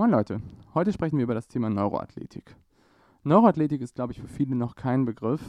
Moin 0.00 0.12
Leute, 0.12 0.40
heute 0.72 0.94
sprechen 0.94 1.18
wir 1.18 1.24
über 1.24 1.34
das 1.34 1.46
Thema 1.46 1.68
Neuroathletik. 1.68 2.56
Neuroathletik 3.22 3.82
ist, 3.82 3.96
glaube 3.96 4.14
ich, 4.14 4.20
für 4.22 4.28
viele 4.28 4.56
noch 4.56 4.74
kein 4.74 5.04
Begriff. 5.04 5.42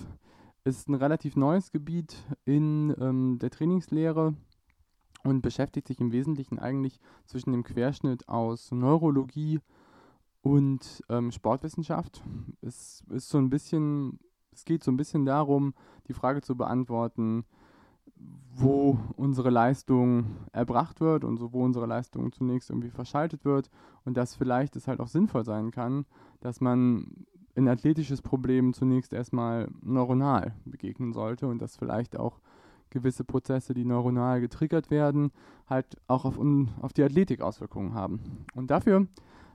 Ist 0.65 0.89
ein 0.89 0.95
relativ 0.95 1.37
neues 1.37 1.71
Gebiet 1.71 2.17
in 2.43 2.93
ähm, 2.99 3.39
der 3.39 3.49
Trainingslehre 3.49 4.33
und 5.23 5.41
beschäftigt 5.41 5.87
sich 5.87 6.01
im 6.01 6.11
Wesentlichen 6.11 6.59
eigentlich 6.59 6.99
zwischen 7.27 7.53
dem 7.53 7.63
Querschnitt 7.63 8.27
aus 8.27 8.73
Neurologie 8.73 9.61
und 10.41 11.01
ähm, 11.07 11.31
Sportwissenschaft. 11.31 12.21
Es 12.59 13.05
ist 13.09 13.29
so 13.29 13.37
ein 13.37 13.49
bisschen, 13.49 14.19
es 14.51 14.65
geht 14.65 14.83
so 14.83 14.91
ein 14.91 14.97
bisschen 14.97 15.25
darum, 15.25 15.73
die 16.09 16.13
Frage 16.13 16.41
zu 16.41 16.57
beantworten, 16.57 17.45
wo 18.53 18.99
unsere 19.15 19.49
Leistung 19.49 20.25
erbracht 20.51 21.01
wird 21.01 21.23
und 21.23 21.37
so, 21.37 21.53
wo 21.53 21.63
unsere 21.63 21.85
Leistung 21.85 22.31
zunächst 22.31 22.69
irgendwie 22.69 22.89
verschaltet 22.89 23.45
wird 23.45 23.69
und 24.05 24.17
dass 24.17 24.35
vielleicht 24.35 24.75
es 24.75 24.87
halt 24.87 24.99
auch 24.99 25.07
sinnvoll 25.07 25.45
sein 25.45 25.71
kann, 25.71 26.05
dass 26.41 26.61
man 26.61 27.25
ein 27.55 27.67
athletisches 27.67 28.21
Problem 28.21 28.73
zunächst 28.73 29.13
erstmal 29.13 29.67
neuronal 29.81 30.53
begegnen 30.65 31.13
sollte 31.13 31.47
und 31.47 31.61
dass 31.61 31.75
vielleicht 31.75 32.17
auch 32.17 32.39
gewisse 32.89 33.23
Prozesse, 33.23 33.73
die 33.73 33.85
neuronal 33.85 34.41
getriggert 34.41 34.91
werden, 34.91 35.31
halt 35.67 35.97
auch 36.07 36.25
auf, 36.25 36.39
auf 36.81 36.93
die 36.93 37.03
Athletik 37.03 37.41
Auswirkungen 37.41 37.93
haben. 37.93 38.45
Und 38.53 38.69
dafür 38.69 39.07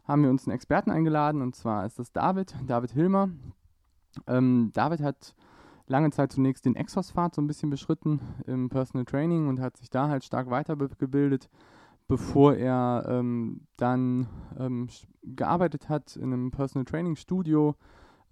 haben 0.05 0.23
wir 0.23 0.31
uns 0.31 0.47
einen 0.47 0.55
Experten 0.55 0.91
eingeladen 0.91 1.43
und 1.43 1.55
zwar 1.55 1.85
ist 1.85 1.99
das 1.99 2.13
David, 2.13 2.55
David 2.67 2.93
Hilmer. 2.93 3.29
Ähm, 4.27 4.71
David 4.73 5.01
hat 5.03 5.35
lange 5.87 6.11
Zeit 6.11 6.33
zunächst 6.33 6.65
den 6.65 6.77
Exos-Pfad 6.77 7.35
so 7.35 7.43
ein 7.43 7.47
bisschen 7.47 7.71
beschritten 7.71 8.21
im 8.47 8.69
Personal 8.69 9.05
Training 9.05 9.49
und 9.49 9.61
hat 9.61 9.77
sich 9.77 9.91
da 9.91 10.09
halt 10.09 10.25
stark 10.25 10.51
weitergebildet, 10.51 11.49
bevor 12.09 12.55
er 12.55 13.05
ähm, 13.09 13.63
dann 13.77 14.29
ähm, 14.59 14.89
gearbeitet 15.23 15.89
hat 15.89 16.17
in 16.17 16.33
einem 16.33 16.51
Personal 16.51 16.85
Training 16.85 17.17
Studio, 17.17 17.77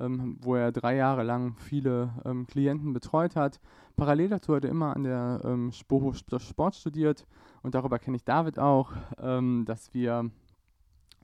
ähm, 0.01 0.39
wo 0.41 0.57
er 0.57 0.73
drei 0.73 0.97
Jahre 0.97 1.23
lang 1.23 1.57
viele 1.59 2.13
ähm, 2.25 2.47
Klienten 2.47 2.93
betreut 2.93 3.37
hat. 3.37 3.61
Parallel 3.97 4.31
dazu 4.31 4.55
hat 4.55 4.65
er 4.65 4.71
immer 4.71 4.95
an 4.95 5.05
der 5.05 5.41
ähm, 5.45 5.71
Spoho 5.73 6.13
Sport 6.13 6.75
studiert 6.75 7.27
und 7.63 7.75
darüber 7.75 7.99
kenne 7.99 8.17
ich 8.17 8.25
David 8.25 8.59
auch, 8.59 8.93
ähm, 9.19 9.65
dass 9.67 9.95
wir 9.95 10.31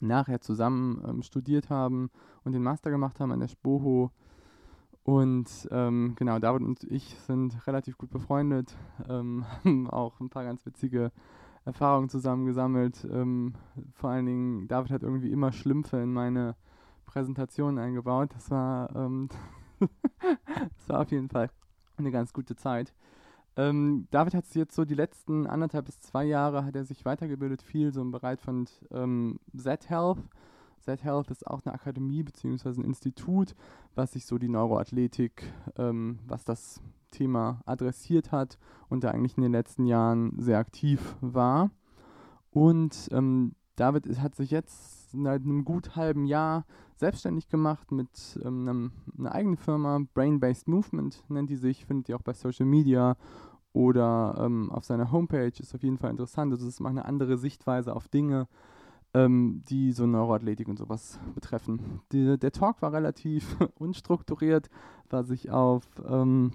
nachher 0.03 0.41
zusammen 0.41 1.23
studiert 1.23 1.69
haben 1.69 2.11
und 2.43 2.53
den 2.53 2.63
Master 2.63 2.91
gemacht 2.91 3.21
haben 3.21 3.33
an 3.33 3.41
der 3.41 3.49
Spoho 3.49 4.13
und 5.05 5.69
ähm, 5.71 6.15
genau, 6.17 6.39
David 6.39 6.63
und 6.63 6.85
ich 6.85 7.17
sind 7.27 7.67
relativ 7.67 7.97
gut 7.97 8.11
befreundet, 8.11 8.77
ähm, 9.09 9.45
haben 9.65 9.91
auch 9.91 10.21
ein 10.21 10.31
paar 10.31 10.45
ganz 10.45 10.65
witzige 10.67 11.11
Erfahrungen 11.65 12.09
zusammen 12.09 12.47
gesammelt. 12.47 13.07
Ähm, 13.11 13.55
vor 13.95 14.11
allen 14.11 14.27
Dingen, 14.27 14.69
David 14.69 14.91
hat 14.91 15.03
irgendwie 15.03 15.31
immer 15.31 15.53
Schlümpfe 15.53 15.99
in 15.99 16.13
meine 16.13 16.57
Präsentation 17.07 17.79
eingebaut. 17.79 18.31
Das 18.35 18.51
war, 18.51 18.95
ähm, 18.95 19.29
das 19.81 20.89
war 20.89 21.01
auf 21.01 21.11
jeden 21.11 21.29
Fall 21.29 21.51
eine 21.97 22.11
ganz 22.11 22.33
gute 22.33 22.57
Zeit. 22.57 22.93
Ähm, 23.57 24.07
David 24.11 24.35
hat 24.35 24.47
sich 24.47 24.57
jetzt 24.57 24.75
so 24.75 24.85
die 24.85 24.95
letzten 24.95 25.47
anderthalb 25.47 25.87
bis 25.87 26.01
zwei 26.01 26.25
Jahre 26.25 26.65
hat 26.65 26.77
er 26.77 26.85
sich 26.85 27.05
weitergebildet, 27.05 27.63
viel 27.63 27.93
so 27.93 28.01
im 28.01 28.11
Bereich 28.11 28.41
von 28.41 28.67
ähm, 28.93 29.41
Z-Health 29.57 30.19
Z-Health 30.81 31.31
ist 31.31 31.47
auch 31.47 31.65
eine 31.65 31.75
Akademie 31.75 32.23
bzw. 32.23 32.81
ein 32.81 32.85
Institut, 32.85 33.55
was 33.95 34.13
sich 34.13 34.27
so 34.27 34.39
die 34.39 34.49
Neuroathletik, 34.49 35.53
ähm, 35.77 36.19
was 36.27 36.45
das 36.45 36.81
Thema 37.11 37.61
adressiert 37.67 38.33
hat 38.33 38.59
und 38.89 39.05
da 39.05 39.11
eigentlich 39.11 39.37
in 39.37 39.43
den 39.43 39.53
letzten 39.53 39.87
Jahren 39.87 40.35
sehr 40.39 40.59
aktiv 40.59 41.17
war. 41.21 41.71
Und 42.51 43.09
ähm, 43.13 43.55
David 43.77 44.21
hat 44.21 44.35
sich 44.35 44.51
jetzt 44.51 45.13
seit 45.13 45.43
einem 45.43 45.65
gut 45.65 45.97
halben 45.97 46.27
Jahr 46.27 46.67
selbstständig 46.97 47.49
gemacht 47.49 47.93
mit 47.93 48.39
ähm, 48.45 48.69
einem, 48.69 48.93
einer 49.19 49.33
eigenen 49.33 49.57
Firma, 49.57 50.01
Brain-Based 50.13 50.69
Movement 50.69 51.25
nennt 51.29 51.51
die 51.51 51.57
sich, 51.57 51.87
findet 51.87 52.09
ihr 52.09 52.17
auch 52.17 52.23
bei 52.23 52.35
Social 52.35 52.67
Media 52.67 53.17
oder 53.73 54.35
ähm, 54.39 54.71
auf 54.71 54.85
seiner 54.85 55.11
Homepage, 55.13 55.53
ist 55.59 55.75
auf 55.75 55.83
jeden 55.83 55.99
Fall 55.99 56.11
interessant. 56.11 56.53
Also 56.53 56.67
es 56.67 56.75
ist 56.75 56.81
mal 56.81 56.91
eine 56.91 57.05
andere 57.05 57.39
Sichtweise 57.39 57.95
auf 57.95 58.09
Dinge 58.09 58.49
ähm, 59.15 59.63
die 59.69 59.93
so 59.93 60.07
Neuroathletik 60.07 60.69
und 60.69 60.79
sowas 60.79 61.19
betreffen. 61.35 62.01
Die, 62.13 62.39
der 62.39 62.53
Talk 62.53 62.81
war 62.83 62.93
relativ 62.93 63.57
unstrukturiert, 63.79 64.69
was 65.09 65.31
ich 65.31 65.51
auf 65.51 65.85
ähm, 66.09 66.53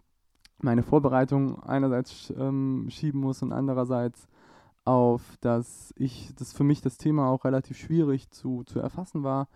meine 0.62 0.84
Vorbereitung 0.84 1.62
einerseits 1.64 2.34
ähm, 2.38 2.88
schieben 2.90 3.20
muss 3.22 3.42
und 3.42 3.52
andererseits 3.52 4.28
auf, 4.86 5.38
dass 5.42 5.94
ich, 5.98 6.34
das 6.36 6.54
für 6.54 6.64
mich 6.64 6.82
das 6.82 6.98
Thema 6.98 7.28
auch 7.28 7.44
relativ 7.44 7.78
schwierig 7.78 8.30
zu, 8.30 8.64
zu 8.64 8.80
erfassen 8.80 9.24
war. 9.24 9.48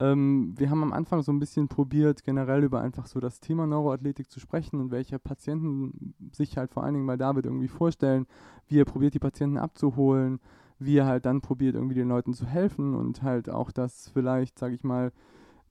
Ähm, 0.00 0.52
wir 0.56 0.68
haben 0.68 0.82
am 0.82 0.92
Anfang 0.92 1.22
so 1.22 1.32
ein 1.32 1.38
bisschen 1.38 1.68
probiert, 1.68 2.24
generell 2.24 2.64
über 2.64 2.80
einfach 2.80 3.06
so 3.06 3.20
das 3.20 3.38
Thema 3.38 3.66
Neuroathletik 3.66 4.28
zu 4.30 4.40
sprechen 4.40 4.80
und 4.80 4.90
welche 4.90 5.20
Patienten 5.20 6.14
sich 6.32 6.58
halt 6.58 6.72
vor 6.72 6.82
allen 6.82 6.94
Dingen 6.94 7.06
bei 7.06 7.16
David 7.16 7.46
irgendwie 7.46 7.68
vorstellen, 7.68 8.26
wie 8.66 8.80
er 8.80 8.84
probiert, 8.84 9.14
die 9.14 9.20
Patienten 9.20 9.56
abzuholen, 9.56 10.40
wie 10.78 10.98
er 10.98 11.06
halt 11.06 11.26
dann 11.26 11.40
probiert, 11.40 11.74
irgendwie 11.74 11.94
den 11.94 12.08
Leuten 12.08 12.34
zu 12.34 12.46
helfen 12.46 12.94
und 12.94 13.22
halt 13.22 13.48
auch, 13.48 13.70
dass 13.70 14.08
vielleicht, 14.08 14.58
sage 14.58 14.74
ich 14.74 14.84
mal, 14.84 15.12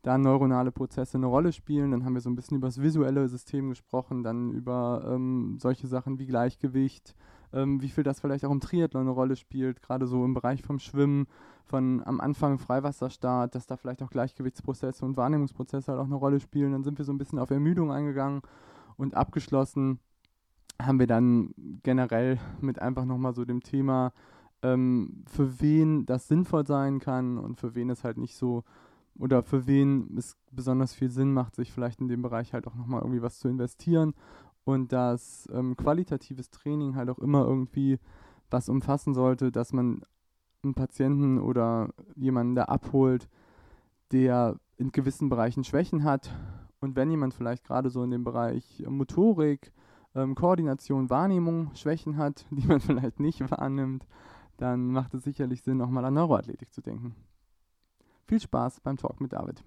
da 0.03 0.17
neuronale 0.17 0.71
Prozesse 0.71 1.17
eine 1.17 1.27
Rolle 1.27 1.53
spielen. 1.53 1.91
Dann 1.91 2.05
haben 2.05 2.13
wir 2.13 2.21
so 2.21 2.29
ein 2.29 2.35
bisschen 2.35 2.57
über 2.57 2.67
das 2.67 2.81
visuelle 2.81 3.27
System 3.27 3.69
gesprochen, 3.69 4.21
dann 4.21 4.51
über 4.51 5.03
ähm, 5.09 5.57
solche 5.59 5.87
Sachen 5.87 6.19
wie 6.19 6.25
Gleichgewicht, 6.25 7.15
ähm, 7.53 7.81
wie 7.81 7.89
viel 7.89 8.03
das 8.03 8.19
vielleicht 8.19 8.45
auch 8.45 8.51
im 8.51 8.59
Triathlon 8.59 9.03
eine 9.03 9.11
Rolle 9.11 9.37
spielt, 9.37 9.81
gerade 9.81 10.05
so 10.05 10.25
im 10.25 10.33
Bereich 10.33 10.61
vom 10.61 10.79
Schwimmen, 10.79 11.27
von 11.63 12.01
am 12.05 12.19
Anfang 12.19 12.59
Freiwasserstart, 12.59 13.55
dass 13.55 13.65
da 13.65 13.77
vielleicht 13.77 14.03
auch 14.03 14.09
Gleichgewichtsprozesse 14.09 15.05
und 15.05 15.15
Wahrnehmungsprozesse 15.15 15.91
halt 15.91 16.01
auch 16.01 16.05
eine 16.05 16.15
Rolle 16.15 16.41
spielen. 16.41 16.73
Dann 16.73 16.83
sind 16.83 16.97
wir 16.97 17.05
so 17.05 17.13
ein 17.13 17.17
bisschen 17.17 17.39
auf 17.39 17.49
Ermüdung 17.49 17.91
eingegangen 17.91 18.41
und 18.97 19.15
abgeschlossen 19.15 19.99
haben 20.81 20.99
wir 20.99 21.07
dann 21.07 21.53
generell 21.83 22.39
mit 22.59 22.79
einfach 22.79 23.05
nochmal 23.05 23.33
so 23.33 23.45
dem 23.45 23.61
Thema 23.61 24.11
ähm, 24.63 25.23
für 25.27 25.61
wen 25.61 26.05
das 26.05 26.27
sinnvoll 26.27 26.65
sein 26.65 26.99
kann 26.99 27.37
und 27.37 27.59
für 27.59 27.75
wen 27.75 27.89
es 27.89 28.03
halt 28.03 28.17
nicht 28.17 28.35
so 28.35 28.63
oder 29.19 29.43
für 29.43 29.67
wen 29.67 30.17
es 30.17 30.37
besonders 30.51 30.93
viel 30.93 31.11
Sinn 31.11 31.33
macht, 31.33 31.55
sich 31.55 31.71
vielleicht 31.71 32.01
in 32.01 32.07
dem 32.07 32.23
Bereich 32.23 32.53
halt 32.53 32.65
auch 32.65 32.73
nochmal 32.73 33.01
irgendwie 33.01 33.21
was 33.21 33.37
zu 33.37 33.47
investieren 33.47 34.15
und 34.63 34.91
dass 34.91 35.47
ähm, 35.53 35.77
qualitatives 35.77 36.49
Training 36.49 36.95
halt 36.95 37.09
auch 37.09 37.19
immer 37.19 37.45
irgendwie 37.45 37.99
was 38.49 38.69
umfassen 38.69 39.13
sollte, 39.13 39.51
dass 39.51 39.73
man 39.73 40.01
einen 40.63 40.73
Patienten 40.73 41.39
oder 41.39 41.89
jemanden 42.15 42.55
da 42.55 42.63
abholt, 42.63 43.27
der 44.11 44.57
in 44.77 44.91
gewissen 44.91 45.29
Bereichen 45.29 45.63
Schwächen 45.63 46.03
hat. 46.03 46.31
Und 46.79 46.95
wenn 46.95 47.11
jemand 47.11 47.33
vielleicht 47.33 47.65
gerade 47.65 47.89
so 47.89 48.03
in 48.03 48.11
dem 48.11 48.23
Bereich 48.23 48.83
Motorik, 48.87 49.73
ähm, 50.15 50.35
Koordination, 50.35 51.09
Wahrnehmung 51.09 51.71
Schwächen 51.75 52.17
hat, 52.17 52.45
die 52.51 52.67
man 52.67 52.79
vielleicht 52.79 53.19
nicht 53.19 53.41
wahrnimmt, 53.51 54.05
dann 54.63 54.87
macht 54.87 55.13
es 55.13 55.23
sicherlich 55.23 55.61
Sinn, 55.61 55.77
nochmal 55.77 56.05
an 56.05 56.13
Neuroathletik 56.13 56.73
zu 56.73 56.81
denken. 56.81 57.15
Viel 58.27 58.39
Spaß 58.39 58.79
beim 58.79 58.95
Talk 58.95 59.19
mit 59.19 59.33
David. 59.33 59.61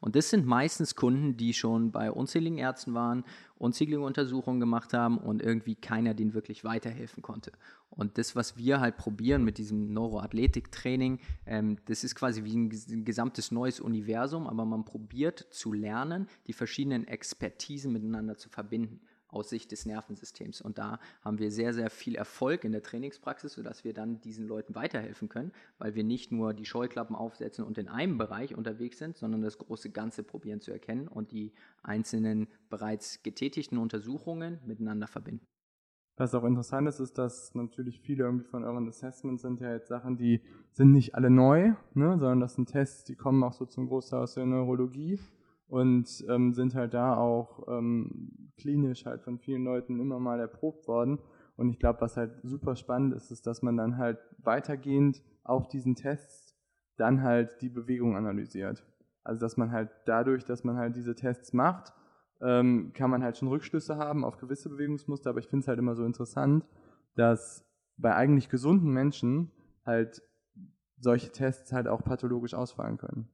Und 0.00 0.16
das 0.16 0.30
sind 0.30 0.46
meistens 0.46 0.96
Kunden, 0.96 1.36
die 1.36 1.52
schon 1.52 1.92
bei 1.92 2.10
unzähligen 2.10 2.56
Ärzten 2.56 2.94
waren, 2.94 3.24
unzählige 3.56 4.00
Untersuchungen 4.00 4.60
gemacht 4.60 4.94
haben 4.94 5.18
und 5.18 5.42
irgendwie 5.42 5.74
keiner 5.74 6.14
denen 6.14 6.32
wirklich 6.32 6.64
weiterhelfen 6.64 7.22
konnte. 7.22 7.52
Und 7.90 8.16
das, 8.16 8.34
was 8.34 8.56
wir 8.56 8.80
halt 8.80 8.96
probieren 8.96 9.44
mit 9.44 9.58
diesem 9.58 9.92
Neuroathletik-Training, 9.92 11.20
ähm, 11.46 11.76
das 11.84 12.04
ist 12.04 12.14
quasi 12.14 12.44
wie 12.44 12.56
ein 12.56 13.04
gesamtes 13.04 13.52
neues 13.52 13.78
Universum, 13.78 14.46
aber 14.46 14.64
man 14.64 14.84
probiert 14.84 15.38
zu 15.50 15.72
lernen, 15.72 16.28
die 16.46 16.54
verschiedenen 16.54 17.06
Expertisen 17.06 17.92
miteinander 17.92 18.36
zu 18.38 18.48
verbinden 18.48 19.00
aus 19.32 19.48
Sicht 19.48 19.72
des 19.72 19.86
Nervensystems. 19.86 20.60
Und 20.60 20.78
da 20.78 21.00
haben 21.22 21.38
wir 21.38 21.50
sehr, 21.50 21.74
sehr 21.74 21.90
viel 21.90 22.14
Erfolg 22.14 22.64
in 22.64 22.72
der 22.72 22.82
Trainingspraxis, 22.82 23.54
sodass 23.54 23.84
wir 23.84 23.94
dann 23.94 24.20
diesen 24.20 24.46
Leuten 24.46 24.74
weiterhelfen 24.74 25.28
können, 25.28 25.52
weil 25.78 25.94
wir 25.94 26.04
nicht 26.04 26.30
nur 26.30 26.54
die 26.54 26.66
Scheuklappen 26.66 27.16
aufsetzen 27.16 27.64
und 27.64 27.78
in 27.78 27.88
einem 27.88 28.18
Bereich 28.18 28.54
unterwegs 28.54 28.98
sind, 28.98 29.16
sondern 29.16 29.42
das 29.42 29.58
große 29.58 29.90
Ganze 29.90 30.22
probieren 30.22 30.60
zu 30.60 30.70
erkennen 30.70 31.08
und 31.08 31.32
die 31.32 31.52
einzelnen 31.82 32.48
bereits 32.68 33.22
getätigten 33.22 33.78
Untersuchungen 33.78 34.60
miteinander 34.66 35.06
verbinden. 35.06 35.46
Was 36.16 36.34
auch 36.34 36.44
interessant 36.44 36.86
ist, 36.88 37.00
ist, 37.00 37.16
dass 37.16 37.54
natürlich 37.54 38.00
viele 38.00 38.24
irgendwie 38.24 38.44
von 38.44 38.64
euren 38.64 38.86
Assessments 38.86 39.42
sind 39.42 39.60
ja 39.60 39.72
jetzt 39.72 39.88
Sachen, 39.88 40.18
die 40.18 40.42
sind 40.70 40.92
nicht 40.92 41.14
alle 41.14 41.30
neu, 41.30 41.72
ne, 41.94 42.18
sondern 42.18 42.40
das 42.40 42.54
sind 42.54 42.68
Tests, 42.68 43.04
die 43.04 43.16
kommen 43.16 43.42
auch 43.42 43.54
so 43.54 43.64
zum 43.64 43.88
Großteil 43.88 44.20
aus 44.20 44.34
der 44.34 44.44
Neurologie 44.44 45.18
und 45.72 46.22
ähm, 46.28 46.52
sind 46.52 46.74
halt 46.74 46.92
da 46.92 47.16
auch 47.16 47.66
ähm, 47.66 48.50
klinisch 48.58 49.06
halt 49.06 49.22
von 49.22 49.38
vielen 49.38 49.64
Leuten 49.64 50.00
immer 50.00 50.20
mal 50.20 50.38
erprobt 50.38 50.86
worden. 50.86 51.18
Und 51.56 51.70
ich 51.70 51.78
glaube, 51.78 52.02
was 52.02 52.18
halt 52.18 52.32
super 52.42 52.76
spannend 52.76 53.14
ist, 53.14 53.30
ist, 53.30 53.46
dass 53.46 53.62
man 53.62 53.78
dann 53.78 53.96
halt 53.96 54.18
weitergehend 54.36 55.22
auf 55.44 55.68
diesen 55.68 55.94
Tests 55.94 56.54
dann 56.98 57.22
halt 57.22 57.62
die 57.62 57.70
Bewegung 57.70 58.18
analysiert. 58.18 58.84
Also 59.24 59.40
dass 59.40 59.56
man 59.56 59.72
halt 59.72 59.88
dadurch, 60.04 60.44
dass 60.44 60.62
man 60.62 60.76
halt 60.76 60.94
diese 60.94 61.14
Tests 61.14 61.54
macht, 61.54 61.94
ähm, 62.42 62.92
kann 62.92 63.08
man 63.08 63.22
halt 63.22 63.38
schon 63.38 63.48
Rückschlüsse 63.48 63.96
haben 63.96 64.26
auf 64.26 64.36
gewisse 64.36 64.68
Bewegungsmuster, 64.68 65.30
aber 65.30 65.38
ich 65.38 65.48
finde 65.48 65.62
es 65.62 65.68
halt 65.68 65.78
immer 65.78 65.94
so 65.94 66.04
interessant, 66.04 66.66
dass 67.14 67.64
bei 67.96 68.14
eigentlich 68.14 68.50
gesunden 68.50 68.92
Menschen 68.92 69.50
halt 69.86 70.20
solche 70.98 71.32
Tests 71.32 71.72
halt 71.72 71.88
auch 71.88 72.04
pathologisch 72.04 72.52
ausfallen 72.52 72.98
können. 72.98 73.30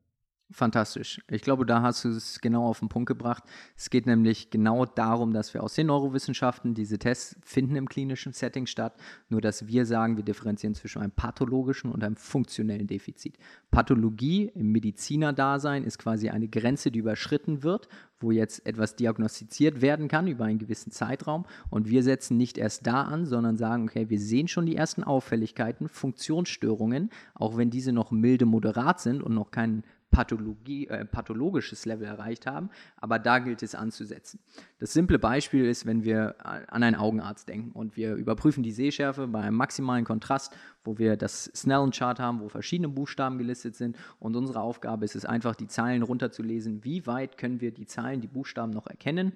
Fantastisch. 0.50 1.20
Ich 1.30 1.42
glaube, 1.42 1.66
da 1.66 1.82
hast 1.82 2.06
du 2.06 2.08
es 2.08 2.40
genau 2.40 2.66
auf 2.66 2.78
den 2.78 2.88
Punkt 2.88 3.06
gebracht. 3.06 3.44
Es 3.76 3.90
geht 3.90 4.06
nämlich 4.06 4.48
genau 4.48 4.86
darum, 4.86 5.34
dass 5.34 5.52
wir 5.52 5.62
aus 5.62 5.74
den 5.74 5.88
Neurowissenschaften 5.88 6.72
diese 6.72 6.98
Tests 6.98 7.36
finden 7.44 7.76
im 7.76 7.86
klinischen 7.86 8.32
Setting 8.32 8.64
statt, 8.64 8.96
nur 9.28 9.42
dass 9.42 9.66
wir 9.66 9.84
sagen, 9.84 10.16
wir 10.16 10.24
differenzieren 10.24 10.74
zwischen 10.74 11.02
einem 11.02 11.12
pathologischen 11.12 11.92
und 11.92 12.02
einem 12.02 12.16
funktionellen 12.16 12.86
Defizit. 12.86 13.36
Pathologie 13.70 14.50
im 14.54 14.72
Medizinerdasein 14.72 15.84
ist 15.84 15.98
quasi 15.98 16.30
eine 16.30 16.48
Grenze, 16.48 16.90
die 16.90 17.00
überschritten 17.00 17.62
wird, 17.62 17.88
wo 18.18 18.30
jetzt 18.30 18.64
etwas 18.66 18.96
diagnostiziert 18.96 19.82
werden 19.82 20.08
kann 20.08 20.26
über 20.28 20.46
einen 20.46 20.58
gewissen 20.58 20.90
Zeitraum 20.90 21.44
und 21.68 21.90
wir 21.90 22.02
setzen 22.02 22.38
nicht 22.38 22.56
erst 22.56 22.86
da 22.86 23.02
an, 23.02 23.26
sondern 23.26 23.58
sagen, 23.58 23.84
okay, 23.84 24.08
wir 24.08 24.18
sehen 24.18 24.48
schon 24.48 24.64
die 24.64 24.76
ersten 24.76 25.04
Auffälligkeiten, 25.04 25.88
Funktionsstörungen, 25.88 27.10
auch 27.34 27.58
wenn 27.58 27.68
diese 27.68 27.92
noch 27.92 28.10
milde 28.10 28.46
moderat 28.46 29.00
sind 29.00 29.22
und 29.22 29.34
noch 29.34 29.50
keinen 29.50 29.84
äh, 30.12 31.04
pathologisches 31.04 31.86
Level 31.86 32.06
erreicht 32.06 32.46
haben, 32.46 32.70
aber 32.96 33.18
da 33.18 33.38
gilt 33.38 33.62
es 33.62 33.74
anzusetzen. 33.74 34.40
Das 34.78 34.92
simple 34.92 35.18
Beispiel 35.18 35.64
ist, 35.64 35.86
wenn 35.86 36.04
wir 36.04 36.34
an 36.44 36.82
einen 36.82 36.96
Augenarzt 36.96 37.48
denken 37.48 37.72
und 37.72 37.96
wir 37.96 38.14
überprüfen 38.14 38.62
die 38.62 38.72
Sehschärfe 38.72 39.28
bei 39.28 39.40
einem 39.40 39.56
maximalen 39.56 40.04
Kontrast, 40.04 40.56
wo 40.84 40.98
wir 40.98 41.16
das 41.16 41.44
Snellen-Chart 41.54 42.18
haben, 42.18 42.40
wo 42.40 42.48
verschiedene 42.48 42.88
Buchstaben 42.88 43.38
gelistet 43.38 43.76
sind 43.76 43.96
und 44.18 44.36
unsere 44.36 44.60
Aufgabe 44.60 45.04
ist 45.04 45.16
es 45.16 45.24
einfach, 45.24 45.54
die 45.54 45.68
Zahlen 45.68 46.02
runterzulesen, 46.02 46.84
wie 46.84 47.06
weit 47.06 47.38
können 47.38 47.60
wir 47.60 47.72
die 47.72 47.86
Zahlen, 47.86 48.20
die 48.20 48.28
Buchstaben 48.28 48.72
noch 48.72 48.86
erkennen. 48.86 49.32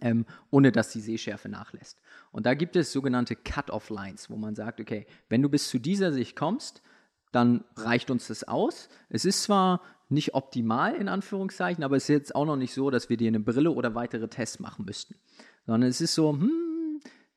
Ähm, 0.00 0.24
ohne 0.50 0.72
dass 0.72 0.90
die 0.90 1.02
Sehschärfe 1.02 1.50
nachlässt. 1.50 2.00
Und 2.30 2.46
da 2.46 2.54
gibt 2.54 2.76
es 2.76 2.92
sogenannte 2.92 3.36
Cut-off-Lines, 3.36 4.30
wo 4.30 4.36
man 4.36 4.54
sagt, 4.54 4.80
okay, 4.80 5.04
wenn 5.28 5.42
du 5.42 5.50
bis 5.50 5.68
zu 5.68 5.78
dieser 5.78 6.14
Sicht 6.14 6.34
kommst, 6.34 6.80
dann 7.32 7.64
reicht 7.76 8.10
uns 8.10 8.28
das 8.28 8.44
aus. 8.44 8.88
Es 9.08 9.24
ist 9.24 9.42
zwar 9.42 9.80
nicht 10.08 10.34
optimal 10.34 10.94
in 10.94 11.08
Anführungszeichen, 11.08 11.82
aber 11.82 11.96
es 11.96 12.04
ist 12.04 12.08
jetzt 12.08 12.34
auch 12.34 12.44
noch 12.44 12.56
nicht 12.56 12.74
so, 12.74 12.90
dass 12.90 13.08
wir 13.08 13.16
dir 13.16 13.28
eine 13.28 13.40
Brille 13.40 13.70
oder 13.70 13.94
weitere 13.94 14.28
Tests 14.28 14.60
machen 14.60 14.84
müssten. 14.84 15.16
Sondern 15.66 15.88
es 15.88 16.00
ist 16.00 16.14
so, 16.14 16.32
hm, 16.32 16.72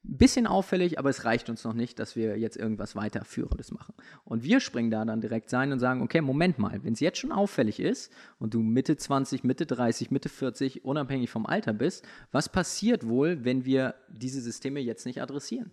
ein 0.08 0.18
bisschen 0.18 0.46
auffällig, 0.48 1.00
aber 1.00 1.10
es 1.10 1.26
reicht 1.26 1.50
uns 1.50 1.64
noch 1.64 1.74
nicht, 1.74 2.00
dass 2.00 2.16
wir 2.16 2.38
jetzt 2.38 2.58
irgendwas 2.58 2.96
weiterführendes 2.96 3.72
machen. 3.72 3.94
Und 4.24 4.44
wir 4.44 4.60
springen 4.60 4.92
da 4.92 5.04
dann 5.04 5.22
direkt 5.22 5.50
sein 5.50 5.72
und 5.72 5.80
sagen, 5.80 6.02
okay, 6.02 6.22
Moment 6.22 6.60
mal, 6.60 6.84
wenn 6.84 6.94
es 6.94 7.00
jetzt 7.00 7.18
schon 7.18 7.32
auffällig 7.32 7.80
ist 7.80 8.12
und 8.38 8.54
du 8.54 8.62
Mitte 8.62 8.98
20, 8.98 9.44
Mitte 9.44 9.66
30, 9.66 10.12
Mitte 10.12 10.30
40, 10.30 10.86
unabhängig 10.86 11.30
vom 11.30 11.46
Alter 11.46 11.74
bist, 11.74 12.06
was 12.32 12.50
passiert 12.50 13.08
wohl, 13.08 13.44
wenn 13.44 13.66
wir 13.66 13.96
diese 14.10 14.42
Systeme 14.42 14.80
jetzt 14.80 15.06
nicht 15.06 15.22
adressieren? 15.22 15.72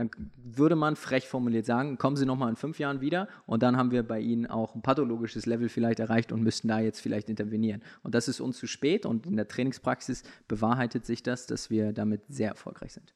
Dann 0.00 0.10
würde 0.36 0.76
man 0.76 0.96
frech 0.96 1.28
formuliert 1.28 1.66
sagen, 1.66 1.98
kommen 1.98 2.16
Sie 2.16 2.24
nochmal 2.24 2.48
in 2.48 2.56
fünf 2.56 2.78
Jahren 2.78 3.02
wieder 3.02 3.28
und 3.44 3.62
dann 3.62 3.76
haben 3.76 3.90
wir 3.90 4.02
bei 4.02 4.18
Ihnen 4.18 4.46
auch 4.46 4.74
ein 4.74 4.80
pathologisches 4.80 5.44
Level 5.44 5.68
vielleicht 5.68 6.00
erreicht 6.00 6.32
und 6.32 6.42
müssten 6.42 6.68
da 6.68 6.80
jetzt 6.80 7.00
vielleicht 7.00 7.28
intervenieren. 7.28 7.82
Und 8.02 8.14
das 8.14 8.26
ist 8.26 8.40
uns 8.40 8.56
zu 8.56 8.66
spät 8.66 9.04
und 9.04 9.26
in 9.26 9.36
der 9.36 9.46
Trainingspraxis 9.46 10.22
bewahrheitet 10.48 11.04
sich 11.04 11.22
das, 11.22 11.46
dass 11.46 11.68
wir 11.68 11.92
damit 11.92 12.22
sehr 12.28 12.48
erfolgreich 12.48 12.94
sind. 12.94 13.14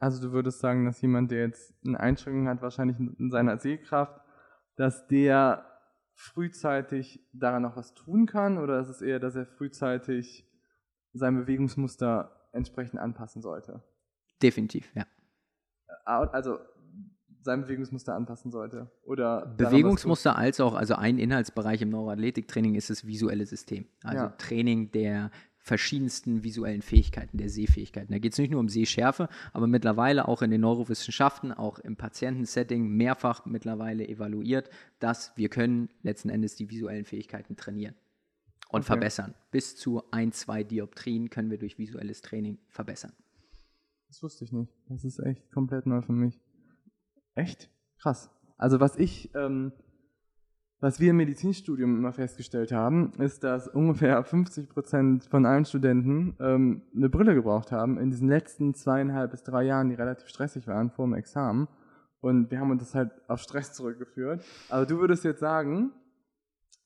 Also 0.00 0.20
du 0.20 0.32
würdest 0.32 0.58
sagen, 0.58 0.86
dass 0.86 1.00
jemand, 1.02 1.30
der 1.30 1.46
jetzt 1.46 1.72
eine 1.86 2.00
Einschränkung 2.00 2.48
hat, 2.48 2.62
wahrscheinlich 2.62 2.98
in 2.98 3.30
seiner 3.30 3.58
Sehkraft, 3.58 4.20
dass 4.74 5.06
der 5.06 5.64
frühzeitig 6.14 7.20
daran 7.32 7.62
noch 7.62 7.76
was 7.76 7.94
tun 7.94 8.26
kann 8.26 8.58
oder 8.58 8.80
ist 8.80 8.88
es 8.88 9.02
eher, 9.02 9.20
dass 9.20 9.36
er 9.36 9.46
frühzeitig 9.46 10.44
sein 11.12 11.36
Bewegungsmuster 11.36 12.48
entsprechend 12.52 12.98
anpassen 12.98 13.40
sollte? 13.40 13.84
Definitiv, 14.42 14.90
ja 14.96 15.06
also 16.04 16.58
sein 17.42 17.62
Bewegungsmuster 17.62 18.14
anpassen 18.14 18.50
sollte. 18.50 18.90
Oder 19.04 19.46
Bewegungsmuster 19.46 20.36
als 20.36 20.60
auch, 20.60 20.74
also 20.74 20.94
ein 20.94 21.18
Inhaltsbereich 21.18 21.82
im 21.82 21.90
Neuroathletiktraining 21.90 22.74
ist 22.74 22.90
das 22.90 23.06
visuelle 23.06 23.46
System. 23.46 23.86
Also 24.02 24.24
ja. 24.24 24.28
Training 24.30 24.90
der 24.92 25.30
verschiedensten 25.68 26.44
visuellen 26.44 26.82
Fähigkeiten, 26.82 27.36
der 27.36 27.50
Sehfähigkeiten. 27.50 28.10
Da 28.10 28.18
geht 28.18 28.32
es 28.32 28.38
nicht 28.38 28.50
nur 28.50 28.60
um 28.60 28.68
Sehschärfe, 28.68 29.28
aber 29.52 29.66
mittlerweile 29.66 30.26
auch 30.26 30.40
in 30.40 30.50
den 30.50 30.62
Neurowissenschaften, 30.62 31.52
auch 31.52 31.78
im 31.78 31.96
Patientensetting 31.96 32.88
mehrfach 32.88 33.44
mittlerweile 33.44 34.08
evaluiert, 34.08 34.70
dass 34.98 35.36
wir 35.36 35.50
können 35.50 35.90
letzten 36.02 36.30
Endes 36.30 36.56
die 36.56 36.70
visuellen 36.70 37.04
Fähigkeiten 37.04 37.56
trainieren 37.56 37.94
und 38.70 38.80
okay. 38.80 38.86
verbessern. 38.86 39.34
Bis 39.50 39.76
zu 39.76 40.02
ein, 40.10 40.32
zwei 40.32 40.64
Dioptrien 40.64 41.28
können 41.28 41.50
wir 41.50 41.58
durch 41.58 41.78
visuelles 41.78 42.22
Training 42.22 42.58
verbessern. 42.68 43.12
Das 44.08 44.22
wusste 44.22 44.44
ich 44.44 44.52
nicht. 44.52 44.74
Das 44.88 45.04
ist 45.04 45.18
echt 45.18 45.52
komplett 45.52 45.86
neu 45.86 46.00
für 46.02 46.12
mich. 46.12 46.40
Echt? 47.34 47.70
Krass. 48.00 48.30
Also 48.56 48.80
was 48.80 48.96
ich, 48.96 49.34
ähm, 49.34 49.72
was 50.80 50.98
wir 50.98 51.10
im 51.10 51.18
Medizinstudium 51.18 51.96
immer 51.96 52.12
festgestellt 52.12 52.72
haben, 52.72 53.12
ist, 53.18 53.44
dass 53.44 53.68
ungefähr 53.68 54.22
50 54.24 54.70
Prozent 54.70 55.24
von 55.24 55.44
allen 55.44 55.64
Studenten 55.64 56.36
ähm, 56.40 56.82
eine 56.96 57.08
Brille 57.08 57.34
gebraucht 57.34 57.70
haben 57.70 57.98
in 57.98 58.10
diesen 58.10 58.28
letzten 58.28 58.74
zweieinhalb 58.74 59.30
bis 59.30 59.42
drei 59.42 59.64
Jahren, 59.64 59.90
die 59.90 59.94
relativ 59.94 60.28
stressig 60.28 60.66
waren 60.66 60.90
vor 60.90 61.06
dem 61.06 61.14
Examen. 61.14 61.68
Und 62.20 62.50
wir 62.50 62.58
haben 62.58 62.70
uns 62.70 62.82
das 62.82 62.94
halt 62.94 63.12
auf 63.28 63.40
Stress 63.40 63.74
zurückgeführt. 63.74 64.44
Aber 64.70 64.86
du 64.86 64.98
würdest 64.98 65.24
jetzt 65.24 65.40
sagen, 65.40 65.92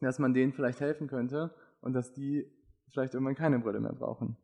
dass 0.00 0.19
man 0.19 0.34
denen 0.34 0.52
vielleicht 0.52 0.80
helfen 0.80 1.06
könnte 1.06 1.54
und 1.80 1.92
dass 1.92 2.12
die 2.12 2.50
vielleicht 2.88 3.14
irgendwann 3.14 3.36
keine 3.36 3.60
Brille 3.60 3.80
mehr 3.80 3.94
brauchen. 3.94 4.36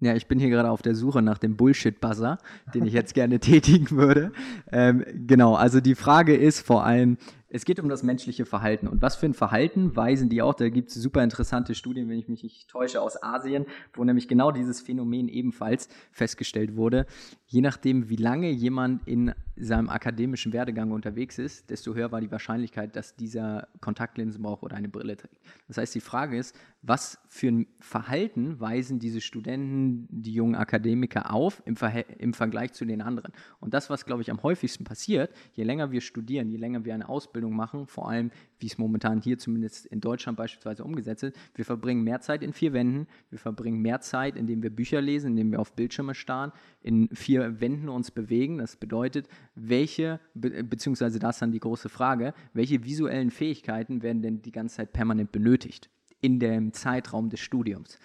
Ja, 0.00 0.14
ich 0.14 0.26
bin 0.26 0.38
hier 0.38 0.50
gerade 0.50 0.70
auf 0.70 0.82
der 0.82 0.94
Suche 0.94 1.22
nach 1.22 1.38
dem 1.38 1.56
Bullshit-Buzzer, 1.56 2.38
den 2.74 2.84
ich 2.84 2.92
jetzt 2.92 3.14
gerne 3.14 3.40
tätigen 3.40 3.90
würde. 3.90 4.30
Ähm, 4.70 5.04
genau, 5.26 5.54
also 5.54 5.80
die 5.80 5.94
Frage 5.94 6.36
ist 6.36 6.60
vor 6.60 6.84
allem, 6.84 7.16
es 7.48 7.64
geht 7.64 7.80
um 7.80 7.88
das 7.88 8.02
menschliche 8.02 8.44
Verhalten. 8.44 8.88
Und 8.88 9.00
was 9.00 9.16
für 9.16 9.24
ein 9.24 9.32
Verhalten 9.32 9.96
weisen 9.96 10.28
die 10.28 10.42
auch? 10.42 10.52
Da 10.52 10.68
gibt 10.68 10.90
es 10.90 10.96
super 10.96 11.24
interessante 11.24 11.74
Studien, 11.74 12.08
wenn 12.10 12.18
ich 12.18 12.28
mich 12.28 12.42
nicht 12.42 12.68
täusche, 12.68 13.00
aus 13.00 13.22
Asien, 13.22 13.64
wo 13.94 14.04
nämlich 14.04 14.28
genau 14.28 14.50
dieses 14.50 14.82
Phänomen 14.82 15.28
ebenfalls 15.28 15.88
festgestellt 16.10 16.76
wurde. 16.76 17.06
Je 17.46 17.62
nachdem, 17.62 18.10
wie 18.10 18.16
lange 18.16 18.50
jemand 18.50 19.06
in 19.08 19.32
seinem 19.56 19.88
akademischen 19.88 20.52
Werdegang 20.52 20.90
unterwegs 20.90 21.38
ist, 21.38 21.70
desto 21.70 21.94
höher 21.94 22.12
war 22.12 22.20
die 22.20 22.30
Wahrscheinlichkeit, 22.30 22.94
dass 22.94 23.16
dieser 23.16 23.68
Kontaktlinsen 23.80 24.42
braucht 24.42 24.62
oder 24.62 24.76
eine 24.76 24.88
Brille 24.88 25.16
trägt. 25.16 25.40
Das 25.68 25.78
heißt, 25.78 25.94
die 25.94 26.00
Frage 26.00 26.36
ist, 26.36 26.54
was 26.82 27.18
für 27.28 27.48
ein 27.48 27.66
Verhalten 27.80 28.60
weisen 28.60 28.98
diese 28.98 29.20
Studenten, 29.20 30.06
die 30.10 30.32
jungen 30.32 30.54
Akademiker 30.54 31.32
auf 31.32 31.62
im, 31.64 31.76
Verhält 31.76 32.06
im 32.18 32.34
Vergleich 32.34 32.72
zu 32.72 32.84
den 32.84 33.00
anderen? 33.00 33.32
Und 33.58 33.74
das, 33.74 33.90
was, 33.90 34.04
glaube 34.04 34.22
ich, 34.22 34.30
am 34.30 34.42
häufigsten 34.42 34.84
passiert, 34.84 35.34
je 35.54 35.64
länger 35.64 35.90
wir 35.90 36.00
studieren, 36.00 36.50
je 36.50 36.58
länger 36.58 36.84
wir 36.84 36.94
eine 36.94 37.08
Ausbildung 37.08 37.56
machen, 37.56 37.86
vor 37.86 38.08
allem 38.08 38.30
wie 38.58 38.66
es 38.66 38.78
momentan 38.78 39.20
hier 39.20 39.38
zumindest 39.38 39.86
in 39.86 40.00
Deutschland 40.00 40.38
beispielsweise 40.38 40.84
umgesetzt 40.84 41.24
ist. 41.24 41.36
Wir 41.54 41.64
verbringen 41.64 42.02
mehr 42.04 42.20
Zeit 42.20 42.42
in 42.42 42.52
vier 42.52 42.72
Wänden, 42.72 43.06
wir 43.30 43.38
verbringen 43.38 43.80
mehr 43.80 44.00
Zeit, 44.00 44.36
indem 44.36 44.62
wir 44.62 44.70
Bücher 44.70 45.00
lesen, 45.00 45.32
indem 45.32 45.52
wir 45.52 45.60
auf 45.60 45.72
Bildschirme 45.74 46.14
starren, 46.14 46.52
in 46.86 47.08
vier 47.12 47.60
Wänden 47.60 47.88
uns 47.88 48.12
bewegen. 48.12 48.58
Das 48.58 48.76
bedeutet, 48.76 49.28
welche, 49.56 50.20
be 50.34 50.62
beziehungsweise 50.62 51.18
das 51.18 51.36
ist 51.36 51.42
dann 51.42 51.50
die 51.50 51.58
große 51.58 51.88
Frage, 51.88 52.32
welche 52.52 52.84
visuellen 52.84 53.30
Fähigkeiten 53.30 54.02
werden 54.02 54.22
denn 54.22 54.40
die 54.40 54.52
ganze 54.52 54.76
Zeit 54.76 54.92
permanent 54.92 55.32
benötigt 55.32 55.90
in 56.20 56.38
dem 56.38 56.72
Zeitraum 56.72 57.28
des 57.28 57.40
Studiums? 57.40 57.98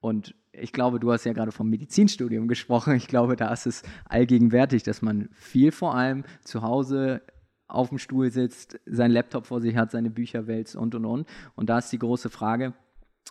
Und 0.00 0.34
ich 0.52 0.72
glaube, 0.72 1.00
du 1.00 1.10
hast 1.12 1.24
ja 1.24 1.32
gerade 1.32 1.50
vom 1.50 1.70
Medizinstudium 1.70 2.46
gesprochen. 2.46 2.94
Ich 2.96 3.08
glaube, 3.08 3.36
da 3.36 3.50
ist 3.52 3.66
es 3.66 3.82
allgegenwärtig, 4.04 4.82
dass 4.82 5.00
man 5.00 5.30
viel 5.32 5.72
vor 5.72 5.94
allem 5.94 6.24
zu 6.44 6.60
Hause 6.60 7.22
auf 7.68 7.88
dem 7.88 7.98
Stuhl 7.98 8.30
sitzt, 8.30 8.78
seinen 8.84 9.12
Laptop 9.12 9.46
vor 9.46 9.62
sich 9.62 9.76
hat, 9.76 9.90
seine 9.90 10.10
Bücher 10.10 10.46
wälzt 10.46 10.76
und 10.76 10.94
und 10.94 11.06
und. 11.06 11.26
Und 11.54 11.70
da 11.70 11.78
ist 11.78 11.90
die 11.90 11.98
große 11.98 12.28
Frage, 12.28 12.74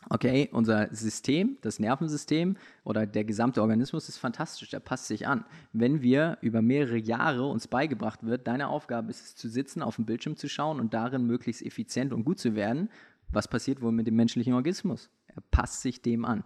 okay, 0.10 0.50
unser 0.52 0.94
System, 0.94 1.58
das 1.62 1.80
Nervensystem 1.80 2.58
oder 2.84 3.06
der 3.06 3.24
gesamte 3.24 3.62
Organismus 3.62 4.10
ist 4.10 4.18
fantastisch, 4.18 4.70
der 4.70 4.80
passt 4.80 5.08
sich 5.08 5.28
an. 5.28 5.46
Wenn 5.74 6.02
wir 6.02 6.38
über 6.42 6.62
mehrere 6.62 6.98
Jahre 6.98 7.46
uns 7.48 7.68
beigebracht 7.68 8.24
wird, 8.24 8.48
deine 8.48 8.68
Aufgabe 8.68 9.10
ist 9.10 9.26
es 9.26 9.36
zu 9.36 9.50
sitzen, 9.50 9.82
auf 9.82 9.96
den 9.96 10.06
Bildschirm 10.06 10.36
zu 10.36 10.48
schauen 10.48 10.80
und 10.80 10.94
darin 10.94 11.26
möglichst 11.26 11.62
effizient 11.62 12.14
und 12.14 12.24
gut 12.24 12.40
zu 12.40 12.56
werden, 12.56 12.90
was 13.32 13.48
passiert 13.48 13.82
wohl 13.82 13.92
mit 13.92 14.08
dem 14.08 14.16
menschlichen 14.16 14.54
Organismus? 14.54 15.10
Er 15.28 15.42
passt 15.52 15.82
sich 15.82 16.02
dem 16.02 16.26
an. 16.26 16.44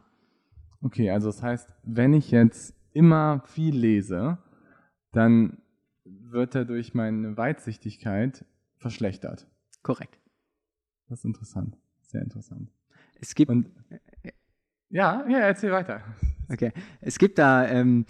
Okay, 0.82 1.10
also 1.12 1.28
das 1.28 1.44
heißt, 1.44 1.70
wenn 1.84 2.14
ich 2.14 2.32
jetzt 2.32 2.74
immer 2.94 3.44
viel 3.46 3.76
lese, 3.76 4.38
dann 5.12 5.58
wird 6.06 6.56
er 6.56 6.66
durch 6.66 6.94
meine 6.94 7.38
Weitsichtigkeit 7.38 8.46
verschlechtert. 8.78 9.48
Korrekt. 9.84 10.20
Das 11.08 11.20
ist 11.20 11.26
interessant. 11.26 11.78
Sehr 12.02 12.22
interessant. 12.22 12.72
Es 13.20 13.36
gibt. 13.36 13.52
Und, 13.52 13.68
ja, 14.90 15.26
ja, 15.28 15.40
erzähl 15.40 15.72
weiter. 15.72 16.02
Okay. 16.52 16.72
Es 17.02 17.20
gibt 17.20 17.38
da 17.38 17.68
ähm, 17.68 18.06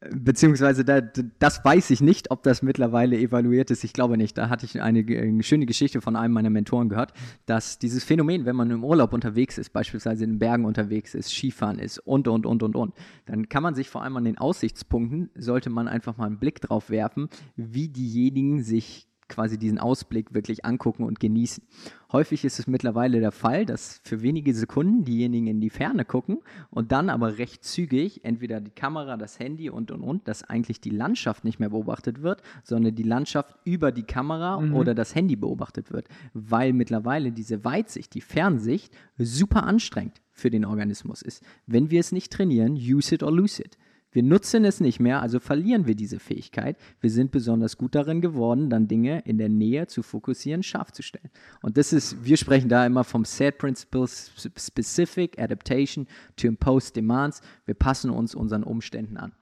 beziehungsweise 0.00 0.84
da, 0.84 1.00
das 1.00 1.64
weiß 1.64 1.90
ich 1.90 2.00
nicht, 2.00 2.30
ob 2.30 2.42
das 2.42 2.62
mittlerweile 2.62 3.18
evaluiert 3.18 3.70
ist. 3.70 3.84
Ich 3.84 3.92
glaube 3.92 4.16
nicht. 4.16 4.38
Da 4.38 4.48
hatte 4.48 4.64
ich 4.64 4.80
eine, 4.80 5.00
eine, 5.00 5.42
schöne 5.42 5.66
Geschichte 5.66 6.00
von 6.00 6.16
einem 6.16 6.32
meiner 6.32 6.50
Mentoren 6.50 6.88
gehört, 6.88 7.12
dass 7.46 7.78
dieses 7.78 8.02
Phänomen, 8.04 8.46
wenn 8.46 8.56
man 8.56 8.70
im 8.70 8.82
Urlaub 8.82 9.12
unterwegs 9.12 9.58
ist, 9.58 9.70
beispielsweise 9.70 10.24
in 10.24 10.30
den 10.30 10.38
Bergen 10.38 10.64
unterwegs 10.64 11.14
ist, 11.14 11.30
Skifahren 11.30 11.78
ist 11.78 11.98
und, 11.98 12.28
und, 12.28 12.46
und, 12.46 12.62
und, 12.62 12.76
und, 12.76 12.94
dann 13.26 13.48
kann 13.48 13.62
man 13.62 13.74
sich 13.74 13.90
vor 13.90 14.02
allem 14.02 14.16
an 14.16 14.24
den 14.24 14.38
Aussichtspunkten, 14.38 15.30
sollte 15.34 15.68
man 15.68 15.86
einfach 15.86 16.16
mal 16.16 16.26
einen 16.26 16.38
Blick 16.38 16.60
drauf 16.60 16.88
werfen, 16.88 17.28
wie 17.56 17.88
diejenigen 17.88 18.62
sich 18.62 19.09
quasi 19.30 19.56
diesen 19.56 19.78
Ausblick 19.78 20.34
wirklich 20.34 20.64
angucken 20.66 21.04
und 21.04 21.20
genießen. 21.20 21.64
Häufig 22.12 22.44
ist 22.44 22.58
es 22.58 22.66
mittlerweile 22.66 23.20
der 23.20 23.32
Fall, 23.32 23.64
dass 23.64 24.00
für 24.04 24.20
wenige 24.20 24.52
Sekunden 24.52 25.04
diejenigen 25.04 25.46
in 25.46 25.60
die 25.60 25.70
Ferne 25.70 26.04
gucken 26.04 26.40
und 26.68 26.92
dann 26.92 27.08
aber 27.08 27.38
recht 27.38 27.64
zügig 27.64 28.24
entweder 28.24 28.60
die 28.60 28.72
Kamera, 28.72 29.16
das 29.16 29.38
Handy 29.38 29.70
und 29.70 29.90
und 29.90 30.02
und, 30.02 30.28
dass 30.28 30.42
eigentlich 30.42 30.80
die 30.80 30.90
Landschaft 30.90 31.44
nicht 31.44 31.60
mehr 31.60 31.70
beobachtet 31.70 32.20
wird, 32.20 32.42
sondern 32.64 32.94
die 32.94 33.04
Landschaft 33.04 33.56
über 33.64 33.92
die 33.92 34.02
Kamera 34.02 34.60
mhm. 34.60 34.74
oder 34.74 34.94
das 34.94 35.14
Handy 35.14 35.36
beobachtet 35.36 35.92
wird, 35.92 36.08
weil 36.34 36.72
mittlerweile 36.72 37.32
diese 37.32 37.64
Weitsicht, 37.64 38.12
die 38.14 38.20
Fernsicht 38.20 38.92
super 39.16 39.62
anstrengend 39.62 40.20
für 40.32 40.50
den 40.50 40.64
Organismus 40.64 41.22
ist. 41.22 41.42
Wenn 41.66 41.90
wir 41.90 42.00
es 42.00 42.12
nicht 42.12 42.32
trainieren, 42.32 42.74
use 42.74 43.14
it 43.14 43.22
or 43.22 43.32
lose 43.32 43.62
it. 43.62 43.78
Wir 44.12 44.22
nutzen 44.22 44.64
es 44.64 44.80
nicht 44.80 44.98
mehr, 44.98 45.22
also 45.22 45.38
verlieren 45.38 45.86
wir 45.86 45.94
diese 45.94 46.18
Fähigkeit. 46.18 46.76
Wir 47.00 47.10
sind 47.10 47.30
besonders 47.30 47.76
gut 47.76 47.94
darin 47.94 48.20
geworden, 48.20 48.68
dann 48.68 48.88
Dinge 48.88 49.20
in 49.24 49.38
der 49.38 49.48
Nähe 49.48 49.86
zu 49.86 50.02
fokussieren, 50.02 50.62
scharf 50.62 50.90
zu 50.92 51.02
stellen. 51.02 51.30
Und 51.62 51.76
das 51.76 51.92
ist, 51.92 52.24
wir 52.24 52.36
sprechen 52.36 52.68
da 52.68 52.84
immer 52.84 53.04
vom 53.04 53.24
Set 53.24 53.58
Principle 53.58 54.06
Specific 54.08 55.40
Adaptation 55.40 56.06
to 56.36 56.48
Impose 56.48 56.92
Demands. 56.92 57.40
Wir 57.66 57.74
passen 57.74 58.10
uns 58.10 58.34
unseren 58.34 58.64
Umständen 58.64 59.16
an. 59.16 59.32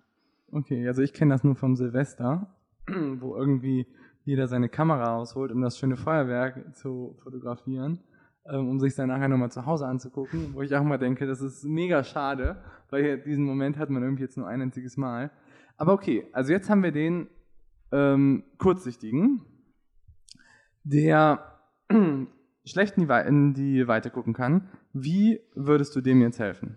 Okay, 0.53 0.87
also 0.87 1.03
ich 1.03 1.13
kenne 1.13 1.35
das 1.35 1.45
nur 1.45 1.57
vom 1.57 1.77
Silvester, 1.77 2.55
wo 2.87 3.37
irgendwie 3.37 3.87
jeder 4.25 4.49
seine 4.49 4.69
Kamera 4.69 5.17
rausholt, 5.17 5.51
um 5.53 5.63
das 5.63 5.79
schöne 5.79 5.97
Feuerwerk 5.97 6.75
zu 6.77 7.17
fotografieren. 7.23 8.01
Ähm, 8.47 8.69
um 8.69 8.81
sich 8.81 8.95
dann 8.95 9.09
nachher 9.09 9.29
nochmal 9.29 9.51
zu 9.51 9.67
Hause 9.67 9.87
anzugucken, 9.87 10.55
wo 10.55 10.63
ich 10.63 10.75
auch 10.75 10.83
mal 10.83 10.99
denke, 10.99 11.27
das 11.27 11.41
ist 11.41 11.65
mega 11.65 12.03
schade, 12.03 12.63
weil 12.89 13.19
diesen 13.21 13.45
Moment 13.45 13.77
hat 13.77 13.91
man 13.91 14.03
irgendwie 14.03 14.23
jetzt 14.23 14.37
nur 14.37 14.49
ein 14.49 14.63
einziges 14.63 14.97
Mal. 14.97 15.31
Aber 15.77 15.93
okay, 15.93 16.27
also 16.33 16.53
jetzt 16.53 16.71
haben 16.71 16.83
wir 16.83 16.93
den 16.93 17.29
ähm, 17.93 18.45
Kurzsichtigen, 18.59 19.43
der 20.83 21.61
schlecht 22.65 22.97
in 22.97 23.07
die, 23.07 23.29
in 23.29 23.55
die 23.55 23.89
Weite 23.89 24.11
gucken 24.11 24.33
kann. 24.33 24.69
Wie 24.93 25.41
würdest 25.55 25.95
du 25.95 26.01
dem 26.01 26.21
jetzt 26.23 26.39
helfen? 26.39 26.77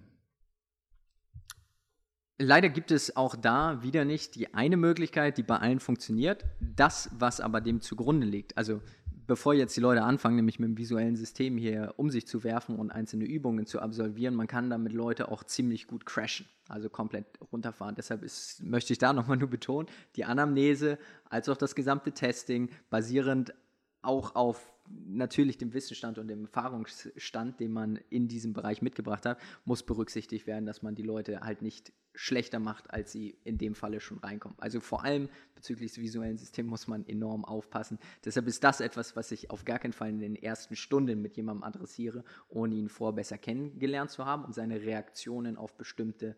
Leider 2.37 2.69
gibt 2.69 2.89
es 2.89 3.15
auch 3.15 3.35
da 3.35 3.83
wieder 3.83 4.03
nicht 4.03 4.33
die 4.33 4.55
eine 4.55 4.75
Möglichkeit, 4.75 5.37
die 5.37 5.43
bei 5.43 5.57
allen 5.57 5.79
funktioniert. 5.79 6.43
Das, 6.59 7.11
was 7.19 7.39
aber 7.39 7.61
dem 7.61 7.81
zugrunde 7.81 8.25
liegt. 8.25 8.57
Also 8.57 8.81
bevor 9.31 9.53
jetzt 9.53 9.77
die 9.77 9.79
Leute 9.79 10.03
anfangen, 10.03 10.35
nämlich 10.35 10.59
mit 10.59 10.67
dem 10.67 10.77
visuellen 10.77 11.15
System 11.15 11.57
hier 11.57 11.93
um 11.95 12.09
sich 12.09 12.27
zu 12.27 12.43
werfen 12.43 12.75
und 12.75 12.91
einzelne 12.91 13.23
Übungen 13.23 13.65
zu 13.65 13.79
absolvieren, 13.79 14.35
man 14.35 14.47
kann 14.47 14.69
damit 14.69 14.91
Leute 14.91 15.31
auch 15.31 15.45
ziemlich 15.45 15.87
gut 15.87 16.05
crashen, 16.05 16.47
also 16.67 16.89
komplett 16.89 17.27
runterfahren. 17.49 17.95
Deshalb 17.95 18.23
ist, 18.23 18.61
möchte 18.61 18.91
ich 18.91 18.99
da 18.99 19.13
nochmal 19.13 19.37
nur 19.37 19.49
betonen, 19.49 19.87
die 20.17 20.25
Anamnese 20.25 20.97
als 21.29 21.47
auch 21.47 21.55
das 21.55 21.75
gesamte 21.75 22.11
Testing 22.11 22.67
basierend 22.89 23.53
auch 24.01 24.35
auf 24.35 24.73
natürlich 25.07 25.57
dem 25.57 25.73
Wissensstand 25.73 26.17
und 26.17 26.27
dem 26.27 26.45
Erfahrungsstand, 26.45 27.59
den 27.59 27.71
man 27.71 27.99
in 28.09 28.27
diesem 28.27 28.53
Bereich 28.53 28.81
mitgebracht 28.81 29.25
hat, 29.25 29.39
muss 29.65 29.83
berücksichtigt 29.83 30.47
werden, 30.47 30.65
dass 30.65 30.81
man 30.81 30.95
die 30.95 31.03
Leute 31.03 31.41
halt 31.41 31.61
nicht 31.61 31.93
schlechter 32.13 32.59
macht, 32.59 32.91
als 32.91 33.11
sie 33.11 33.37
in 33.43 33.57
dem 33.57 33.73
Falle 33.73 34.01
schon 34.01 34.19
reinkommen. 34.19 34.57
Also 34.59 34.79
vor 34.79 35.03
allem 35.03 35.29
bezüglich 35.55 35.93
des 35.93 36.01
visuellen 36.01 36.37
Systems 36.37 36.69
muss 36.69 36.87
man 36.87 37.05
enorm 37.07 37.45
aufpassen. 37.45 37.99
Deshalb 38.25 38.47
ist 38.47 38.63
das 38.63 38.81
etwas, 38.81 39.15
was 39.15 39.31
ich 39.31 39.49
auf 39.49 39.63
gar 39.63 39.79
keinen 39.79 39.93
Fall 39.93 40.09
in 40.09 40.19
den 40.19 40.35
ersten 40.35 40.75
Stunden 40.75 41.21
mit 41.21 41.37
jemandem 41.37 41.63
adressiere, 41.63 42.23
ohne 42.49 42.75
ihn 42.75 42.89
vorher 42.89 43.15
besser 43.15 43.37
kennengelernt 43.37 44.11
zu 44.11 44.25
haben 44.25 44.43
und 44.43 44.53
seine 44.53 44.81
Reaktionen 44.81 45.57
auf 45.57 45.77
bestimmte 45.77 46.35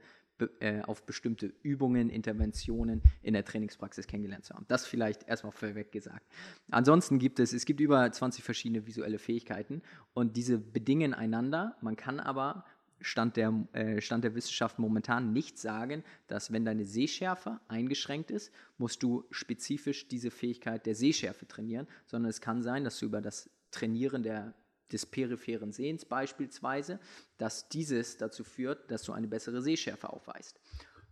auf 0.86 1.06
bestimmte 1.06 1.54
Übungen, 1.62 2.10
Interventionen 2.10 3.02
in 3.22 3.34
der 3.34 3.46
Trainingspraxis 3.46 4.08
kennengelernt 4.08 4.46
zu 4.46 4.54
haben. 4.54 4.66
Das 4.68 4.86
vielleicht 4.86 5.28
erstmal 5.28 5.52
vorweg 5.52 5.92
gesagt. 5.92 6.26
Ansonsten 6.72 7.20
gibt 7.20 7.40
es, 7.40 7.54
es 7.54 7.66
gibt 7.66 7.80
über 7.80 8.12
20 8.12 8.44
verschiedene 8.44 8.86
visuelle 8.86 9.20
Fähigkeiten 9.20 9.82
und 10.14 10.36
diese 10.36 10.58
bedingen 10.58 11.14
einander. 11.14 11.78
Man 11.82 11.96
kann 11.96 12.20
aber 12.20 12.66
Stand 13.04 13.36
der, 13.36 13.54
äh, 13.74 14.02
Stand 14.02 14.24
der 14.24 14.34
Wissenschaft 14.36 14.80
momentan 14.80 15.34
nicht 15.34 15.58
sagen, 15.60 16.04
dass 16.28 16.52
wenn 16.52 16.66
deine 16.66 16.86
Sehschärfe 16.86 17.60
eingeschränkt 17.68 18.32
ist, 18.32 18.52
musst 18.78 19.04
du 19.04 19.26
spezifisch 19.30 20.08
diese 20.08 20.32
Fähigkeit 20.32 20.86
der 20.86 20.96
Sehschärfe 20.96 21.48
trainieren, 21.48 21.88
sondern 22.06 22.30
es 22.30 22.42
kann 22.42 22.64
sein, 22.64 22.84
dass 22.84 23.00
du 23.00 23.06
über 23.06 23.22
das 23.22 23.50
Trainieren 23.72 24.24
der 24.24 24.54
des 24.94 25.06
peripheren 25.06 25.72
Sehens 25.72 26.06
beispielsweise, 26.06 27.00
dass 27.38 27.70
dieses 27.70 28.18
dazu 28.18 28.44
führt, 28.44 28.90
dass 28.92 29.04
du 29.04 29.14
eine 29.14 29.28
bessere 29.28 29.62
Sehschärfe 29.62 30.12
aufweist. 30.12 30.60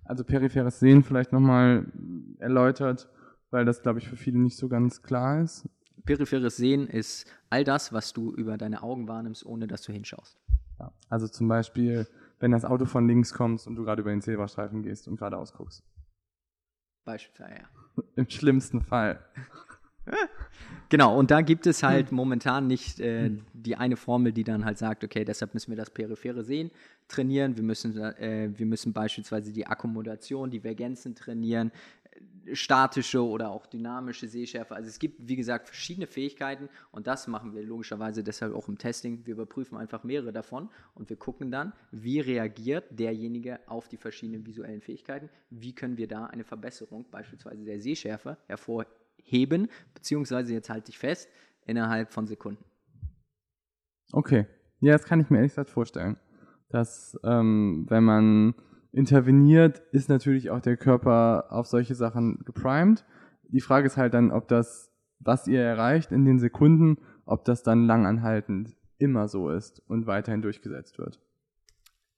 Also 0.06 0.24
peripheres 0.24 0.80
Sehen 0.80 1.04
vielleicht 1.04 1.32
nochmal 1.32 1.86
erläutert, 2.40 3.10
weil 3.50 3.66
das, 3.66 3.82
glaube 3.82 4.00
ich, 4.00 4.08
für 4.08 4.16
viele 4.16 4.40
nicht 4.40 4.58
so 4.58 4.68
ganz 4.68 5.02
klar 5.04 5.42
ist. 5.42 5.68
Peripheres 6.06 6.58
Sehen 6.58 6.88
ist 6.88 7.26
all 7.50 7.64
das, 7.64 7.94
was 7.94 8.14
du 8.14 8.34
über 8.34 8.58
deine 8.58 8.82
Augen 8.82 9.08
wahrnimmst, 9.08 9.46
ohne 9.46 9.68
dass 9.68 9.84
du 9.84 9.92
hinschaust. 9.92 10.40
Ja, 10.80 10.92
also 11.10 11.28
zum 11.28 11.48
Beispiel, 11.48 12.08
wenn 12.40 12.52
das 12.52 12.66
Auto 12.66 12.86
von 12.86 13.08
links 13.08 13.34
kommt 13.34 13.66
und 13.68 13.76
du 13.76 13.84
gerade 13.84 14.02
über 14.02 14.10
den 14.10 14.22
Zebrastreifen 14.22 14.82
gehst 14.82 15.08
und 15.08 15.18
geradeaus 15.18 15.54
guckst. 15.54 15.84
Beispielsweise, 17.06 17.62
ja. 17.62 18.04
Im 18.16 18.30
schlimmsten 18.30 18.82
Fall. 18.82 19.24
Genau, 20.92 21.18
und 21.18 21.32
da 21.32 21.40
gibt 21.40 21.68
es 21.68 21.84
halt 21.84 22.10
hm. 22.10 22.18
momentan 22.18 22.68
nicht 22.68 23.00
äh, 23.00 23.28
hm. 23.28 23.46
die 23.54 23.78
eine 23.78 23.96
Formel, 23.96 24.34
die 24.34 24.44
dann 24.44 24.66
halt 24.66 24.78
sagt, 24.78 25.06
okay, 25.06 25.24
deshalb 25.24 25.54
müssen 25.54 25.72
wir 25.72 25.78
das 25.78 25.90
periphere 25.90 26.44
Sehen 26.44 26.70
trainieren, 27.08 27.56
wir 27.56 27.64
müssen, 27.64 27.98
äh, 27.98 28.50
wir 28.54 28.66
müssen 28.66 28.92
beispielsweise 28.92 29.54
die 29.54 29.66
Akkommodation, 29.66 30.52
Divergenzen 30.52 31.16
trainieren, 31.16 31.72
äh, 32.46 32.56
statische 32.56 33.24
oder 33.26 33.52
auch 33.52 33.68
dynamische 33.68 34.28
Sehschärfe. 34.28 34.76
Also 34.76 34.90
es 34.90 35.00
gibt, 35.00 35.30
wie 35.30 35.38
gesagt, 35.38 35.70
verschiedene 35.70 36.08
Fähigkeiten 36.08 36.68
und 36.92 37.08
das 37.08 37.26
machen 37.28 37.54
wir 37.54 37.64
logischerweise 37.64 38.22
deshalb 38.22 38.54
auch 38.54 38.68
im 38.68 38.78
Testing. 38.78 39.26
Wir 39.26 39.36
überprüfen 39.36 39.78
einfach 39.78 40.04
mehrere 40.04 40.34
davon 40.34 40.70
und 40.94 41.10
wir 41.10 41.16
gucken 41.16 41.52
dann, 41.52 41.72
wie 41.92 42.20
reagiert 42.20 42.84
derjenige 42.90 43.60
auf 43.66 43.88
die 43.88 43.98
verschiedenen 43.98 44.46
visuellen 44.46 44.82
Fähigkeiten, 44.82 45.30
wie 45.50 45.74
können 45.74 45.96
wir 45.96 46.10
da 46.10 46.26
eine 46.26 46.44
Verbesserung 46.44 47.06
beispielsweise 47.10 47.64
der 47.64 47.80
Sehschärfe 47.80 48.38
hervorheben 48.48 49.01
heben, 49.24 49.70
beziehungsweise 49.94 50.54
jetzt 50.54 50.70
halte 50.70 50.90
ich 50.90 50.98
fest, 50.98 51.30
innerhalb 51.66 52.12
von 52.12 52.28
Sekunden. 52.28 52.64
Okay. 54.12 54.48
Ja, 54.80 54.94
das 54.94 55.06
kann 55.06 55.20
ich 55.22 55.30
mir 55.30 55.38
ehrlich 55.38 55.52
gesagt 55.52 55.70
vorstellen. 55.70 56.18
Dass, 56.70 57.18
ähm, 57.24 57.86
wenn 57.90 58.04
man 58.04 58.56
interveniert, 58.92 59.80
ist 59.92 60.10
natürlich 60.10 60.50
auch 60.50 60.62
der 60.62 60.78
Körper 60.78 61.48
auf 61.50 61.68
solche 61.68 61.96
Sachen 61.96 62.40
geprimed. 62.46 63.06
Die 63.50 63.62
Frage 63.62 63.88
ist 63.88 63.98
halt 63.98 64.14
dann, 64.14 64.32
ob 64.32 64.48
das, 64.48 64.92
was 65.20 65.48
ihr 65.48 65.62
erreicht 65.62 66.12
in 66.12 66.26
den 66.26 66.40
Sekunden, 66.40 66.98
ob 67.26 67.46
das 67.46 67.64
dann 67.64 67.86
langanhaltend 67.86 68.76
immer 68.98 69.28
so 69.28 69.50
ist 69.50 69.82
und 69.88 70.08
weiterhin 70.08 70.42
durchgesetzt 70.42 70.98
wird. 70.98 71.20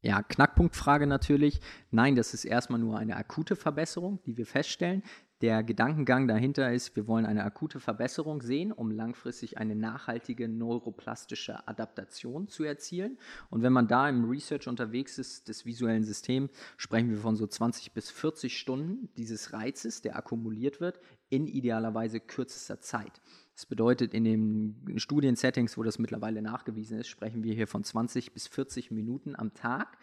Ja, 0.02 0.22
Knackpunktfrage 0.22 1.08
natürlich. 1.08 1.62
Nein, 1.90 2.16
das 2.16 2.34
ist 2.34 2.44
erstmal 2.44 2.80
nur 2.80 2.98
eine 2.98 3.16
akute 3.16 3.56
Verbesserung, 3.56 4.22
die 4.26 4.38
wir 4.38 4.46
feststellen. 4.46 5.02
Der 5.44 5.62
Gedankengang 5.62 6.30
dahinter 6.30 6.72
ist, 6.72 6.96
wir 6.96 7.06
wollen 7.06 7.26
eine 7.26 7.44
akute 7.44 7.82
Verbesserung 7.82 8.42
sehen, 8.42 8.72
um 8.72 8.92
langfristig 8.92 9.58
eine 9.58 9.76
nachhaltige 9.76 10.48
neuroplastische 10.48 11.68
Adaptation 11.68 12.48
zu 12.48 12.64
erzielen. 12.64 13.18
Und 13.50 13.62
wenn 13.62 13.74
man 13.74 13.90
da 13.90 14.08
im 14.08 14.24
Research 14.24 14.70
unterwegs 14.70 15.18
ist, 15.18 15.50
des 15.50 15.66
visuellen 15.66 16.06
Systems, 16.06 16.50
sprechen 16.78 17.10
wir 17.10 17.18
von 17.18 17.36
so 17.36 17.46
20 17.46 17.92
bis 17.92 18.10
40 18.10 18.58
Stunden 18.58 19.10
dieses 19.18 19.52
Reizes, 19.52 20.02
der 20.02 20.16
akkumuliert 20.16 20.80
wird, 20.80 21.02
in 21.28 21.46
idealerweise 21.46 22.22
kürzester 22.22 22.80
Zeit. 22.80 23.20
Das 23.54 23.66
bedeutet, 23.66 24.14
in 24.14 24.24
den 24.24 24.98
Studiensettings, 24.98 25.78
wo 25.78 25.84
das 25.84 26.00
mittlerweile 26.00 26.42
nachgewiesen 26.42 27.00
ist, 27.00 27.10
sprechen 27.10 27.44
wir 27.44 27.54
hier 27.54 27.68
von 27.68 27.84
20 27.84 28.32
bis 28.32 28.48
40 28.48 28.92
Minuten 28.92 29.36
am 29.36 29.54
Tag 29.54 29.98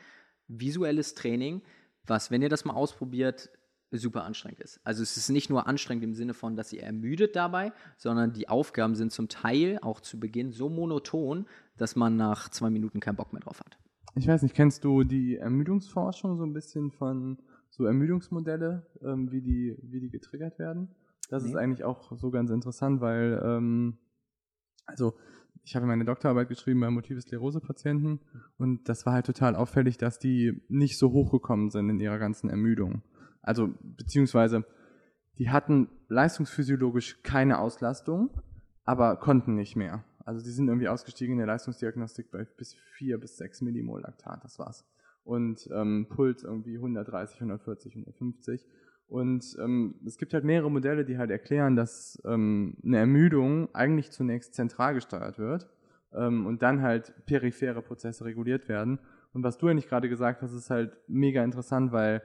visuelles 0.49 1.15
Training, 1.15 1.63
was, 2.05 2.31
wenn 2.31 2.43
ihr 2.43 2.51
das 2.51 2.67
mal 2.67 2.75
ausprobiert, 2.75 3.49
super 3.99 4.25
anstrengend 4.25 4.61
ist. 4.61 4.81
Also 4.85 5.03
es 5.03 5.17
ist 5.17 5.31
nicht 5.31 5.51
nur 5.51 5.67
anstrengend 5.67 6.05
im 6.05 6.15
Sinne 6.15 6.35
von, 6.35 6.57
dass 6.57 6.73
ihr 6.73 6.83
ermüdet 6.83 7.35
dabei, 7.35 7.73
sondern 7.97 8.33
die 8.33 8.49
Aufgaben 8.49 8.95
sind 8.95 9.13
zum 9.13 9.29
Teil 9.29 9.79
auch 9.83 10.01
zu 10.01 10.21
Beginn 10.21 10.53
so 10.53 10.69
monoton, 10.69 11.47
dass 11.77 11.97
man 11.97 12.17
nach 12.17 12.49
zwei 12.49 12.71
Minuten 12.71 13.01
keinen 13.01 13.17
Bock 13.17 13.33
mehr 13.33 13.43
drauf 13.43 13.61
hat. 13.61 13.79
Ich 14.15 14.27
weiß 14.27 14.43
nicht, 14.43 14.55
kennst 14.55 14.85
du 14.85 15.05
die 15.05 15.37
Ermüdungsforschung 15.37 16.37
so 16.37 16.45
ein 16.45 16.53
bisschen 16.53 16.91
von 16.91 17.39
so 17.71 17.85
Ermüdungsmodelle, 17.85 18.87
ähm, 19.03 19.31
wie, 19.31 19.41
die, 19.41 19.77
wie 19.83 20.01
die 20.01 20.11
getriggert 20.11 20.59
werden. 20.59 20.89
Das 21.29 21.45
nee. 21.45 21.51
ist 21.51 21.57
eigentlich 21.57 21.85
auch 21.85 22.17
so 22.17 22.31
ganz 22.31 22.51
interessant, 22.51 23.01
weil, 23.01 23.41
ähm, 23.45 23.99
also 24.87 25.15
ich 25.63 25.77
habe 25.77 25.87
meine 25.87 26.05
Doktorarbeit 26.05 26.49
geschrieben 26.49 26.81
bei 26.81 26.91
Multiple 26.91 27.21
Sklerose-Patienten 27.21 28.21
und 28.59 28.89
das 28.89 29.07
war 29.07 29.13
halt 29.13 29.27
total 29.27 29.55
auffällig, 29.55 29.99
dass 29.99 30.19
die 30.19 30.63
nicht 30.69 30.99
so 30.99 31.13
hochgekommen 31.13 31.71
sind 31.71 31.89
in 31.91 32.01
ihrer 32.01 32.19
ganzen 32.19 32.51
Ermüdung. 32.51 33.03
Also, 33.43 33.75
beziehungsweise, 33.83 34.65
die 35.39 35.51
hatten 35.51 35.89
leistungsphysiologisch 36.09 37.23
keine 37.23 37.59
Auslastung, 37.59 38.31
aber 38.85 39.17
konnten 39.17 39.55
nicht 39.55 39.77
mehr. 39.77 40.05
Also, 40.25 40.45
die 40.45 40.51
sind 40.51 40.69
irgendwie 40.69 40.89
ausgestiegen 40.89 41.33
in 41.33 41.39
der 41.39 41.47
Leistungsdiagnostik 41.47 42.31
bei 42.31 42.45
bis 42.57 42.75
4 42.75 43.19
bis 43.19 43.37
6 43.37 43.63
Millimol 43.63 44.03
Laktat, 44.03 44.45
das 44.45 44.59
war's. 44.59 44.85
Und 45.25 45.69
ähm, 45.73 46.07
Puls 46.09 46.45
irgendwie 46.45 46.77
130, 46.77 47.37
140, 47.37 47.93
150. 47.93 48.65
Und 49.11 49.57
ähm, 49.61 49.97
es 50.07 50.19
gibt 50.19 50.33
halt 50.35 50.45
mehrere 50.45 50.71
Modelle, 50.71 51.05
die 51.05 51.19
halt 51.19 51.31
erklären, 51.31 51.75
dass 51.75 52.23
ähm, 52.25 52.77
eine 52.85 52.99
Ermüdung 52.99 53.69
eigentlich 53.75 54.13
zunächst 54.13 54.55
zentral 54.55 54.95
gesteuert 54.95 55.37
wird 55.39 55.69
ähm, 56.13 56.47
und 56.47 56.63
dann 56.63 56.81
halt 56.81 57.13
periphere 57.27 57.83
Prozesse 57.83 58.25
reguliert 58.25 58.69
werden. 58.69 59.01
Und 59.33 59.43
was 59.43 59.59
du 59.59 59.67
ja 59.67 59.75
nicht 59.75 59.89
gerade 59.89 60.09
gesagt 60.09 60.43
hast, 60.43 60.53
ist 60.53 60.71
halt 60.71 60.97
mega 61.09 61.43
interessant, 61.43 61.91
weil 61.91 62.23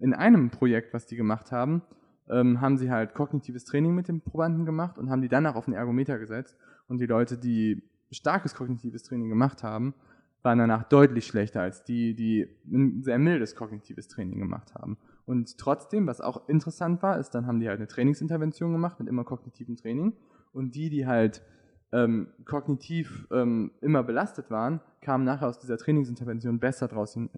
in 0.00 0.14
einem 0.14 0.50
Projekt, 0.50 0.94
was 0.94 1.06
die 1.06 1.16
gemacht 1.16 1.52
haben, 1.52 1.82
ähm, 2.28 2.60
haben 2.60 2.78
sie 2.78 2.90
halt 2.90 3.14
kognitives 3.14 3.64
Training 3.64 3.94
mit 3.94 4.08
den 4.08 4.20
Probanden 4.20 4.64
gemacht 4.64 4.98
und 4.98 5.10
haben 5.10 5.22
die 5.22 5.28
danach 5.28 5.56
auf 5.56 5.66
den 5.66 5.74
Ergometer 5.74 6.18
gesetzt. 6.18 6.56
Und 6.88 6.98
die 6.98 7.06
Leute, 7.06 7.36
die 7.38 7.82
starkes 8.10 8.54
kognitives 8.54 9.02
Training 9.02 9.28
gemacht 9.28 9.62
haben, 9.62 9.94
waren 10.42 10.58
danach 10.58 10.84
deutlich 10.84 11.26
schlechter 11.26 11.60
als 11.60 11.84
die, 11.84 12.14
die 12.14 12.48
ein 12.66 13.02
sehr 13.02 13.18
mildes 13.18 13.54
kognitives 13.54 14.08
Training 14.08 14.38
gemacht 14.38 14.74
haben. 14.74 14.96
Und 15.26 15.58
trotzdem, 15.58 16.06
was 16.06 16.20
auch 16.20 16.48
interessant 16.48 17.02
war, 17.02 17.18
ist, 17.18 17.30
dann 17.30 17.46
haben 17.46 17.60
die 17.60 17.68
halt 17.68 17.78
eine 17.78 17.88
Trainingsintervention 17.88 18.72
gemacht 18.72 18.98
mit 18.98 19.08
immer 19.08 19.24
kognitivem 19.24 19.76
Training. 19.76 20.14
Und 20.52 20.74
die, 20.74 20.88
die 20.88 21.06
halt 21.06 21.42
ähm, 21.92 22.28
kognitiv 22.44 23.28
ähm, 23.30 23.72
immer 23.80 24.02
belastet 24.02 24.50
waren, 24.50 24.80
kamen 25.00 25.24
nachher 25.24 25.48
aus 25.48 25.58
dieser 25.58 25.76
Trainingsintervention 25.76 26.58
besser 26.58 26.88
draus 26.88 27.14
hin, 27.14 27.30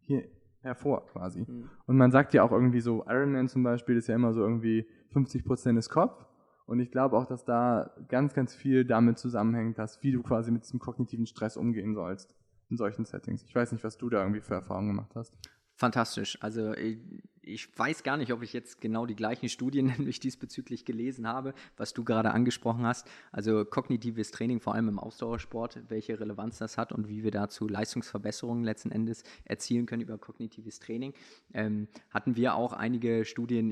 hier 0.00 0.24
hervor 0.68 1.06
quasi. 1.06 1.40
Mhm. 1.40 1.68
Und 1.86 1.96
man 1.96 2.10
sagt 2.10 2.34
ja 2.34 2.42
auch 2.42 2.52
irgendwie 2.52 2.80
so, 2.80 3.04
Ironman 3.08 3.48
zum 3.48 3.62
Beispiel 3.62 3.96
ist 3.96 4.08
ja 4.08 4.14
immer 4.14 4.32
so 4.32 4.40
irgendwie 4.40 4.86
50% 5.12 5.76
ist 5.78 5.90
Kopf. 5.90 6.24
Und 6.66 6.80
ich 6.80 6.90
glaube 6.90 7.16
auch, 7.16 7.24
dass 7.24 7.44
da 7.44 7.90
ganz, 8.08 8.34
ganz 8.34 8.54
viel 8.54 8.84
damit 8.84 9.18
zusammenhängt, 9.18 9.78
dass 9.78 10.02
wie 10.02 10.12
du 10.12 10.22
quasi 10.22 10.50
mit 10.50 10.64
diesem 10.64 10.78
kognitiven 10.78 11.26
Stress 11.26 11.56
umgehen 11.56 11.94
sollst 11.94 12.36
in 12.68 12.76
solchen 12.76 13.06
Settings. 13.06 13.42
Ich 13.44 13.54
weiß 13.54 13.72
nicht, 13.72 13.84
was 13.84 13.96
du 13.96 14.10
da 14.10 14.20
irgendwie 14.20 14.42
für 14.42 14.54
Erfahrungen 14.54 14.88
gemacht 14.88 15.12
hast. 15.14 15.34
Fantastisch. 15.78 16.36
Also 16.42 16.74
ich, 16.74 16.98
ich, 17.40 17.78
weiß 17.78 18.02
gar 18.02 18.16
nicht, 18.16 18.32
ob 18.32 18.42
ich 18.42 18.52
jetzt 18.52 18.80
genau 18.80 19.06
die 19.06 19.14
gleichen 19.14 19.48
Studien 19.48 19.86
nämlich 19.98 20.18
diesbezüglich 20.18 20.84
gelesen 20.84 21.28
habe, 21.28 21.54
was 21.76 21.94
du 21.94 22.02
gerade 22.02 22.32
angesprochen 22.32 22.84
hast. 22.84 23.08
Also 23.30 23.64
kognitives 23.64 24.32
Training, 24.32 24.58
vor 24.58 24.74
allem 24.74 24.88
im 24.88 24.98
Ausdauersport, 24.98 25.78
welche 25.88 26.18
Relevanz 26.18 26.58
das 26.58 26.78
hat 26.78 26.90
und 26.90 27.08
wie 27.08 27.22
wir 27.22 27.30
dazu 27.30 27.68
Leistungsverbesserungen 27.68 28.64
letzten 28.64 28.90
Endes 28.90 29.22
erzielen 29.44 29.86
können 29.86 30.02
über 30.02 30.18
kognitives 30.18 30.80
Training. 30.80 31.14
Ähm, 31.54 31.86
hatten 32.10 32.34
wir 32.34 32.56
auch 32.56 32.72
einige 32.72 33.24
Studien, 33.24 33.70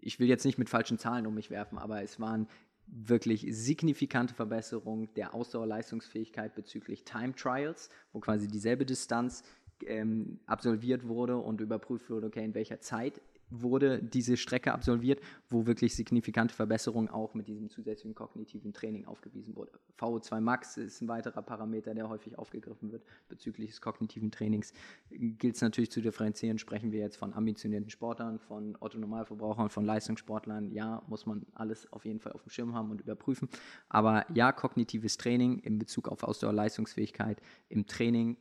ich 0.00 0.18
will 0.18 0.28
jetzt 0.28 0.46
nicht 0.46 0.56
mit 0.56 0.70
falschen 0.70 0.98
Zahlen 0.98 1.26
um 1.26 1.34
mich 1.34 1.50
werfen, 1.50 1.76
aber 1.76 2.02
es 2.02 2.18
waren 2.18 2.48
wirklich 2.86 3.46
signifikante 3.50 4.32
Verbesserungen 4.32 5.12
der 5.16 5.34
Ausdauerleistungsfähigkeit 5.34 6.54
bezüglich 6.54 7.04
Time 7.04 7.34
Trials, 7.34 7.90
wo 8.14 8.20
quasi 8.20 8.48
dieselbe 8.48 8.86
Distanz 8.86 9.42
ähm, 9.84 10.40
absolviert 10.46 11.06
wurde 11.06 11.36
und 11.36 11.60
überprüft 11.60 12.10
wurde, 12.10 12.28
okay, 12.28 12.44
in 12.44 12.54
welcher 12.54 12.80
Zeit 12.80 13.20
wurde 13.50 14.02
diese 14.02 14.36
Strecke 14.36 14.72
absolviert, 14.72 15.20
wo 15.48 15.66
wirklich 15.66 15.94
signifikante 15.94 16.54
Verbesserungen 16.54 17.08
auch 17.08 17.34
mit 17.34 17.46
diesem 17.46 17.68
zusätzlichen 17.68 18.14
kognitiven 18.14 18.72
Training 18.72 19.06
aufgewiesen 19.06 19.54
wurde. 19.54 19.72
VO2 19.98 20.40
Max 20.40 20.76
ist 20.76 21.00
ein 21.00 21.08
weiterer 21.08 21.42
Parameter, 21.42 21.94
der 21.94 22.08
häufig 22.08 22.38
aufgegriffen 22.38 22.90
wird 22.90 23.04
bezüglich 23.28 23.70
des 23.70 23.80
kognitiven 23.80 24.30
Trainings. 24.30 24.72
Gilt 25.10 25.54
es 25.54 25.60
natürlich 25.60 25.90
zu 25.90 26.00
differenzieren, 26.00 26.58
sprechen 26.58 26.90
wir 26.92 27.00
jetzt 27.00 27.16
von 27.16 27.32
ambitionierten 27.34 27.90
Sportlern, 27.90 28.38
von 28.40 28.76
Otto-Normalverbrauchern, 28.80 29.70
von 29.70 29.84
Leistungssportlern. 29.84 30.72
Ja, 30.72 31.02
muss 31.06 31.26
man 31.26 31.46
alles 31.54 31.92
auf 31.92 32.04
jeden 32.04 32.20
Fall 32.20 32.32
auf 32.32 32.42
dem 32.42 32.50
Schirm 32.50 32.74
haben 32.74 32.90
und 32.90 33.00
überprüfen. 33.00 33.48
Aber 33.88 34.26
ja, 34.34 34.50
kognitives 34.52 35.16
Training 35.18 35.60
in 35.60 35.78
Bezug 35.78 36.08
auf 36.08 36.24
Ausdauerleistungsfähigkeit 36.24 37.40
im 37.68 37.86
Training 37.86 38.36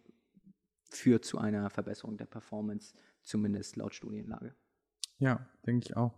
führt 0.90 1.26
zu 1.26 1.38
einer 1.38 1.70
Verbesserung 1.70 2.18
der 2.18 2.26
Performance, 2.26 2.96
zumindest 3.24 3.76
laut 3.76 3.94
Studienlage. 3.96 4.56
Ja, 5.18 5.48
denke 5.66 5.86
ich 5.86 5.98
auch. 5.98 6.18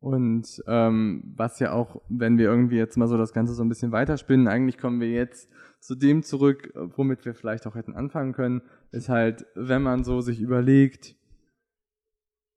Und 0.00 0.62
ähm, 0.66 1.32
was 1.34 1.60
ja 1.60 1.72
auch, 1.72 2.02
wenn 2.10 2.36
wir 2.36 2.44
irgendwie 2.44 2.76
jetzt 2.76 2.98
mal 2.98 3.08
so 3.08 3.16
das 3.16 3.32
Ganze 3.32 3.54
so 3.54 3.64
ein 3.64 3.70
bisschen 3.70 3.90
weiterspinnen, 3.90 4.48
eigentlich 4.48 4.76
kommen 4.76 5.00
wir 5.00 5.10
jetzt 5.10 5.48
zu 5.80 5.94
dem 5.94 6.22
zurück, 6.22 6.72
womit 6.74 7.24
wir 7.24 7.34
vielleicht 7.34 7.66
auch 7.66 7.74
hätten 7.74 7.94
anfangen 7.94 8.34
können, 8.34 8.60
ist 8.90 9.08
halt, 9.08 9.46
wenn 9.54 9.82
man 9.82 10.04
so 10.04 10.20
sich 10.20 10.40
überlegt, 10.40 11.16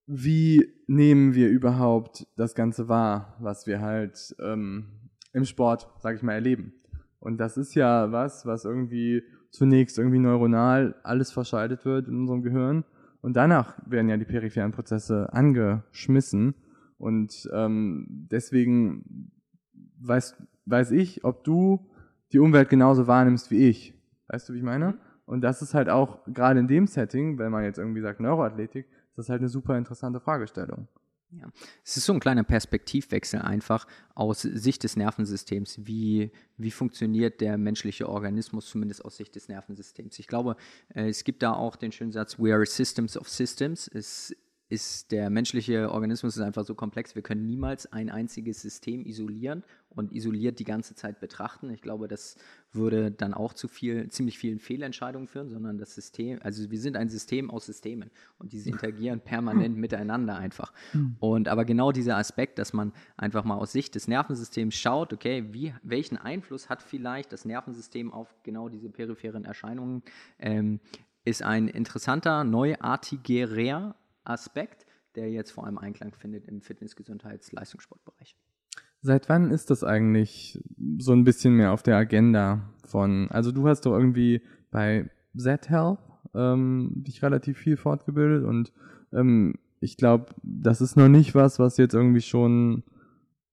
wie 0.07 0.73
nehmen 0.87 1.35
wir 1.35 1.49
überhaupt 1.49 2.27
das 2.35 2.53
Ganze 2.53 2.89
wahr, 2.89 3.37
was 3.39 3.65
wir 3.65 3.79
halt 3.79 4.35
ähm, 4.39 5.09
im 5.31 5.45
Sport, 5.45 5.89
sage 6.01 6.17
ich 6.17 6.23
mal, 6.23 6.33
erleben. 6.33 6.73
Und 7.19 7.37
das 7.37 7.55
ist 7.55 7.75
ja 7.75 8.11
was, 8.11 8.45
was 8.45 8.65
irgendwie 8.65 9.23
zunächst 9.51 9.97
irgendwie 9.97 10.19
neuronal 10.19 10.95
alles 11.03 11.31
verschaltet 11.31 11.85
wird 11.85 12.07
in 12.07 12.19
unserem 12.19 12.41
Gehirn 12.41 12.83
und 13.21 13.35
danach 13.35 13.77
werden 13.85 14.09
ja 14.09 14.17
die 14.17 14.25
peripheren 14.25 14.71
Prozesse 14.71 15.31
angeschmissen 15.33 16.55
und 16.97 17.49
ähm, 17.53 18.05
deswegen 18.31 19.31
weiß, 19.99 20.35
weiß 20.65 20.91
ich, 20.91 21.23
ob 21.23 21.43
du 21.43 21.89
die 22.31 22.39
Umwelt 22.39 22.69
genauso 22.69 23.07
wahrnimmst 23.07 23.51
wie 23.51 23.67
ich. 23.67 23.93
Weißt 24.27 24.49
du, 24.49 24.53
wie 24.53 24.57
ich 24.57 24.63
meine? 24.63 24.89
Mhm. 24.89 24.97
Und 25.25 25.41
das 25.41 25.61
ist 25.61 25.73
halt 25.73 25.89
auch 25.89 26.19
gerade 26.25 26.59
in 26.59 26.67
dem 26.67 26.87
Setting, 26.87 27.37
wenn 27.37 27.51
man 27.51 27.63
jetzt 27.63 27.77
irgendwie 27.77 28.01
sagt 28.01 28.19
Neuroathletik, 28.19 28.87
das 29.15 29.25
ist 29.25 29.29
halt 29.29 29.41
eine 29.41 29.49
super 29.49 29.77
interessante 29.77 30.19
Fragestellung. 30.19 30.87
Ja. 31.31 31.51
Es 31.83 31.97
ist 31.97 32.05
so 32.05 32.13
ein 32.13 32.21
kleiner 32.21 32.43
Perspektivwechsel 32.43 33.41
einfach 33.41 33.85
aus 34.15 34.41
Sicht 34.41 34.83
des 34.83 34.95
Nervensystems. 34.95 35.85
Wie, 35.85 36.31
wie 36.55 36.71
funktioniert 36.71 37.41
der 37.41 37.57
menschliche 37.57 38.07
Organismus, 38.07 38.69
zumindest 38.69 39.03
aus 39.03 39.17
Sicht 39.17 39.35
des 39.35 39.49
Nervensystems? 39.49 40.19
Ich 40.19 40.27
glaube, 40.27 40.55
äh, 40.93 41.09
es 41.09 41.25
gibt 41.25 41.43
da 41.43 41.53
auch 41.53 41.75
den 41.75 41.91
schönen 41.91 42.13
Satz, 42.13 42.39
we 42.39 42.53
are 42.53 42.65
systems 42.65 43.17
of 43.17 43.27
systems. 43.27 43.89
Es 43.89 44.35
ist 44.69 45.11
der 45.11 45.29
menschliche 45.29 45.91
Organismus 45.91 46.35
ist 46.35 46.43
einfach 46.43 46.65
so 46.65 46.75
komplex, 46.75 47.15
wir 47.15 47.21
können 47.21 47.45
niemals 47.45 47.91
ein 47.93 48.09
einziges 48.09 48.61
System 48.61 49.05
isolieren 49.05 49.63
und 49.89 50.11
isoliert 50.11 50.59
die 50.59 50.65
ganze 50.65 50.93
Zeit 50.93 51.21
betrachten. 51.21 51.69
Ich 51.69 51.81
glaube, 51.81 52.09
das 52.09 52.35
würde 52.73 53.09
dann 53.09 53.33
auch 53.33 53.53
zu 53.53 53.69
viel, 53.69 54.09
ziemlich 54.09 54.37
vielen 54.37 54.59
Fehlentscheidungen 54.59 55.27
führen, 55.27 55.49
sondern 55.49 55.77
das 55.77 55.95
System, 55.95 56.39
also 56.43 56.69
wir 56.69 56.79
sind 56.79 56.97
ein 56.97 57.07
System 57.07 57.49
aus 57.49 57.65
Systemen 57.65 58.11
und 58.39 58.51
diese 58.51 58.69
interagieren 58.69 59.21
permanent 59.21 59.77
miteinander 59.77 60.35
einfach. 60.35 60.73
Hm. 60.91 61.15
Und 61.19 61.47
aber 61.47 61.63
genau 61.63 61.93
dieser 61.93 62.17
Aspekt, 62.17 62.59
dass 62.59 62.73
man 62.73 62.91
einfach 63.15 63.45
mal 63.45 63.55
aus 63.55 63.71
Sicht 63.71 63.95
des 63.95 64.09
Nervensystems 64.09 64.75
schaut, 64.75 65.13
okay, 65.13 65.45
wie, 65.53 65.73
welchen 65.81 66.17
Einfluss 66.17 66.67
hat 66.67 66.83
vielleicht 66.83 67.31
das 67.31 67.45
Nervensystem 67.45 68.11
auf 68.11 68.35
genau 68.43 68.67
diese 68.67 68.89
peripheren 68.89 69.45
Erscheinungen, 69.45 70.03
ähm, 70.39 70.81
ist 71.23 71.41
ein 71.41 71.69
interessanter, 71.69 72.43
neuartigerer 72.43 73.95
Aspekt, 74.29 74.85
der 75.15 75.31
jetzt 75.31 75.51
vor 75.51 75.65
allem 75.65 75.77
Einklang 75.77 76.13
findet 76.13 76.45
im 76.45 76.61
Fitness-, 76.61 76.95
Gesundheits-, 76.95 77.51
Leistungssportbereich. 77.51 78.37
Seit 79.01 79.29
wann 79.29 79.51
ist 79.51 79.69
das 79.69 79.83
eigentlich 79.83 80.61
so 80.97 81.13
ein 81.13 81.23
bisschen 81.23 81.53
mehr 81.53 81.71
auf 81.71 81.83
der 81.83 81.97
Agenda 81.97 82.73
von, 82.85 83.29
also 83.29 83.51
du 83.51 83.67
hast 83.67 83.85
doch 83.85 83.93
irgendwie 83.93 84.41
bei 84.71 85.09
Z-Health 85.35 85.99
ähm, 86.33 86.91
dich 86.95 87.21
relativ 87.21 87.57
viel 87.57 87.77
fortgebildet 87.77 88.43
und 88.43 88.73
ähm, 89.13 89.55
ich 89.79 89.97
glaube, 89.97 90.33
das 90.41 90.81
ist 90.81 90.97
noch 90.97 91.07
nicht 91.07 91.35
was, 91.35 91.59
was 91.59 91.77
jetzt 91.77 91.93
irgendwie 91.93 92.21
schon 92.21 92.83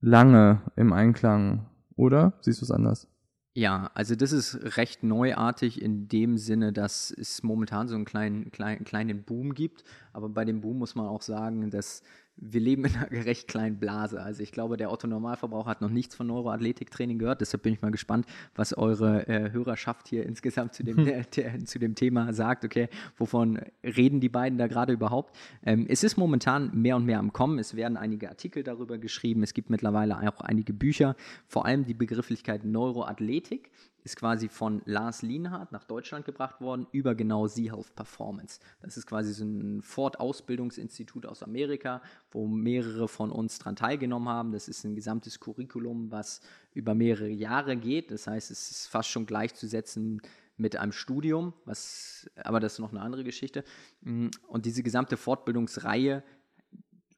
lange 0.01 0.63
im 0.77 0.93
Einklang, 0.93 1.67
oder? 1.97 2.35
Siehst 2.41 2.63
du 2.63 2.65
es 2.65 2.71
anders? 2.71 3.09
Ja, 3.57 3.89
also 3.95 4.17
das 4.17 4.33
ist 4.33 4.77
recht 4.77 5.05
neuartig 5.05 5.81
in 5.81 6.09
dem 6.09 6.39
Sinne, 6.39 6.73
dass 6.73 7.13
es 7.13 7.45
momentan 7.45 7.87
so 7.87 7.95
einen 7.95 8.05
kleinen, 8.05 8.51
kleinen, 8.51 8.85
kleinen 8.85 9.23
Boom 9.23 9.55
gibt. 9.55 9.85
Aber 10.13 10.29
bei 10.29 10.45
dem 10.45 10.61
Boom 10.61 10.79
muss 10.79 10.97
man 10.97 11.07
auch 11.07 11.23
sagen, 11.23 11.71
dass 11.71 12.03
wir 12.37 12.61
leben 12.61 12.85
in 12.85 12.95
einer 12.97 13.11
recht 13.27 13.49
kleinen 13.49 13.79
Blase. 13.79 14.23
Also 14.23 14.43
ich 14.43 14.53
glaube, 14.53 14.77
der 14.77 14.91
Otto-Normalverbraucher 14.91 15.71
hat 15.71 15.81
noch 15.81 15.91
nichts 15.91 16.15
von 16.15 16.27
Neuroathletiktraining 16.27 17.19
gehört. 17.19 17.41
Deshalb 17.41 17.63
bin 17.63 17.75
ich 17.75 17.83
mal 17.83 17.91
gespannt, 17.91 18.27
was 18.55 18.77
eure 18.77 19.27
äh, 19.29 19.53
Hörerschaft 19.53 20.09
hier 20.09 20.27
insgesamt 20.27 20.75
zu 20.75 20.85
dem, 20.85 20.97
hm. 20.97 21.07
äh, 21.37 21.65
zu 21.65 21.79
dem 21.79 21.95
Thema 21.95 22.33
sagt. 22.33 22.65
Okay, 22.65 22.89
wovon 23.17 23.61
reden 23.83 24.21
die 24.21 24.29
beiden 24.29 24.59
da 24.59 24.67
gerade 24.67 24.93
überhaupt? 24.93 25.37
Ähm, 25.65 25.87
es 25.89 26.03
ist 26.03 26.17
momentan 26.17 26.71
mehr 26.75 26.97
und 26.97 27.05
mehr 27.05 27.19
am 27.19 27.33
Kommen. 27.33 27.59
Es 27.59 27.77
werden 27.77 27.97
einige 27.97 28.29
Artikel 28.29 28.63
darüber 28.63 28.99
geschrieben. 28.99 29.43
Es 29.43 29.55
gibt 29.55 29.71
mittlerweile 29.71 30.19
auch 30.29 30.41
einige 30.41 30.73
Bücher. 30.73 31.17
Vor 31.47 31.67
allem 31.67 31.85
die 31.85 31.95
Begrifflichkeit 31.95 32.65
Neuroathletik 32.65 33.71
ist 34.05 34.17
quasi 34.17 34.49
von 34.49 34.83
Lars 34.85 35.23
Lienhardt 35.23 35.73
nach 35.73 35.85
Deutschland 35.85 36.27
gebracht 36.27 36.61
worden 36.61 36.87
über 36.93 37.15
genau 37.15 37.49
Z-Health 37.49 37.97
Performance. 37.97 38.61
Das 38.83 38.99
ist 38.99 39.07
quasi 39.07 39.33
so 39.33 39.45
ein 39.45 39.81
Ford-Ausbildungsinstitut 39.81 41.25
aus 41.25 41.43
Amerika, 41.43 42.03
wo 42.31 42.47
mehrere 42.47 43.09
von 43.09 43.31
uns 43.31 43.59
daran 43.59 43.77
teilgenommen 43.77 44.29
haben. 44.29 44.53
Das 44.53 44.69
ist 44.69 44.85
ein 44.85 44.95
gesamtes 44.95 45.41
Curriculum, 45.41 46.11
was 46.13 46.43
über 46.75 46.95
mehrere 46.95 47.31
Jahre 47.31 47.77
geht. 47.77 48.11
Das 48.11 48.27
heißt, 48.27 48.51
es 48.51 48.71
ist 48.71 48.87
fast 48.89 49.09
schon 49.09 49.25
gleichzusetzen 49.25 50.21
mit 50.59 50.77
einem 50.77 50.93
Studium, 50.93 51.55
was, 51.65 52.31
aber 52.37 52.61
das 52.61 52.75
ist 52.75 52.79
noch 52.81 52.93
eine 52.93 53.01
andere 53.01 53.25
Geschichte. 53.25 53.65
Und 54.03 54.67
diese 54.67 54.83
gesamte 54.83 55.17
Fortbildungsreihe 55.17 56.23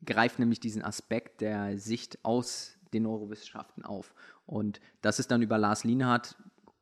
greift 0.05 0.38
nämlich 0.38 0.61
diesen 0.61 0.83
Aspekt 0.83 1.40
der 1.40 1.79
Sicht 1.79 2.25
aus 2.25 2.79
den 2.94 3.03
Neurowissenschaften 3.03 3.85
auf. 3.85 4.14
Und 4.46 4.81
das 5.03 5.18
ist 5.18 5.33
dann 5.33 5.42
über 5.42 5.59
Lars 5.59 5.83
Lienhardt 5.83 6.37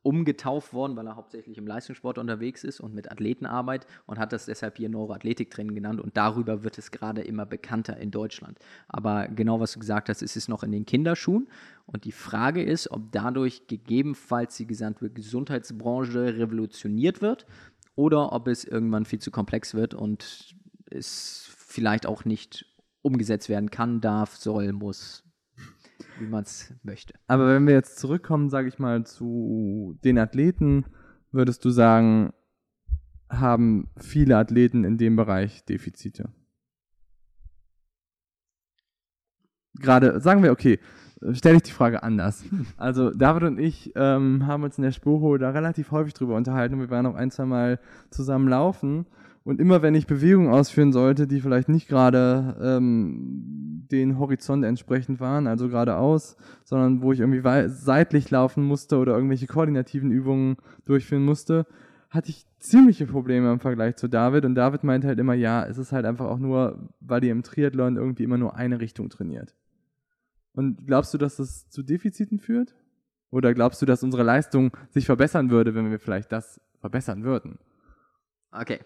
umgetauft 0.04 0.74
worden, 0.74 0.96
weil 0.96 1.06
er 1.06 1.16
hauptsächlich 1.16 1.56
im 1.56 1.66
Leistungssport 1.66 2.18
unterwegs 2.18 2.62
ist 2.62 2.78
und 2.78 2.94
mit 2.94 3.10
Athletenarbeit 3.10 3.86
und 4.06 4.18
hat 4.18 4.32
das 4.32 4.44
deshalb 4.44 4.76
hier 4.76 4.90
Neuroathletiktraining 4.90 5.74
genannt 5.74 6.00
und 6.00 6.16
darüber 6.16 6.62
wird 6.62 6.76
es 6.76 6.90
gerade 6.90 7.22
immer 7.22 7.46
bekannter 7.46 7.96
in 7.96 8.10
Deutschland. 8.10 8.58
Aber 8.86 9.28
genau 9.28 9.60
was 9.60 9.72
du 9.72 9.80
gesagt 9.80 10.10
hast, 10.10 10.20
es 10.20 10.36
ist 10.36 10.48
noch 10.48 10.62
in 10.62 10.72
den 10.72 10.84
Kinderschuhen 10.84 11.48
und 11.86 12.04
die 12.04 12.12
Frage 12.12 12.62
ist, 12.62 12.90
ob 12.90 13.10
dadurch 13.12 13.66
gegebenenfalls 13.66 14.56
die 14.58 14.66
gesamte 14.66 15.08
Gesundheitsbranche 15.08 16.36
revolutioniert 16.36 17.22
wird 17.22 17.46
oder 17.96 18.32
ob 18.32 18.46
es 18.48 18.64
irgendwann 18.64 19.06
viel 19.06 19.20
zu 19.20 19.30
komplex 19.30 19.72
wird 19.72 19.94
und 19.94 20.54
es 20.90 21.48
vielleicht 21.56 22.04
auch 22.04 22.26
nicht 22.26 22.66
umgesetzt 23.00 23.48
werden 23.48 23.70
kann, 23.70 24.02
darf, 24.02 24.36
soll, 24.36 24.72
muss, 24.72 25.24
wie 26.18 26.26
man 26.26 26.44
es 26.44 26.74
möchte. 26.82 27.14
Aber 27.26 27.48
wenn 27.48 27.66
wir 27.66 27.74
jetzt 27.74 27.98
zurückkommen, 27.98 28.50
sage 28.50 28.68
ich 28.68 28.78
mal, 28.78 29.04
zu 29.04 29.98
den 30.04 30.18
Athleten, 30.18 30.86
würdest 31.32 31.64
du 31.64 31.70
sagen, 31.70 32.32
haben 33.28 33.90
viele 33.96 34.36
Athleten 34.36 34.84
in 34.84 34.98
dem 34.98 35.16
Bereich 35.16 35.64
Defizite? 35.64 36.30
Gerade, 39.74 40.20
sagen 40.20 40.42
wir, 40.42 40.52
okay, 40.52 40.78
stelle 41.32 41.56
ich 41.56 41.62
die 41.64 41.72
Frage 41.72 42.02
anders. 42.02 42.44
Also 42.76 43.10
David 43.10 43.44
und 43.44 43.58
ich 43.58 43.92
ähm, 43.96 44.46
haben 44.46 44.62
uns 44.62 44.78
in 44.78 44.84
der 44.84 44.92
Spuro 44.92 45.36
da 45.38 45.50
relativ 45.50 45.90
häufig 45.90 46.14
drüber 46.14 46.36
unterhalten 46.36 46.74
und 46.74 46.80
wir 46.80 46.90
waren 46.90 47.06
auch 47.06 47.14
ein, 47.14 47.30
zwei 47.30 47.46
Mal 47.46 47.80
zusammen 48.10 48.48
laufen 48.48 49.06
und 49.44 49.60
immer 49.60 49.82
wenn 49.82 49.94
ich 49.94 50.06
Bewegungen 50.06 50.52
ausführen 50.52 50.92
sollte, 50.92 51.26
die 51.26 51.40
vielleicht 51.40 51.68
nicht 51.68 51.88
gerade 51.88 52.56
ähm, 52.62 53.86
den 53.90 54.18
Horizont 54.18 54.64
entsprechend 54.64 55.20
waren, 55.20 55.46
also 55.46 55.68
geradeaus, 55.68 56.36
sondern 56.64 57.02
wo 57.02 57.12
ich 57.12 57.20
irgendwie 57.20 57.42
seitlich 57.68 58.30
laufen 58.30 58.64
musste 58.64 58.96
oder 58.96 59.14
irgendwelche 59.14 59.46
koordinativen 59.46 60.10
Übungen 60.10 60.56
durchführen 60.86 61.24
musste, 61.24 61.66
hatte 62.08 62.30
ich 62.30 62.46
ziemliche 62.58 63.06
Probleme 63.06 63.52
im 63.52 63.60
Vergleich 63.60 63.96
zu 63.96 64.08
David. 64.08 64.44
Und 64.46 64.54
David 64.54 64.82
meinte 64.82 65.08
halt 65.08 65.18
immer, 65.18 65.34
ja, 65.34 65.66
es 65.66 65.76
ist 65.76 65.92
halt 65.92 66.06
einfach 66.06 66.26
auch 66.26 66.38
nur, 66.38 66.88
weil 67.00 67.22
ihr 67.24 67.32
im 67.32 67.42
Triathlon 67.42 67.96
irgendwie 67.96 68.24
immer 68.24 68.38
nur 68.38 68.56
eine 68.56 68.80
Richtung 68.80 69.10
trainiert. 69.10 69.54
Und 70.52 70.86
glaubst 70.86 71.12
du, 71.12 71.18
dass 71.18 71.36
das 71.36 71.68
zu 71.68 71.82
Defiziten 71.82 72.38
führt? 72.38 72.74
Oder 73.30 73.52
glaubst 73.52 73.82
du, 73.82 73.86
dass 73.86 74.04
unsere 74.04 74.22
Leistung 74.22 74.70
sich 74.90 75.06
verbessern 75.06 75.50
würde, 75.50 75.74
wenn 75.74 75.90
wir 75.90 75.98
vielleicht 75.98 76.30
das 76.30 76.60
verbessern 76.80 77.24
würden? 77.24 77.58
Okay. 78.52 78.78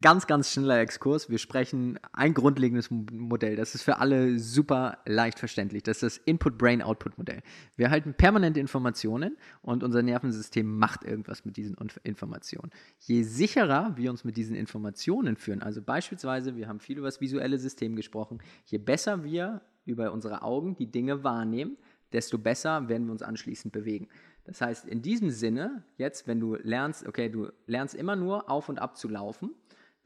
Ganz, 0.00 0.28
ganz 0.28 0.52
schneller 0.52 0.78
Exkurs. 0.78 1.28
Wir 1.28 1.38
sprechen 1.38 1.98
ein 2.12 2.32
grundlegendes 2.32 2.88
Modell. 2.88 3.56
Das 3.56 3.74
ist 3.74 3.82
für 3.82 3.98
alle 3.98 4.38
super 4.38 4.98
leicht 5.06 5.40
verständlich. 5.40 5.82
Das 5.82 5.96
ist 5.96 6.18
das 6.18 6.24
Input-Brain-Output-Modell. 6.24 7.42
Wir 7.74 7.86
erhalten 7.86 8.14
permanente 8.14 8.60
Informationen 8.60 9.36
und 9.60 9.82
unser 9.82 10.02
Nervensystem 10.02 10.78
macht 10.78 11.02
irgendwas 11.02 11.44
mit 11.44 11.56
diesen 11.56 11.76
Informationen. 12.04 12.70
Je 13.00 13.24
sicherer 13.24 13.96
wir 13.96 14.10
uns 14.10 14.22
mit 14.22 14.36
diesen 14.36 14.54
Informationen 14.54 15.34
führen, 15.34 15.62
also 15.62 15.82
beispielsweise, 15.82 16.54
wir 16.54 16.68
haben 16.68 16.78
viel 16.78 16.98
über 16.98 17.08
das 17.08 17.20
visuelle 17.20 17.58
System 17.58 17.96
gesprochen, 17.96 18.38
je 18.66 18.78
besser 18.78 19.24
wir 19.24 19.62
über 19.84 20.12
unsere 20.12 20.42
Augen 20.42 20.76
die 20.76 20.92
Dinge 20.92 21.24
wahrnehmen, 21.24 21.76
desto 22.12 22.38
besser 22.38 22.88
werden 22.88 23.08
wir 23.08 23.12
uns 23.12 23.22
anschließend 23.22 23.72
bewegen. 23.72 24.06
Das 24.44 24.60
heißt, 24.60 24.86
in 24.86 25.02
diesem 25.02 25.30
Sinne, 25.30 25.82
jetzt, 25.96 26.28
wenn 26.28 26.38
du 26.38 26.54
lernst, 26.54 27.06
okay, 27.06 27.28
du 27.28 27.50
lernst 27.66 27.96
immer 27.96 28.14
nur 28.14 28.48
auf 28.48 28.68
und 28.68 28.78
ab 28.78 28.96
zu 28.96 29.08
laufen, 29.08 29.50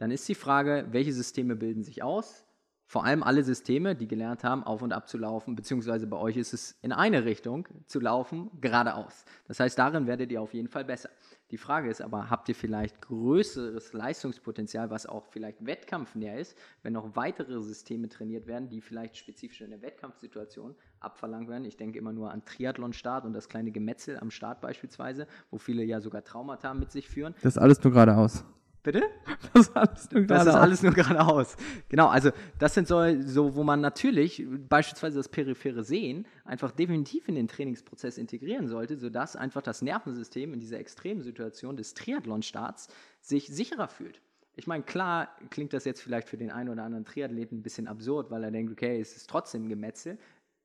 dann 0.03 0.11
ist 0.11 0.29
die 0.29 0.35
Frage, 0.35 0.89
welche 0.91 1.13
Systeme 1.13 1.55
bilden 1.55 1.85
sich 1.85 2.03
aus? 2.03 2.45
Vor 2.87 3.05
allem 3.05 3.23
alle 3.23 3.45
Systeme, 3.45 3.95
die 3.95 4.09
gelernt 4.09 4.43
haben, 4.43 4.65
auf 4.65 4.83
und 4.83 4.93
ab 4.93 5.09
zu 5.09 5.17
laufen, 5.17 5.55
beziehungsweise 5.55 6.09
bei 6.09 6.17
euch 6.17 6.37
ist 6.37 6.53
es 6.53 6.77
in 6.83 6.91
eine 6.91 7.25
Richtung 7.25 7.69
zu 7.87 8.01
laufen, 8.01 8.51
geradeaus. 8.61 9.25
Das 9.47 9.61
heißt, 9.61 9.79
darin 9.79 10.09
werdet 10.09 10.33
ihr 10.33 10.43
auf 10.43 10.55
jeden 10.55 10.67
Fall 10.67 10.85
besser. 10.85 11.09
Die 11.53 11.57
Frage 11.57 11.89
ist 11.89 12.03
aber, 12.03 12.31
habt 12.31 12.49
ihr 12.49 12.57
vielleicht 12.57 13.01
größeres 13.01 13.93
Leistungspotenzial, 13.93 14.91
was 14.91 15.07
auch 15.07 15.29
vielleicht 15.31 15.65
wettkampfnäher 15.65 16.37
ist, 16.37 16.59
wenn 16.83 16.95
noch 16.95 17.15
weitere 17.15 17.63
Systeme 17.63 18.09
trainiert 18.09 18.49
werden, 18.49 18.69
die 18.69 18.81
vielleicht 18.81 19.17
spezifisch 19.17 19.61
in 19.61 19.71
der 19.71 19.83
Wettkampfsituation 19.83 20.75
abverlangt 20.99 21.49
werden? 21.49 21.65
Ich 21.65 21.77
denke 21.77 21.97
immer 21.97 22.13
nur 22.13 22.33
an 22.33 22.45
Triathlon-Start 22.45 23.25
und 23.25 23.35
das 23.35 23.49
kleine 23.49 23.71
Gemetzel 23.71 24.19
am 24.19 24.33
Start 24.33 24.61
beispielsweise, 24.63 25.29
wo 25.53 25.59
viele 25.59 25.85
ja 25.85 26.01
sogar 26.01 26.25
Traumata 26.25 26.75
mit 26.75 26.91
sich 26.91 27.09
führen. 27.09 27.37
Das 27.43 27.57
alles 27.57 27.81
nur 27.85 27.93
geradeaus. 27.93 28.45
Bitte? 28.83 29.03
Das 29.55 29.69
ist 29.69 29.77
alles 29.77 30.11
nur 30.11 30.23
geradeaus. 30.23 30.45
Das 30.45 30.55
ist 30.55 30.61
alles 30.61 30.83
nur 30.83 30.93
geradeaus. 30.93 31.57
Genau, 31.89 32.09
also 32.09 32.31
das 32.59 32.73
sind 32.73 32.89
so, 32.89 33.21
so, 33.21 33.55
wo 33.55 33.65
man 33.65 33.81
natürlich 33.81 34.47
beispielsweise 34.69 35.19
das 35.19 35.29
periphere 35.29 35.85
Sehen 35.85 36.27
einfach 36.45 36.71
definitiv 36.71 37.29
in 37.29 37.35
den 37.35 37.49
Trainingsprozess 37.49 38.17
integrieren 38.17 38.67
sollte, 38.69 38.97
sodass 38.97 39.37
einfach 39.37 39.61
das 39.61 39.83
Nervensystem 39.83 40.55
in 40.55 40.61
dieser 40.61 40.79
extremen 40.79 41.23
Situation 41.23 41.77
des 41.77 41.93
Triathlon-Starts 41.95 42.89
sich 43.21 43.49
sicherer 43.49 43.89
fühlt. 43.89 44.23
Ich 44.55 44.67
meine, 44.67 44.85
klar 44.85 45.29
klingt 45.51 45.73
das 45.73 45.85
jetzt 45.85 46.01
vielleicht 46.03 46.29
für 46.29 46.37
den 46.37 46.51
einen 46.51 46.69
oder 46.69 46.85
anderen 46.85 47.05
Triathleten 47.05 47.59
ein 47.59 47.63
bisschen 47.63 47.89
absurd, 47.89 48.31
weil 48.31 48.45
er 48.45 48.51
denkt, 48.51 48.73
okay, 48.73 49.01
es 49.01 49.17
ist 49.17 49.29
trotzdem 49.29 49.69
Gemetzel. 49.69 50.19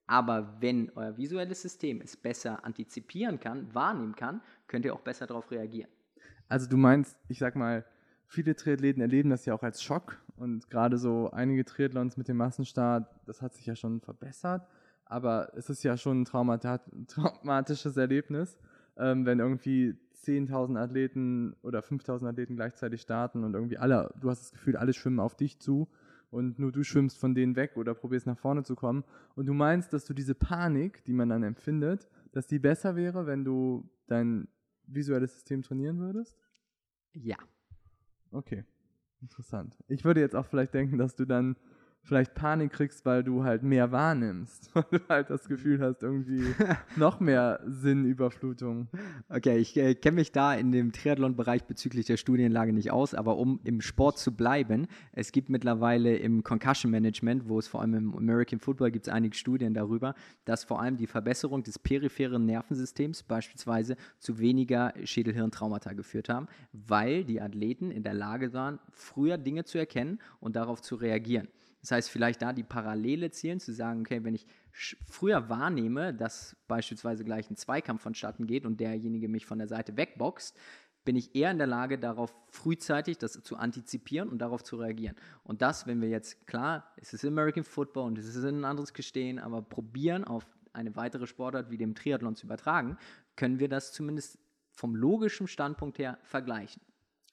Aber 0.07 0.55
wenn 0.61 0.89
euer 0.95 1.17
visuelles 1.17 1.61
System 1.61 1.99
es 2.01 2.15
besser 2.15 2.63
antizipieren 2.63 3.39
kann, 3.39 3.73
wahrnehmen 3.73 4.15
kann, 4.15 4.41
könnt 4.67 4.85
ihr 4.85 4.93
auch 4.93 5.01
besser 5.01 5.27
darauf 5.27 5.51
reagieren. 5.51 5.89
Also 6.47 6.69
du 6.69 6.77
meinst, 6.77 7.17
ich 7.27 7.39
sag 7.39 7.57
mal, 7.57 7.85
viele 8.27 8.55
Triathleten 8.55 9.01
erleben 9.01 9.29
das 9.29 9.45
ja 9.45 9.53
auch 9.53 9.63
als 9.63 9.81
Schock 9.81 10.17
und 10.35 10.69
gerade 10.69 10.97
so 10.97 11.31
einige 11.31 11.65
Triathlons 11.65 12.17
mit 12.17 12.27
dem 12.27 12.37
Massenstart, 12.37 13.09
das 13.25 13.41
hat 13.41 13.55
sich 13.55 13.65
ja 13.65 13.75
schon 13.75 14.01
verbessert, 14.01 14.67
aber 15.05 15.51
es 15.55 15.69
ist 15.69 15.83
ja 15.83 15.97
schon 15.97 16.21
ein 16.21 16.25
traumatisches 16.25 17.97
Erlebnis, 17.97 18.57
ähm, 18.97 19.25
wenn 19.25 19.39
irgendwie 19.39 19.97
10.000 20.13 20.77
Athleten 20.77 21.55
oder 21.61 21.79
5.000 21.79 22.27
Athleten 22.27 22.55
gleichzeitig 22.55 23.01
starten 23.01 23.43
und 23.43 23.53
irgendwie 23.53 23.77
alle, 23.77 24.13
du 24.19 24.29
hast 24.29 24.41
das 24.41 24.51
Gefühl, 24.51 24.75
alle 24.75 24.93
schwimmen 24.93 25.19
auf 25.19 25.35
dich 25.35 25.59
zu 25.59 25.87
und 26.29 26.59
nur 26.59 26.73
du 26.73 26.83
schwimmst 26.83 27.17
von 27.17 27.33
denen 27.33 27.55
weg 27.55 27.77
oder 27.77 27.93
probierst 27.93 28.27
nach 28.27 28.37
vorne 28.37 28.63
zu 28.63 28.75
kommen 28.75 29.05
und 29.35 29.45
du 29.45 29.53
meinst, 29.53 29.93
dass 29.93 30.05
du 30.05 30.13
diese 30.13 30.35
Panik, 30.35 31.05
die 31.05 31.13
man 31.13 31.29
dann 31.29 31.43
empfindet, 31.43 32.09
dass 32.33 32.47
die 32.47 32.59
besser 32.59 32.95
wäre, 32.97 33.25
wenn 33.25 33.45
du 33.45 33.89
dein 34.07 34.49
visuelles 34.85 35.33
System 35.33 35.61
trainieren 35.61 35.99
würdest? 35.99 36.37
Ja. 37.13 37.37
Okay, 38.31 38.63
interessant. 39.21 39.75
Ich 39.87 40.03
würde 40.03 40.19
jetzt 40.19 40.35
auch 40.35 40.45
vielleicht 40.45 40.73
denken, 40.73 40.97
dass 40.97 41.15
du 41.15 41.25
dann 41.25 41.55
vielleicht 42.03 42.33
Panik 42.35 42.71
kriegst, 42.71 43.05
weil 43.05 43.23
du 43.23 43.43
halt 43.43 43.63
mehr 43.63 43.91
wahrnimmst, 43.91 44.69
weil 44.73 44.85
du 44.91 44.99
halt 45.09 45.29
das 45.29 45.47
Gefühl 45.47 45.81
hast, 45.81 46.03
irgendwie 46.03 46.53
noch 46.95 47.19
mehr 47.19 47.59
Sinnüberflutung. 47.65 48.87
Okay, 49.29 49.57
ich 49.57 49.75
äh, 49.77 49.93
kenne 49.95 50.15
mich 50.15 50.31
da 50.31 50.53
in 50.53 50.71
dem 50.71 50.93
Triathlon-Bereich 50.93 51.65
bezüglich 51.65 52.05
der 52.05 52.17
Studienlage 52.17 52.71
nicht 52.71 52.91
aus, 52.91 53.13
aber 53.13 53.37
um 53.37 53.59
im 53.63 53.81
Sport 53.81 54.19
zu 54.19 54.33
bleiben, 54.33 54.87
es 55.11 55.31
gibt 55.31 55.49
mittlerweile 55.49 56.15
im 56.15 56.43
Concussion 56.43 56.91
Management, 56.91 57.49
wo 57.49 57.59
es 57.59 57.67
vor 57.67 57.81
allem 57.81 57.93
im 57.93 58.15
American 58.15 58.59
Football 58.59 58.91
gibt 58.91 59.07
es 59.07 59.13
einige 59.13 59.35
Studien 59.35 59.73
darüber, 59.73 60.15
dass 60.45 60.63
vor 60.63 60.81
allem 60.81 60.97
die 60.97 61.07
Verbesserung 61.07 61.63
des 61.63 61.77
peripheren 61.77 62.45
Nervensystems 62.45 63.23
beispielsweise 63.23 63.97
zu 64.19 64.39
weniger 64.39 64.93
Schädelhirntraumata 65.03 65.93
geführt 65.93 66.29
haben, 66.29 66.47
weil 66.71 67.25
die 67.25 67.41
Athleten 67.41 67.91
in 67.91 68.03
der 68.03 68.13
Lage 68.13 68.53
waren, 68.53 68.79
früher 68.91 69.37
Dinge 69.37 69.65
zu 69.65 69.77
erkennen 69.77 70.19
und 70.39 70.55
darauf 70.55 70.81
zu 70.81 70.95
reagieren. 70.95 71.49
Das 71.81 71.91
heißt, 71.91 72.09
vielleicht 72.09 72.41
da 72.41 72.53
die 72.53 72.63
Parallele 72.63 73.31
zielen, 73.31 73.59
zu 73.59 73.73
sagen, 73.73 74.01
okay, 74.01 74.23
wenn 74.23 74.35
ich 74.35 74.45
früher 74.71 75.49
wahrnehme, 75.49 76.13
dass 76.13 76.55
beispielsweise 76.67 77.23
gleich 77.23 77.49
ein 77.49 77.55
Zweikampf 77.55 78.01
vonstatten 78.01 78.47
geht 78.47 78.65
und 78.65 78.79
derjenige 78.79 79.27
mich 79.27 79.45
von 79.45 79.57
der 79.59 79.67
Seite 79.67 79.97
wegboxt, 79.97 80.57
bin 81.07 81.15
ich 81.15 81.35
eher 81.35 81.51
in 81.51 81.57
der 81.57 81.67
Lage, 81.67 81.97
darauf 81.97 82.33
frühzeitig 82.49 83.17
das 83.17 83.41
zu 83.41 83.55
antizipieren 83.55 84.27
und 84.27 84.39
darauf 84.39 84.61
zu 84.63 84.75
reagieren. 84.75 85.15
Und 85.43 85.61
das, 85.61 85.87
wenn 85.87 86.01
wir 86.01 86.09
jetzt, 86.09 86.45
klar, 86.47 86.91
es 86.97 87.13
ist 87.13 87.23
American 87.23 87.63
Football 87.63 88.07
und 88.07 88.17
es 88.17 88.27
ist 88.27 88.43
ein 88.43 88.65
anderes 88.65 88.93
Gestehen, 88.93 89.39
aber 89.39 89.61
probieren 89.61 90.25
auf 90.25 90.45
eine 90.73 90.97
weitere 90.97 91.25
Sportart 91.25 91.71
wie 91.71 91.77
dem 91.77 91.95
Triathlon 91.95 92.35
zu 92.35 92.45
übertragen, 92.45 92.97
können 93.37 93.59
wir 93.59 93.69
das 93.69 93.93
zumindest 93.93 94.37
vom 94.73 94.95
logischen 94.95 95.47
Standpunkt 95.47 95.97
her 95.97 96.17
vergleichen. 96.23 96.81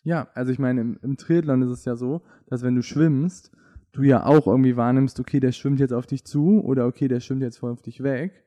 Ja, 0.05 0.29
also 0.35 0.53
ich 0.53 0.61
meine, 0.61 0.81
im, 0.81 0.99
im 1.03 1.17
Triathlon 1.17 1.63
ist 1.63 1.71
es 1.71 1.85
ja 1.85 1.97
so, 1.97 2.23
dass 2.47 2.63
wenn 2.63 2.77
du 2.77 2.83
schwimmst, 2.83 3.51
du 3.95 4.03
ja 4.03 4.27
auch 4.27 4.47
irgendwie 4.47 4.77
wahrnimmst, 4.77 5.19
okay, 5.21 5.41
der 5.41 5.53
schwimmt 5.53 5.81
jetzt 5.81 5.93
auf 5.93 6.07
dich 6.07 6.25
zu 6.25 6.63
oder 6.63 6.87
okay, 6.87 7.09
der 7.09 7.21
schwimmt 7.21 7.43
jetzt 7.43 7.59
voll 7.59 7.71
auf 7.71 7.83
dich 7.83 8.03
weg. 8.03 8.45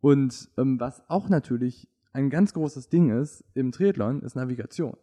Und 0.00 0.48
ähm, 0.56 0.78
was 0.78 1.02
auch 1.08 1.28
natürlich 1.28 1.88
ein 2.12 2.30
ganz 2.30 2.52
großes 2.54 2.88
Ding 2.88 3.10
ist 3.10 3.44
im 3.54 3.72
Triathlon, 3.72 4.22
ist 4.22 4.36
Navigation. 4.36 4.96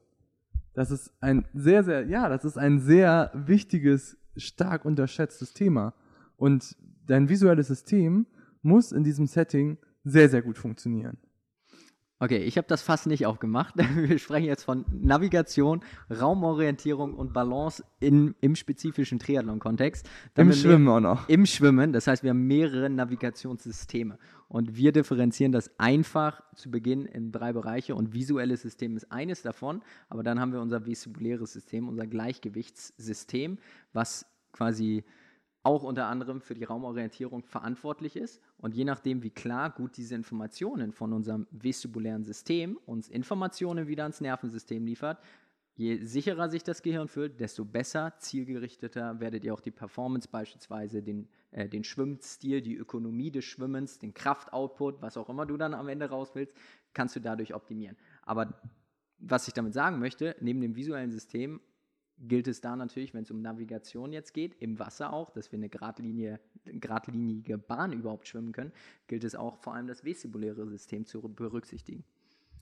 Das 0.73 0.91
ist 0.91 1.11
ein 1.19 1.45
sehr, 1.53 1.83
sehr, 1.83 2.05
ja, 2.05 2.29
das 2.29 2.45
ist 2.45 2.57
ein 2.57 2.79
sehr 2.79 3.31
wichtiges, 3.33 4.17
stark 4.35 4.85
unterschätztes 4.85 5.53
Thema. 5.53 5.93
Und 6.37 6.75
dein 7.07 7.29
visuelles 7.29 7.67
System 7.67 8.27
muss 8.61 8.91
in 8.91 9.03
diesem 9.03 9.25
Setting 9.25 9.77
sehr, 10.03 10.29
sehr 10.29 10.43
gut 10.43 10.57
funktionieren. 10.57 11.17
Okay, 12.19 12.39
ich 12.39 12.57
habe 12.57 12.67
das 12.67 12.81
fast 12.81 13.05
nicht 13.05 13.27
aufgemacht. 13.27 13.75
Wir 13.95 14.17
sprechen 14.17 14.45
jetzt 14.45 14.63
von 14.63 14.85
Navigation, 14.91 15.81
Raumorientierung 16.09 17.13
und 17.13 17.31
Balance 17.31 17.83
in, 17.99 18.33
im 18.41 18.55
spezifischen 18.55 19.19
Triathlon-Kontext. 19.19 20.09
Im 20.35 20.51
Schwimmen 20.51 20.87
auch 20.87 20.99
noch. 20.99 21.29
Im 21.29 21.45
Schwimmen, 21.45 21.93
das 21.93 22.07
heißt, 22.07 22.23
wir 22.23 22.31
haben 22.31 22.47
mehrere 22.47 22.89
Navigationssysteme. 22.89 24.17
Und 24.47 24.75
wir 24.75 24.93
differenzieren 24.93 25.51
das 25.51 25.69
einfach 25.79 26.41
zu 26.55 26.71
Beginn 26.71 27.05
in 27.05 27.31
drei 27.31 27.53
Bereiche. 27.53 27.93
Und 27.93 28.13
visuelles 28.13 28.63
System 28.63 28.97
ist 28.97 29.11
eines 29.11 29.43
davon. 29.43 29.83
Aber 30.09 30.23
dann 30.23 30.39
haben 30.39 30.53
wir 30.53 30.61
unser 30.61 30.87
vestibuläres 30.87 31.53
System, 31.53 31.87
unser 31.87 32.07
Gleichgewichtssystem, 32.07 33.59
was 33.93 34.25
quasi 34.53 35.03
auch 35.61 35.83
unter 35.83 36.07
anderem 36.07 36.41
für 36.41 36.55
die 36.55 36.63
Raumorientierung 36.63 37.43
verantwortlich 37.43 38.15
ist. 38.15 38.41
Und 38.57 38.73
je 38.73 38.85
nachdem, 38.85 39.21
wie 39.21 39.29
klar 39.29 39.69
gut 39.69 39.97
diese 39.97 40.15
Informationen 40.15 40.91
von 40.91 41.13
unserem 41.13 41.47
vestibulären 41.51 42.23
System 42.23 42.77
uns 42.85 43.07
Informationen 43.07 43.87
wieder 43.87 44.03
ans 44.03 44.19
Nervensystem 44.19 44.85
liefert, 44.85 45.19
je 45.75 46.03
sicherer 46.03 46.49
sich 46.49 46.63
das 46.63 46.81
Gehirn 46.81 47.07
fühlt, 47.07 47.39
desto 47.39 47.63
besser, 47.63 48.15
zielgerichteter 48.17 49.19
werdet 49.19 49.43
ihr 49.43 49.53
auch 49.53 49.61
die 49.61 49.71
Performance 49.71 50.27
beispielsweise, 50.27 51.03
den, 51.03 51.27
äh, 51.51 51.69
den 51.69 51.83
Schwimmstil, 51.83 52.61
die 52.61 52.75
Ökonomie 52.75 53.29
des 53.29 53.45
Schwimmens, 53.45 53.99
den 53.99 54.15
Kraftoutput, 54.15 55.03
was 55.03 55.17
auch 55.17 55.29
immer 55.29 55.45
du 55.45 55.55
dann 55.55 55.75
am 55.75 55.87
Ende 55.87 56.09
raus 56.09 56.31
willst, 56.33 56.55
kannst 56.93 57.15
du 57.15 57.21
dadurch 57.21 57.53
optimieren. 57.53 57.95
Aber 58.23 58.59
was 59.19 59.47
ich 59.47 59.53
damit 59.53 59.73
sagen 59.73 59.99
möchte, 59.99 60.35
neben 60.41 60.61
dem 60.61 60.75
visuellen 60.75 61.11
System 61.11 61.61
gilt 62.19 62.47
es 62.47 62.61
da 62.61 62.75
natürlich, 62.75 63.13
wenn 63.13 63.23
es 63.23 63.31
um 63.31 63.41
Navigation 63.41 64.11
jetzt 64.11 64.33
geht, 64.33 64.55
im 64.59 64.79
Wasser 64.79 65.13
auch, 65.13 65.29
dass 65.29 65.51
wir 65.51 65.57
eine 65.57 65.69
Geradlinie, 65.69 66.39
geradlinige 66.65 67.57
Bahn 67.57 67.93
überhaupt 67.93 68.27
schwimmen 68.27 68.51
können, 68.51 68.71
gilt 69.07 69.23
es 69.23 69.35
auch 69.35 69.57
vor 69.57 69.75
allem 69.75 69.87
das 69.87 70.03
vestibuläre 70.03 70.67
System 70.67 71.05
zu 71.05 71.21
berücksichtigen. 71.21 72.03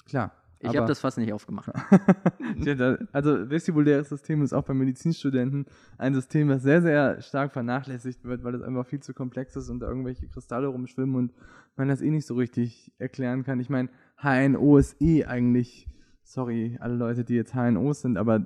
Klar. 0.05 0.31
Ich 0.59 0.75
habe 0.75 0.87
das 0.87 0.99
fast 0.99 1.17
nicht 1.17 1.33
aufgemacht. 1.33 1.69
also 3.11 3.49
vestibuläres 3.49 4.09
System 4.09 4.41
ist 4.41 4.53
auch 4.53 4.63
bei 4.63 4.73
Medizinstudenten 4.73 5.65
ein 5.97 6.13
System, 6.13 6.49
was 6.49 6.63
sehr, 6.63 6.81
sehr 6.81 7.21
stark 7.21 7.51
vernachlässigt 7.51 8.23
wird, 8.23 8.43
weil 8.43 8.55
es 8.55 8.61
einfach 8.61 8.85
viel 8.85 9.01
zu 9.01 9.13
komplex 9.13 9.55
ist 9.55 9.69
und 9.69 9.81
da 9.81 9.87
irgendwelche 9.87 10.27
Kristalle 10.27 10.67
rumschwimmen 10.67 11.15
und 11.15 11.33
man 11.75 11.89
das 11.89 12.01
eh 12.01 12.09
nicht 12.09 12.25
so 12.25 12.35
richtig 12.35 12.91
erklären 12.97 13.43
kann. 13.43 13.59
Ich 13.59 13.69
meine, 13.69 13.89
HNO 14.21 14.77
ist 14.77 14.99
eh 15.01 15.25
eigentlich, 15.25 15.87
sorry, 16.23 16.77
alle 16.79 16.95
Leute, 16.95 17.25
die 17.25 17.35
jetzt 17.35 17.53
HNOs 17.53 18.01
sind, 18.01 18.17
aber 18.17 18.45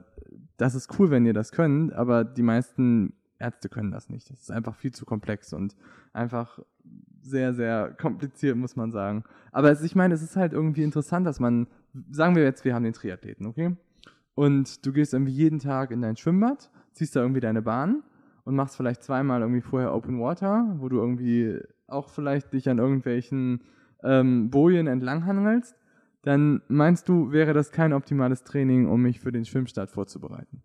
das 0.59 0.75
ist 0.75 0.99
cool, 0.99 1.09
wenn 1.09 1.25
ihr 1.25 1.33
das 1.33 1.51
könnt, 1.51 1.93
aber 1.93 2.23
die 2.23 2.43
meisten 2.43 3.13
Ärzte 3.39 3.69
können 3.69 3.91
das 3.91 4.09
nicht. 4.09 4.29
Das 4.29 4.41
ist 4.41 4.51
einfach 4.51 4.75
viel 4.75 4.91
zu 4.91 5.05
komplex 5.05 5.53
und 5.53 5.75
einfach 6.11 6.59
sehr, 7.21 7.53
sehr 7.53 7.95
kompliziert, 7.99 8.57
muss 8.57 8.75
man 8.75 8.91
sagen. 8.91 9.23
Aber 9.51 9.71
es, 9.71 9.81
ich 9.81 9.95
meine, 9.95 10.13
es 10.13 10.21
ist 10.21 10.35
halt 10.35 10.51
irgendwie 10.51 10.83
interessant, 10.83 11.25
dass 11.25 11.39
man, 11.39 11.67
sagen 12.11 12.35
wir 12.35 12.43
jetzt, 12.43 12.65
wir 12.65 12.75
haben 12.75 12.83
den 12.83 12.93
Triathleten, 12.93 13.45
okay? 13.45 13.75
Und 14.35 14.85
du 14.85 14.91
gehst 14.91 15.13
irgendwie 15.13 15.31
jeden 15.31 15.59
Tag 15.59 15.91
in 15.91 16.01
dein 16.01 16.17
Schwimmbad, 16.17 16.69
ziehst 16.91 17.15
da 17.15 17.21
irgendwie 17.21 17.41
deine 17.41 17.61
Bahn 17.61 18.03
und 18.43 18.55
machst 18.55 18.75
vielleicht 18.75 19.03
zweimal 19.03 19.41
irgendwie 19.41 19.61
vorher 19.61 19.93
Open 19.93 20.19
Water, 20.19 20.75
wo 20.77 20.89
du 20.89 20.97
irgendwie 20.97 21.59
auch 21.87 22.09
vielleicht 22.09 22.51
dich 22.53 22.67
an 22.69 22.79
irgendwelchen 22.79 23.61
ähm, 24.03 24.49
Bojen 24.49 24.87
entlanghangelst 24.87 25.75
dann 26.21 26.61
meinst 26.67 27.07
du, 27.07 27.31
wäre 27.31 27.53
das 27.53 27.71
kein 27.71 27.93
optimales 27.93 28.43
Training, 28.43 28.87
um 28.87 29.01
mich 29.01 29.19
für 29.19 29.31
den 29.31 29.45
Schwimmstart 29.45 29.91
vorzubereiten? 29.91 30.61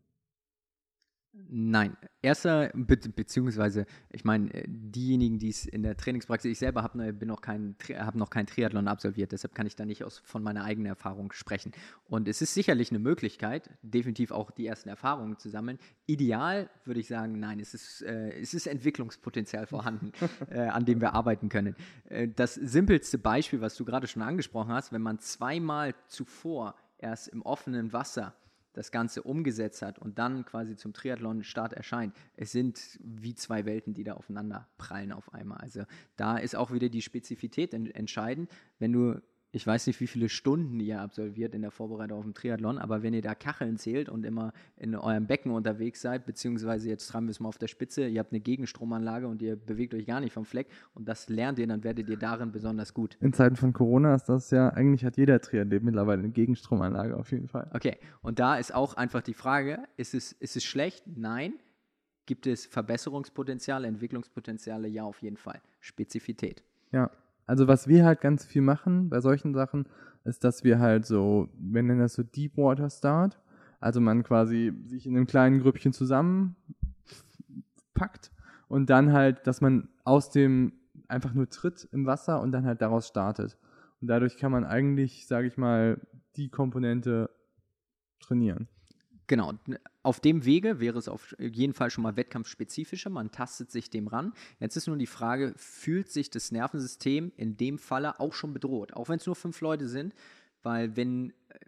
Nein, 1.56 1.96
erster, 2.20 2.72
be 2.74 2.96
beziehungsweise, 2.96 3.86
ich 4.10 4.24
meine, 4.24 4.52
äh, 4.52 4.64
diejenigen, 4.66 5.38
die 5.38 5.50
es 5.50 5.64
in 5.64 5.84
der 5.84 5.96
Trainingspraxis, 5.96 6.50
ich 6.50 6.58
selber 6.58 6.82
habe 6.82 6.98
ne, 6.98 7.12
noch 7.24 7.42
kein, 7.42 7.76
hab 7.96 8.16
noch 8.16 8.28
kein 8.28 8.48
Triathlon 8.48 8.88
absolviert, 8.88 9.30
deshalb 9.30 9.54
kann 9.54 9.64
ich 9.64 9.76
da 9.76 9.84
nicht 9.84 10.02
aus, 10.02 10.18
von 10.24 10.42
meiner 10.42 10.64
eigenen 10.64 10.86
Erfahrung 10.86 11.30
sprechen. 11.30 11.70
Und 12.08 12.26
es 12.26 12.42
ist 12.42 12.54
sicherlich 12.54 12.90
eine 12.90 12.98
Möglichkeit, 12.98 13.70
definitiv 13.82 14.32
auch 14.32 14.50
die 14.50 14.66
ersten 14.66 14.88
Erfahrungen 14.88 15.38
zu 15.38 15.48
sammeln. 15.48 15.78
Ideal 16.06 16.68
würde 16.84 16.98
ich 16.98 17.06
sagen, 17.06 17.38
nein, 17.38 17.60
es 17.60 17.72
ist, 17.72 18.02
äh, 18.02 18.30
es 18.32 18.52
ist 18.52 18.66
Entwicklungspotenzial 18.66 19.68
vorhanden, 19.68 20.10
äh, 20.50 20.58
an 20.58 20.84
dem 20.86 21.00
wir 21.00 21.14
arbeiten 21.14 21.50
können. 21.50 21.76
Äh, 22.08 22.26
das 22.34 22.54
simpelste 22.54 23.16
Beispiel, 23.16 23.60
was 23.60 23.76
du 23.76 23.84
gerade 23.84 24.08
schon 24.08 24.22
angesprochen 24.22 24.72
hast, 24.72 24.92
wenn 24.92 25.02
man 25.02 25.20
zweimal 25.20 25.94
zuvor 26.08 26.74
erst 26.98 27.28
im 27.28 27.42
offenen 27.42 27.92
Wasser 27.92 28.34
das 28.74 28.90
Ganze 28.90 29.22
umgesetzt 29.22 29.80
hat 29.82 29.98
und 29.98 30.18
dann 30.18 30.44
quasi 30.44 30.76
zum 30.76 30.92
Triathlon-Start 30.92 31.72
erscheint, 31.72 32.14
es 32.36 32.52
sind 32.52 32.98
wie 33.02 33.34
zwei 33.34 33.64
Welten, 33.64 33.94
die 33.94 34.04
da 34.04 34.14
aufeinander 34.14 34.68
prallen 34.76 35.12
auf 35.12 35.32
einmal. 35.32 35.58
Also 35.58 35.84
da 36.16 36.36
ist 36.36 36.54
auch 36.54 36.72
wieder 36.72 36.90
die 36.90 37.02
Spezifität 37.02 37.72
entscheidend. 37.72 38.50
Wenn 38.78 38.92
du 38.92 39.22
ich 39.54 39.64
weiß 39.64 39.86
nicht, 39.86 40.00
wie 40.00 40.08
viele 40.08 40.28
Stunden 40.28 40.80
ihr 40.80 41.00
absolviert 41.00 41.54
in 41.54 41.62
der 41.62 41.70
Vorbereitung 41.70 42.18
auf 42.18 42.24
den 42.24 42.34
Triathlon, 42.34 42.76
aber 42.76 43.04
wenn 43.04 43.14
ihr 43.14 43.22
da 43.22 43.36
Kacheln 43.36 43.76
zählt 43.76 44.08
und 44.08 44.26
immer 44.26 44.52
in 44.76 44.96
eurem 44.96 45.28
Becken 45.28 45.52
unterwegs 45.52 46.00
seid, 46.00 46.26
beziehungsweise 46.26 46.88
jetzt 46.88 47.06
treiben 47.06 47.26
wir 47.26 47.30
es 47.30 47.38
mal 47.38 47.50
auf 47.50 47.58
der 47.58 47.68
Spitze, 47.68 48.08
ihr 48.08 48.18
habt 48.18 48.32
eine 48.32 48.40
Gegenstromanlage 48.40 49.28
und 49.28 49.40
ihr 49.42 49.54
bewegt 49.54 49.94
euch 49.94 50.06
gar 50.06 50.18
nicht 50.18 50.32
vom 50.32 50.44
Fleck 50.44 50.66
und 50.94 51.08
das 51.08 51.28
lernt 51.28 51.60
ihr, 51.60 51.68
dann 51.68 51.84
werdet 51.84 52.08
ihr 52.08 52.16
darin 52.16 52.50
besonders 52.50 52.94
gut. 52.94 53.16
In 53.20 53.32
Zeiten 53.32 53.54
von 53.54 53.72
Corona 53.72 54.16
ist 54.16 54.28
das 54.28 54.50
ja, 54.50 54.70
eigentlich 54.70 55.04
hat 55.04 55.16
jeder 55.16 55.40
Triathlet 55.40 55.84
mittlerweile 55.84 56.24
eine 56.24 56.30
Gegenstromanlage 56.30 57.16
auf 57.16 57.30
jeden 57.30 57.46
Fall. 57.46 57.70
Okay, 57.72 57.96
und 58.22 58.40
da 58.40 58.56
ist 58.56 58.74
auch 58.74 58.94
einfach 58.94 59.22
die 59.22 59.34
Frage, 59.34 59.84
ist 59.96 60.14
es, 60.14 60.32
ist 60.32 60.56
es 60.56 60.64
schlecht? 60.64 61.04
Nein. 61.06 61.54
Gibt 62.26 62.46
es 62.46 62.64
Verbesserungspotenziale, 62.66 63.86
Entwicklungspotenziale? 63.86 64.88
Ja, 64.88 65.04
auf 65.04 65.20
jeden 65.22 65.36
Fall. 65.36 65.60
Spezifität. 65.78 66.64
Ja. 66.90 67.10
Also 67.46 67.68
was 67.68 67.88
wir 67.88 68.04
halt 68.04 68.20
ganz 68.20 68.44
viel 68.44 68.62
machen 68.62 69.10
bei 69.10 69.20
solchen 69.20 69.54
Sachen, 69.54 69.86
ist, 70.24 70.44
dass 70.44 70.64
wir 70.64 70.78
halt 70.78 71.06
so, 71.06 71.48
wir 71.58 71.82
nennen 71.82 72.00
das 72.00 72.14
so 72.14 72.22
Deepwater 72.22 72.88
Start. 72.90 73.38
Also 73.80 74.00
man 74.00 74.22
quasi 74.22 74.72
sich 74.86 75.06
in 75.06 75.16
einem 75.16 75.26
kleinen 75.26 75.60
Grüppchen 75.60 75.92
zusammenpackt 75.92 76.56
und 78.68 78.88
dann 78.88 79.12
halt, 79.12 79.46
dass 79.46 79.60
man 79.60 79.88
aus 80.04 80.30
dem 80.30 80.72
einfach 81.08 81.34
nur 81.34 81.48
tritt 81.50 81.86
im 81.92 82.06
Wasser 82.06 82.40
und 82.40 82.52
dann 82.52 82.64
halt 82.64 82.80
daraus 82.80 83.06
startet. 83.06 83.58
Und 84.00 84.08
dadurch 84.08 84.38
kann 84.38 84.52
man 84.52 84.64
eigentlich, 84.64 85.26
sage 85.26 85.46
ich 85.46 85.58
mal, 85.58 86.00
die 86.36 86.48
Komponente 86.48 87.28
trainieren. 88.20 88.68
Genau, 89.26 89.52
auf 90.04 90.20
dem 90.20 90.44
Wege 90.44 90.80
wäre 90.80 90.98
es 90.98 91.08
auf 91.08 91.34
jeden 91.38 91.72
Fall 91.72 91.90
schon 91.90 92.02
mal 92.02 92.14
wettkampfspezifischer, 92.16 93.08
man 93.08 93.32
tastet 93.32 93.70
sich 93.70 93.88
dem 93.88 94.06
ran. 94.06 94.34
Jetzt 94.60 94.76
ist 94.76 94.86
nur 94.86 94.98
die 94.98 95.06
Frage, 95.06 95.54
fühlt 95.56 96.10
sich 96.10 96.30
das 96.30 96.52
Nervensystem 96.52 97.32
in 97.36 97.56
dem 97.56 97.78
Falle 97.78 98.20
auch 98.20 98.34
schon 98.34 98.52
bedroht, 98.52 98.92
auch 98.92 99.08
wenn 99.08 99.16
es 99.16 99.24
nur 99.24 99.34
fünf 99.34 99.62
Leute 99.62 99.88
sind, 99.88 100.14
weil 100.62 100.94
wenn, 100.94 101.30
äh, 101.30 101.58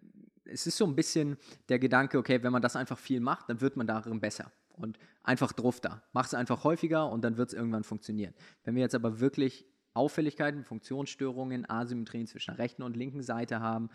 es 0.44 0.66
ist 0.66 0.77
so 0.77 0.85
ein 0.85 0.94
bisschen 0.94 1.38
der 1.70 1.79
Gedanke, 1.79 2.18
okay, 2.18 2.42
wenn 2.42 2.53
man 2.53 2.61
das 2.61 2.77
einfach 2.77 2.99
viel 2.99 3.20
macht, 3.20 3.49
dann 3.49 3.62
wird 3.62 3.77
man 3.77 3.87
darin 3.87 4.20
besser 4.20 4.53
und 4.75 4.99
einfach 5.22 5.53
drauf 5.53 5.81
da. 5.81 6.03
Mach 6.12 6.27
es 6.27 6.35
einfach 6.35 6.62
häufiger 6.62 7.11
und 7.11 7.22
dann 7.22 7.38
wird 7.38 7.49
es 7.49 7.55
irgendwann 7.55 7.85
funktionieren. 7.85 8.35
Wenn 8.64 8.75
wir 8.75 8.83
jetzt 8.83 8.94
aber 8.94 9.18
wirklich 9.18 9.64
Auffälligkeiten, 9.94 10.62
Funktionsstörungen, 10.62 11.68
Asymmetrien 11.70 12.27
zwischen 12.27 12.55
der 12.55 12.59
rechten 12.59 12.83
und 12.83 12.99
linken 12.99 13.22
Seite 13.22 13.61
haben, 13.61 13.88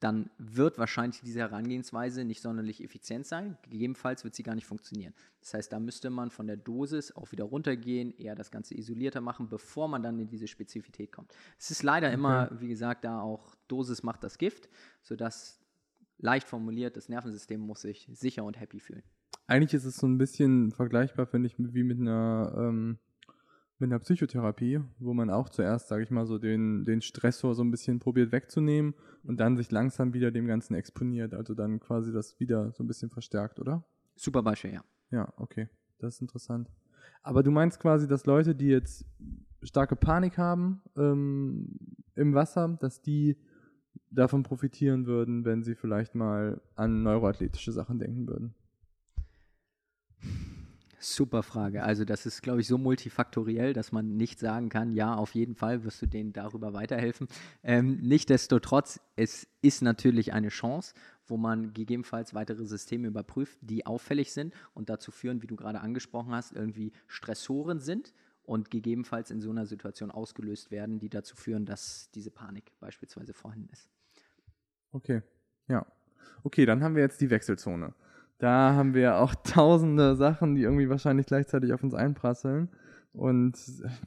dann 0.00 0.28
wird 0.36 0.78
wahrscheinlich 0.78 1.22
diese 1.22 1.40
Herangehensweise 1.40 2.24
nicht 2.24 2.42
sonderlich 2.42 2.84
effizient 2.84 3.26
sein. 3.26 3.56
Gegebenenfalls 3.62 4.24
wird 4.24 4.34
sie 4.34 4.42
gar 4.42 4.54
nicht 4.54 4.66
funktionieren. 4.66 5.14
Das 5.40 5.54
heißt, 5.54 5.72
da 5.72 5.80
müsste 5.80 6.10
man 6.10 6.30
von 6.30 6.46
der 6.46 6.56
Dosis 6.56 7.16
auch 7.16 7.32
wieder 7.32 7.44
runtergehen, 7.44 8.12
eher 8.18 8.34
das 8.34 8.50
Ganze 8.50 8.76
isolierter 8.76 9.22
machen, 9.22 9.48
bevor 9.48 9.88
man 9.88 10.02
dann 10.02 10.18
in 10.18 10.28
diese 10.28 10.48
Spezifität 10.48 11.12
kommt. 11.12 11.32
Es 11.58 11.70
ist 11.70 11.82
leider 11.82 12.12
immer, 12.12 12.50
wie 12.60 12.68
gesagt, 12.68 13.04
da 13.04 13.20
auch 13.20 13.54
Dosis 13.68 14.02
macht 14.02 14.22
das 14.22 14.36
Gift, 14.36 14.68
sodass 15.02 15.60
leicht 16.18 16.48
formuliert, 16.48 16.96
das 16.96 17.08
Nervensystem 17.08 17.60
muss 17.60 17.80
sich 17.82 18.08
sicher 18.12 18.44
und 18.44 18.60
happy 18.60 18.80
fühlen. 18.80 19.02
Eigentlich 19.46 19.74
ist 19.74 19.84
es 19.84 19.96
so 19.96 20.06
ein 20.06 20.18
bisschen 20.18 20.72
vergleichbar, 20.72 21.26
finde 21.26 21.46
ich, 21.46 21.54
wie 21.58 21.84
mit 21.84 22.00
einer 22.00 22.52
ähm, 22.58 22.98
mit 23.78 23.90
einer 23.90 23.98
Psychotherapie, 23.98 24.80
wo 24.98 25.12
man 25.12 25.30
auch 25.30 25.48
zuerst, 25.48 25.88
sage 25.88 26.02
ich 26.02 26.10
mal, 26.10 26.26
so 26.26 26.38
den, 26.38 26.84
den 26.84 27.02
Stressor 27.02 27.54
so 27.54 27.62
ein 27.62 27.70
bisschen 27.70 27.98
probiert 27.98 28.32
wegzunehmen 28.32 28.94
und 29.22 29.38
dann 29.38 29.56
sich 29.56 29.70
langsam 29.70 30.14
wieder 30.14 30.30
dem 30.30 30.46
Ganzen 30.46 30.74
exponiert, 30.74 31.34
also 31.34 31.54
dann 31.54 31.80
quasi 31.80 32.12
das 32.12 32.40
wieder 32.40 32.72
so 32.72 32.82
ein 32.82 32.86
bisschen 32.86 33.10
verstärkt, 33.10 33.60
oder? 33.60 33.84
Super 34.14 34.42
Beispiel, 34.42 34.72
ja. 34.72 34.84
Ja, 35.10 35.32
okay. 35.36 35.68
Das 35.98 36.14
ist 36.14 36.20
interessant. 36.20 36.70
Aber 37.22 37.42
du 37.42 37.50
meinst 37.50 37.80
quasi, 37.80 38.08
dass 38.08 38.26
Leute, 38.26 38.54
die 38.54 38.68
jetzt 38.68 39.04
starke 39.62 39.96
Panik 39.96 40.38
haben 40.38 40.82
ähm, 40.96 41.78
im 42.14 42.34
Wasser, 42.34 42.76
dass 42.80 43.02
die 43.02 43.36
davon 44.10 44.42
profitieren 44.42 45.06
würden, 45.06 45.44
wenn 45.44 45.62
sie 45.62 45.74
vielleicht 45.74 46.14
mal 46.14 46.60
an 46.74 47.02
neuroathletische 47.02 47.72
Sachen 47.72 47.98
denken 47.98 48.26
würden? 48.26 48.54
Super 51.08 51.44
Frage. 51.44 51.84
Also 51.84 52.04
das 52.04 52.26
ist, 52.26 52.42
glaube 52.42 52.60
ich, 52.60 52.66
so 52.66 52.78
multifaktoriell, 52.78 53.72
dass 53.72 53.92
man 53.92 54.16
nicht 54.16 54.40
sagen 54.40 54.70
kann, 54.70 54.92
ja, 54.92 55.14
auf 55.14 55.36
jeden 55.36 55.54
Fall 55.54 55.84
wirst 55.84 56.02
du 56.02 56.06
denen 56.06 56.32
darüber 56.32 56.72
weiterhelfen. 56.72 57.28
Ähm, 57.62 58.00
Nichtsdestotrotz, 58.02 58.98
es 59.14 59.46
ist 59.62 59.82
natürlich 59.82 60.32
eine 60.32 60.48
Chance, 60.48 60.94
wo 61.28 61.36
man 61.36 61.72
gegebenenfalls 61.74 62.34
weitere 62.34 62.66
Systeme 62.66 63.06
überprüft, 63.06 63.56
die 63.62 63.86
auffällig 63.86 64.32
sind 64.32 64.52
und 64.74 64.88
dazu 64.90 65.12
führen, 65.12 65.42
wie 65.42 65.46
du 65.46 65.54
gerade 65.54 65.80
angesprochen 65.80 66.34
hast, 66.34 66.52
irgendwie 66.52 66.90
Stressoren 67.06 67.78
sind 67.78 68.12
und 68.42 68.72
gegebenenfalls 68.72 69.30
in 69.30 69.40
so 69.40 69.50
einer 69.50 69.66
Situation 69.66 70.10
ausgelöst 70.10 70.72
werden, 70.72 70.98
die 70.98 71.08
dazu 71.08 71.36
führen, 71.36 71.66
dass 71.66 72.10
diese 72.16 72.32
Panik 72.32 72.72
beispielsweise 72.80 73.32
vorhanden 73.32 73.68
ist. 73.72 73.88
Okay, 74.90 75.22
ja. 75.68 75.86
Okay, 76.42 76.66
dann 76.66 76.82
haben 76.82 76.96
wir 76.96 77.02
jetzt 77.02 77.20
die 77.20 77.30
Wechselzone. 77.30 77.94
Da 78.38 78.74
haben 78.74 78.94
wir 78.94 79.16
auch 79.16 79.34
tausende 79.44 80.16
Sachen, 80.16 80.54
die 80.54 80.62
irgendwie 80.62 80.88
wahrscheinlich 80.88 81.26
gleichzeitig 81.26 81.72
auf 81.72 81.82
uns 81.82 81.94
einprasseln. 81.94 82.68
Und 83.12 83.56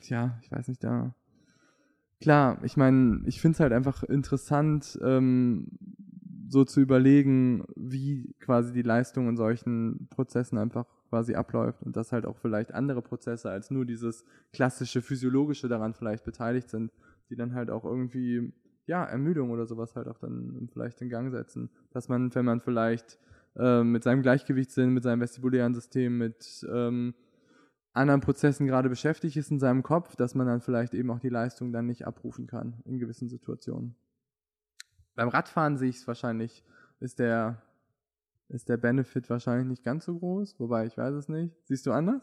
ja, 0.03 0.37
ich 0.43 0.51
weiß 0.51 0.67
nicht, 0.67 0.83
da. 0.83 1.15
Klar, 2.21 2.59
ich 2.63 2.75
meine, 2.75 3.21
ich 3.25 3.39
finde 3.39 3.55
es 3.55 3.59
halt 3.59 3.71
einfach 3.71 4.03
interessant, 4.03 4.99
ähm, 5.01 5.67
so 6.49 6.65
zu 6.65 6.81
überlegen, 6.81 7.63
wie 7.75 8.35
quasi 8.39 8.73
die 8.73 8.81
Leistung 8.81 9.29
in 9.29 9.37
solchen 9.37 10.07
Prozessen 10.09 10.57
einfach 10.57 10.85
quasi 11.09 11.35
abläuft 11.35 11.83
und 11.83 11.95
dass 11.95 12.11
halt 12.11 12.25
auch 12.25 12.37
vielleicht 12.37 12.73
andere 12.73 13.01
Prozesse 13.01 13.49
als 13.49 13.71
nur 13.71 13.85
dieses 13.85 14.25
klassische 14.53 15.01
physiologische 15.01 15.67
daran 15.67 15.93
vielleicht 15.93 16.23
beteiligt 16.23 16.69
sind, 16.69 16.91
die 17.29 17.35
dann 17.35 17.53
halt 17.53 17.69
auch 17.69 17.85
irgendwie 17.85 18.51
ja 18.85 19.03
Ermüdung 19.05 19.51
oder 19.51 19.65
sowas 19.65 19.95
halt 19.95 20.07
auch 20.07 20.17
dann 20.17 20.69
vielleicht 20.71 21.01
in 21.01 21.09
Gang 21.09 21.31
setzen, 21.31 21.69
dass 21.91 22.09
man, 22.09 22.33
wenn 22.33 22.45
man 22.45 22.61
vielleicht 22.61 23.19
äh, 23.55 23.83
mit 23.83 24.03
seinem 24.03 24.21
Gleichgewichtssinn, 24.21 24.91
mit 24.91 25.03
seinem 25.03 25.21
vestibulären 25.21 25.73
System, 25.73 26.17
mit 26.17 26.65
ähm, 26.71 27.13
anderen 27.93 28.21
Prozessen 28.21 28.67
gerade 28.67 28.89
beschäftigt 28.89 29.35
ist 29.35 29.51
in 29.51 29.59
seinem 29.59 29.83
Kopf, 29.83 30.15
dass 30.15 30.35
man 30.35 30.47
dann 30.47 30.61
vielleicht 30.61 30.93
eben 30.93 31.11
auch 31.11 31.19
die 31.19 31.29
Leistung 31.29 31.71
dann 31.71 31.85
nicht 31.85 32.05
abrufen 32.05 32.47
kann 32.47 32.81
in 32.85 32.99
gewissen 32.99 33.27
Situationen. 33.27 33.95
Beim 35.15 35.29
Radfahren 35.29 35.77
sehe 35.77 35.89
ich 35.89 35.97
es 35.97 36.07
wahrscheinlich, 36.07 36.63
ist 36.99 37.19
der, 37.19 37.61
ist 38.47 38.69
der 38.69 38.77
Benefit 38.77 39.29
wahrscheinlich 39.29 39.67
nicht 39.67 39.83
ganz 39.83 40.05
so 40.05 40.17
groß, 40.17 40.59
wobei 40.59 40.85
ich 40.85 40.97
weiß 40.97 41.13
es 41.15 41.27
nicht. 41.27 41.55
Siehst 41.65 41.85
du 41.85 41.91
anders? 41.91 42.21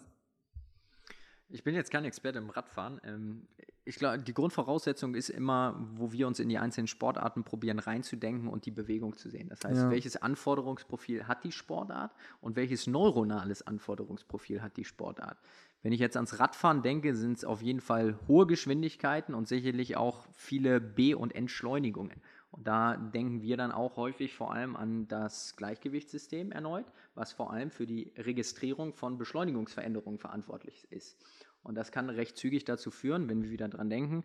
Ich 1.49 1.63
bin 1.63 1.75
jetzt 1.75 1.91
kein 1.91 2.05
Experte 2.05 2.39
im 2.39 2.51
Radfahren. 2.51 3.01
Ähm, 3.05 3.47
ich 3.85 3.97
glaube, 3.97 4.19
die 4.19 4.35
Grundvoraussetzung 4.35 5.15
ist 5.15 5.29
immer, 5.29 5.77
wo 5.95 6.11
wir 6.11 6.27
uns 6.27 6.41
in 6.41 6.49
die 6.49 6.59
einzelnen 6.59 6.89
Sportarten 6.89 7.45
probieren 7.45 7.79
reinzudenken 7.79 8.49
und 8.49 8.67
die 8.67 8.73
Bewegung 8.73 9.17
zu 9.17 9.31
sehen. 9.31 9.49
Das 9.49 9.65
heißt, 9.65 9.83
ja. 9.83 9.91
welches 9.91 10.17
Anforderungsprofil 10.17 11.29
hat 11.29 11.45
die 11.45 11.53
Sportart 11.53 12.13
und 12.41 12.57
welches 12.57 12.89
neuronales 12.89 13.65
Anforderungsprofil 13.65 14.61
hat 14.61 14.77
die 14.77 14.85
Sportart? 14.85 15.39
Wenn 15.83 15.93
ich 15.93 16.01
jetzt 16.01 16.17
ans 16.17 16.41
Radfahren 16.41 16.83
denke, 16.83 17.15
sind 17.15 17.37
es 17.37 17.45
auf 17.45 17.63
jeden 17.63 17.81
Fall 17.81 18.19
hohe 18.27 18.49
Geschwindigkeiten 18.49 19.35
und 19.35 19.47
sicherlich 19.47 19.97
auch 19.97 20.27
viele 20.35 20.81
B- 20.81 21.15
und 21.15 21.33
Entschleunigungen. 21.33 22.21
Und 22.51 22.67
da 22.67 22.97
denken 22.97 23.43
wir 23.43 23.57
dann 23.57 23.73
auch 23.73 23.97
häufig 23.97 24.35
vor 24.35 24.53
allem 24.53 24.77
an 24.77 25.09
das 25.09 25.57
Gleichgewichtssystem 25.57 26.53
erneut, 26.53 26.87
was 27.15 27.33
vor 27.33 27.53
allem 27.53 27.71
für 27.71 27.87
die 27.87 28.13
Registrierung 28.17 28.95
von 28.95 29.19
Beschleunigungsveränderungen 29.19 30.19
verantwortlich 30.19 30.87
ist. 30.91 31.19
Und 31.63 31.75
das 31.75 31.91
kann 31.91 32.09
recht 32.09 32.37
zügig 32.37 32.65
dazu 32.65 32.91
führen, 32.91 33.29
wenn 33.29 33.43
wir 33.43 33.51
wieder 33.51 33.69
dran 33.69 33.91
denken, 33.91 34.25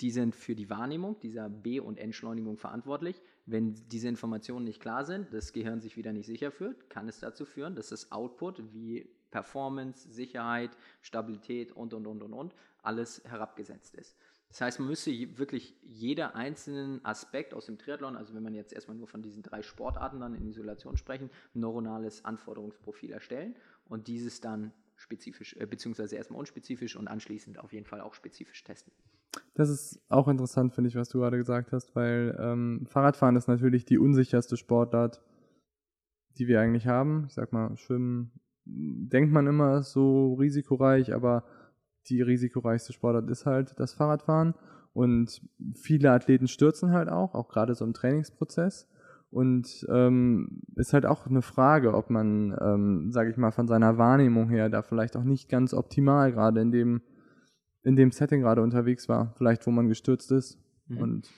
die 0.00 0.10
sind 0.10 0.34
für 0.34 0.54
die 0.54 0.70
Wahrnehmung 0.70 1.18
dieser 1.20 1.48
B- 1.48 1.80
und 1.80 1.98
Entschleunigung 1.98 2.56
verantwortlich. 2.56 3.20
Wenn 3.46 3.74
diese 3.88 4.08
Informationen 4.08 4.64
nicht 4.64 4.80
klar 4.80 5.04
sind, 5.04 5.32
das 5.32 5.52
Gehirn 5.52 5.80
sich 5.80 5.96
wieder 5.96 6.12
nicht 6.12 6.26
sicher 6.26 6.52
fühlt, 6.52 6.88
kann 6.88 7.08
es 7.08 7.18
dazu 7.18 7.44
führen, 7.44 7.74
dass 7.74 7.88
das 7.88 8.12
Output 8.12 8.72
wie 8.72 9.10
Performance, 9.30 10.10
Sicherheit, 10.10 10.70
Stabilität 11.02 11.72
und, 11.72 11.94
und, 11.94 12.06
und, 12.06 12.22
und, 12.22 12.32
und 12.32 12.54
alles 12.82 13.22
herabgesetzt 13.24 13.94
ist. 13.96 14.16
Das 14.48 14.62
heißt, 14.62 14.78
man 14.78 14.88
müsste 14.88 15.10
wirklich 15.38 15.76
jeder 15.82 16.34
einzelnen 16.34 17.04
Aspekt 17.04 17.52
aus 17.52 17.66
dem 17.66 17.78
Triathlon, 17.78 18.16
also 18.16 18.34
wenn 18.34 18.42
man 18.42 18.54
jetzt 18.54 18.72
erstmal 18.72 18.96
nur 18.96 19.06
von 19.06 19.22
diesen 19.22 19.42
drei 19.42 19.62
Sportarten 19.62 20.20
dann 20.20 20.34
in 20.34 20.46
Isolation 20.46 20.96
sprechen, 20.96 21.30
ein 21.54 21.60
neuronales 21.60 22.24
Anforderungsprofil 22.24 23.12
erstellen 23.12 23.56
und 23.84 24.08
dieses 24.08 24.40
dann 24.40 24.72
spezifisch, 24.96 25.54
äh, 25.58 25.66
beziehungsweise 25.66 26.16
erstmal 26.16 26.40
unspezifisch 26.40 26.96
und 26.96 27.08
anschließend 27.08 27.58
auf 27.58 27.72
jeden 27.72 27.86
Fall 27.86 28.00
auch 28.00 28.14
spezifisch 28.14 28.64
testen. 28.64 28.92
Das 29.54 29.68
ist 29.68 30.00
auch 30.08 30.28
interessant, 30.28 30.72
finde 30.72 30.88
ich, 30.88 30.96
was 30.96 31.10
du 31.10 31.18
gerade 31.18 31.36
gesagt 31.36 31.72
hast, 31.72 31.94
weil 31.94 32.36
ähm, 32.40 32.86
Fahrradfahren 32.88 33.36
ist 33.36 33.48
natürlich 33.48 33.84
die 33.84 33.98
unsicherste 33.98 34.56
Sportart, 34.56 35.22
die 36.38 36.48
wir 36.48 36.60
eigentlich 36.60 36.86
haben. 36.86 37.24
Ich 37.26 37.34
sag 37.34 37.52
mal, 37.52 37.76
Schwimmen 37.76 38.32
denkt 38.64 39.32
man 39.32 39.46
immer 39.46 39.78
ist 39.78 39.92
so 39.92 40.34
risikoreich, 40.34 41.14
aber 41.14 41.44
die 42.10 42.22
risikoreichste 42.22 42.92
Sportart 42.92 43.28
ist 43.30 43.46
halt 43.46 43.78
das 43.78 43.94
Fahrradfahren. 43.94 44.54
Und 44.92 45.42
viele 45.74 46.10
Athleten 46.10 46.48
stürzen 46.48 46.92
halt 46.92 47.08
auch, 47.08 47.34
auch 47.34 47.48
gerade 47.48 47.74
so 47.74 47.84
im 47.84 47.94
Trainingsprozess. 47.94 48.88
Und 49.30 49.86
ähm, 49.90 50.62
ist 50.76 50.94
halt 50.94 51.04
auch 51.04 51.26
eine 51.26 51.42
Frage, 51.42 51.94
ob 51.94 52.08
man, 52.08 52.56
ähm, 52.60 53.12
sage 53.12 53.30
ich 53.30 53.36
mal, 53.36 53.50
von 53.50 53.68
seiner 53.68 53.98
Wahrnehmung 53.98 54.48
her 54.48 54.70
da 54.70 54.82
vielleicht 54.82 55.16
auch 55.16 55.24
nicht 55.24 55.50
ganz 55.50 55.74
optimal 55.74 56.32
gerade 56.32 56.60
in 56.62 56.72
dem, 56.72 57.02
in 57.82 57.94
dem 57.94 58.10
Setting 58.10 58.40
gerade 58.40 58.62
unterwegs 58.62 59.08
war, 59.08 59.34
vielleicht 59.36 59.66
wo 59.66 59.70
man 59.70 59.88
gestürzt 59.88 60.32
ist. 60.32 60.58
Mhm. 60.86 60.98
Und 60.98 61.30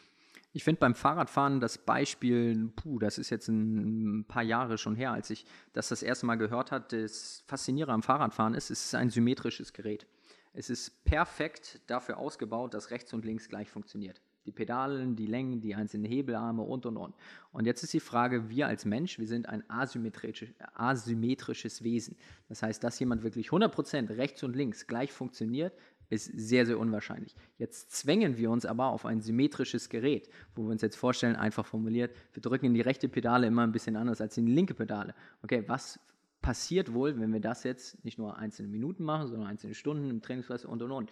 ich 0.52 0.64
finde 0.64 0.80
beim 0.80 0.94
Fahrradfahren 0.94 1.60
das 1.60 1.78
Beispiel, 1.78 2.72
puh, 2.74 2.98
das 2.98 3.18
ist 3.18 3.30
jetzt 3.30 3.48
ein 3.48 4.24
paar 4.26 4.42
Jahre 4.42 4.78
schon 4.78 4.96
her, 4.96 5.12
als 5.12 5.30
ich 5.30 5.44
das 5.72 5.88
das 5.88 6.02
erste 6.02 6.26
Mal 6.26 6.36
gehört 6.36 6.72
habe, 6.72 6.86
das 6.88 7.44
Faszinierende 7.46 7.94
am 7.94 8.02
Fahrradfahren 8.02 8.54
ist, 8.54 8.70
es 8.70 8.86
ist 8.86 8.94
ein 8.94 9.10
symmetrisches 9.10 9.72
Gerät. 9.72 10.06
Es 10.52 10.70
ist 10.70 11.04
perfekt 11.04 11.80
dafür 11.86 12.18
ausgebaut, 12.18 12.74
dass 12.74 12.90
rechts 12.90 13.12
und 13.12 13.24
links 13.24 13.48
gleich 13.48 13.70
funktioniert. 13.70 14.20
Die 14.46 14.52
Pedalen, 14.52 15.16
die 15.16 15.26
Längen, 15.26 15.60
die 15.60 15.74
einzelnen 15.74 16.06
Hebelarme 16.06 16.62
und 16.62 16.86
und 16.86 16.96
und. 16.96 17.14
Und 17.52 17.66
jetzt 17.66 17.82
ist 17.82 17.92
die 17.92 18.00
Frage, 18.00 18.48
wir 18.48 18.66
als 18.66 18.84
Mensch, 18.84 19.18
wir 19.18 19.28
sind 19.28 19.48
ein 19.48 19.68
asymmetrisch, 19.68 20.46
asymmetrisches 20.74 21.84
Wesen. 21.84 22.16
Das 22.48 22.62
heißt, 22.62 22.82
dass 22.82 22.98
jemand 22.98 23.22
wirklich 23.22 23.50
100% 23.50 24.16
rechts 24.16 24.42
und 24.42 24.56
links 24.56 24.86
gleich 24.86 25.12
funktioniert, 25.12 25.74
ist 26.08 26.24
sehr, 26.34 26.66
sehr 26.66 26.78
unwahrscheinlich. 26.78 27.36
Jetzt 27.56 27.92
zwängen 27.92 28.36
wir 28.36 28.50
uns 28.50 28.66
aber 28.66 28.86
auf 28.86 29.06
ein 29.06 29.20
symmetrisches 29.20 29.88
Gerät, 29.88 30.28
wo 30.54 30.64
wir 30.64 30.70
uns 30.70 30.82
jetzt 30.82 30.96
vorstellen, 30.96 31.36
einfach 31.36 31.64
formuliert, 31.64 32.14
wir 32.32 32.42
drücken 32.42 32.74
die 32.74 32.80
rechte 32.80 33.08
Pedale 33.08 33.46
immer 33.46 33.62
ein 33.62 33.72
bisschen 33.72 33.94
anders 33.94 34.20
als 34.20 34.34
die 34.34 34.40
linke 34.40 34.74
Pedale. 34.74 35.14
Okay, 35.42 35.62
was 35.68 36.00
passiert 36.40 36.92
wohl, 36.92 37.18
wenn 37.20 37.32
wir 37.32 37.40
das 37.40 37.64
jetzt 37.64 38.04
nicht 38.04 38.18
nur 38.18 38.36
einzelne 38.36 38.68
Minuten 38.68 39.04
machen, 39.04 39.28
sondern 39.28 39.48
einzelne 39.48 39.74
Stunden 39.74 40.10
im 40.10 40.22
Trainingsweise 40.22 40.68
und 40.68 40.82
und 40.82 40.92
und. 40.92 41.10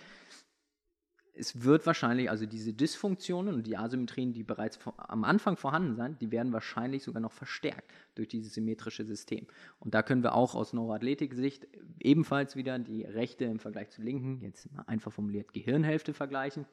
Es 1.35 1.63
wird 1.63 1.87
wahrscheinlich, 1.87 2.31
also 2.31 2.47
diese 2.47 2.73
Dysfunktionen 2.73 3.55
und 3.55 3.67
die 3.67 3.77
Asymmetrien, 3.77 4.33
die 4.33 4.43
bereits 4.43 4.81
am 4.97 5.23
Anfang 5.23 5.57
vorhanden 5.57 5.95
sind, 5.95 6.21
die 6.21 6.33
werden 6.33 6.53
wahrscheinlich 6.53 7.05
sogar 7.05 7.21
noch 7.21 7.31
verstärkt 7.31 7.93
durch 8.17 8.27
dieses 8.27 8.55
symmetrische 8.55 9.05
System. 9.05 9.47
Und 9.79 9.95
da 9.95 10.03
können 10.03 10.25
wir 10.25 10.35
auch 10.35 10.57
aus 10.57 10.73
Neuroathletik-Sicht 10.73 11.69
ebenfalls 12.01 12.57
wieder 12.57 12.81
die 12.81 13.05
rechte 13.05 13.45
im 13.45 13.61
Vergleich 13.61 13.91
zur 13.91 14.05
linken, 14.05 14.41
jetzt 14.43 14.69
einfach 14.87 15.13
formuliert 15.13 15.53
Gehirnhälfte 15.53 16.13
vergleichen 16.13 16.67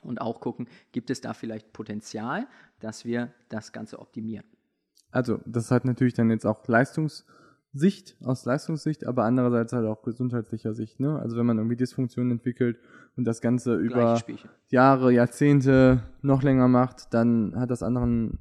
und 0.00 0.22
auch 0.22 0.40
gucken, 0.40 0.68
gibt 0.92 1.10
es 1.10 1.20
da 1.20 1.34
vielleicht 1.34 1.74
Potenzial, 1.74 2.46
dass 2.80 3.04
wir 3.04 3.34
das 3.50 3.72
Ganze 3.72 3.98
optimieren. 3.98 4.46
Also, 5.10 5.40
das 5.44 5.70
hat 5.70 5.84
natürlich 5.84 6.14
dann 6.14 6.30
jetzt 6.30 6.46
auch 6.46 6.66
Leistungs- 6.66 7.26
Sicht, 7.78 8.16
aus 8.22 8.44
Leistungssicht, 8.44 9.06
aber 9.06 9.24
andererseits 9.24 9.72
halt 9.72 9.86
auch 9.86 10.02
gesundheitlicher 10.02 10.74
Sicht. 10.74 11.00
Ne? 11.00 11.18
Also 11.18 11.36
wenn 11.36 11.46
man 11.46 11.58
irgendwie 11.58 11.76
Dysfunktionen 11.76 12.32
entwickelt 12.32 12.78
und 13.16 13.24
das 13.24 13.40
Ganze 13.40 13.76
über 13.76 14.20
Jahre, 14.68 15.12
Jahrzehnte 15.12 16.02
noch 16.22 16.42
länger 16.42 16.68
macht, 16.68 17.14
dann 17.14 17.54
hat 17.56 17.70
das 17.70 17.82
anderen 17.82 18.38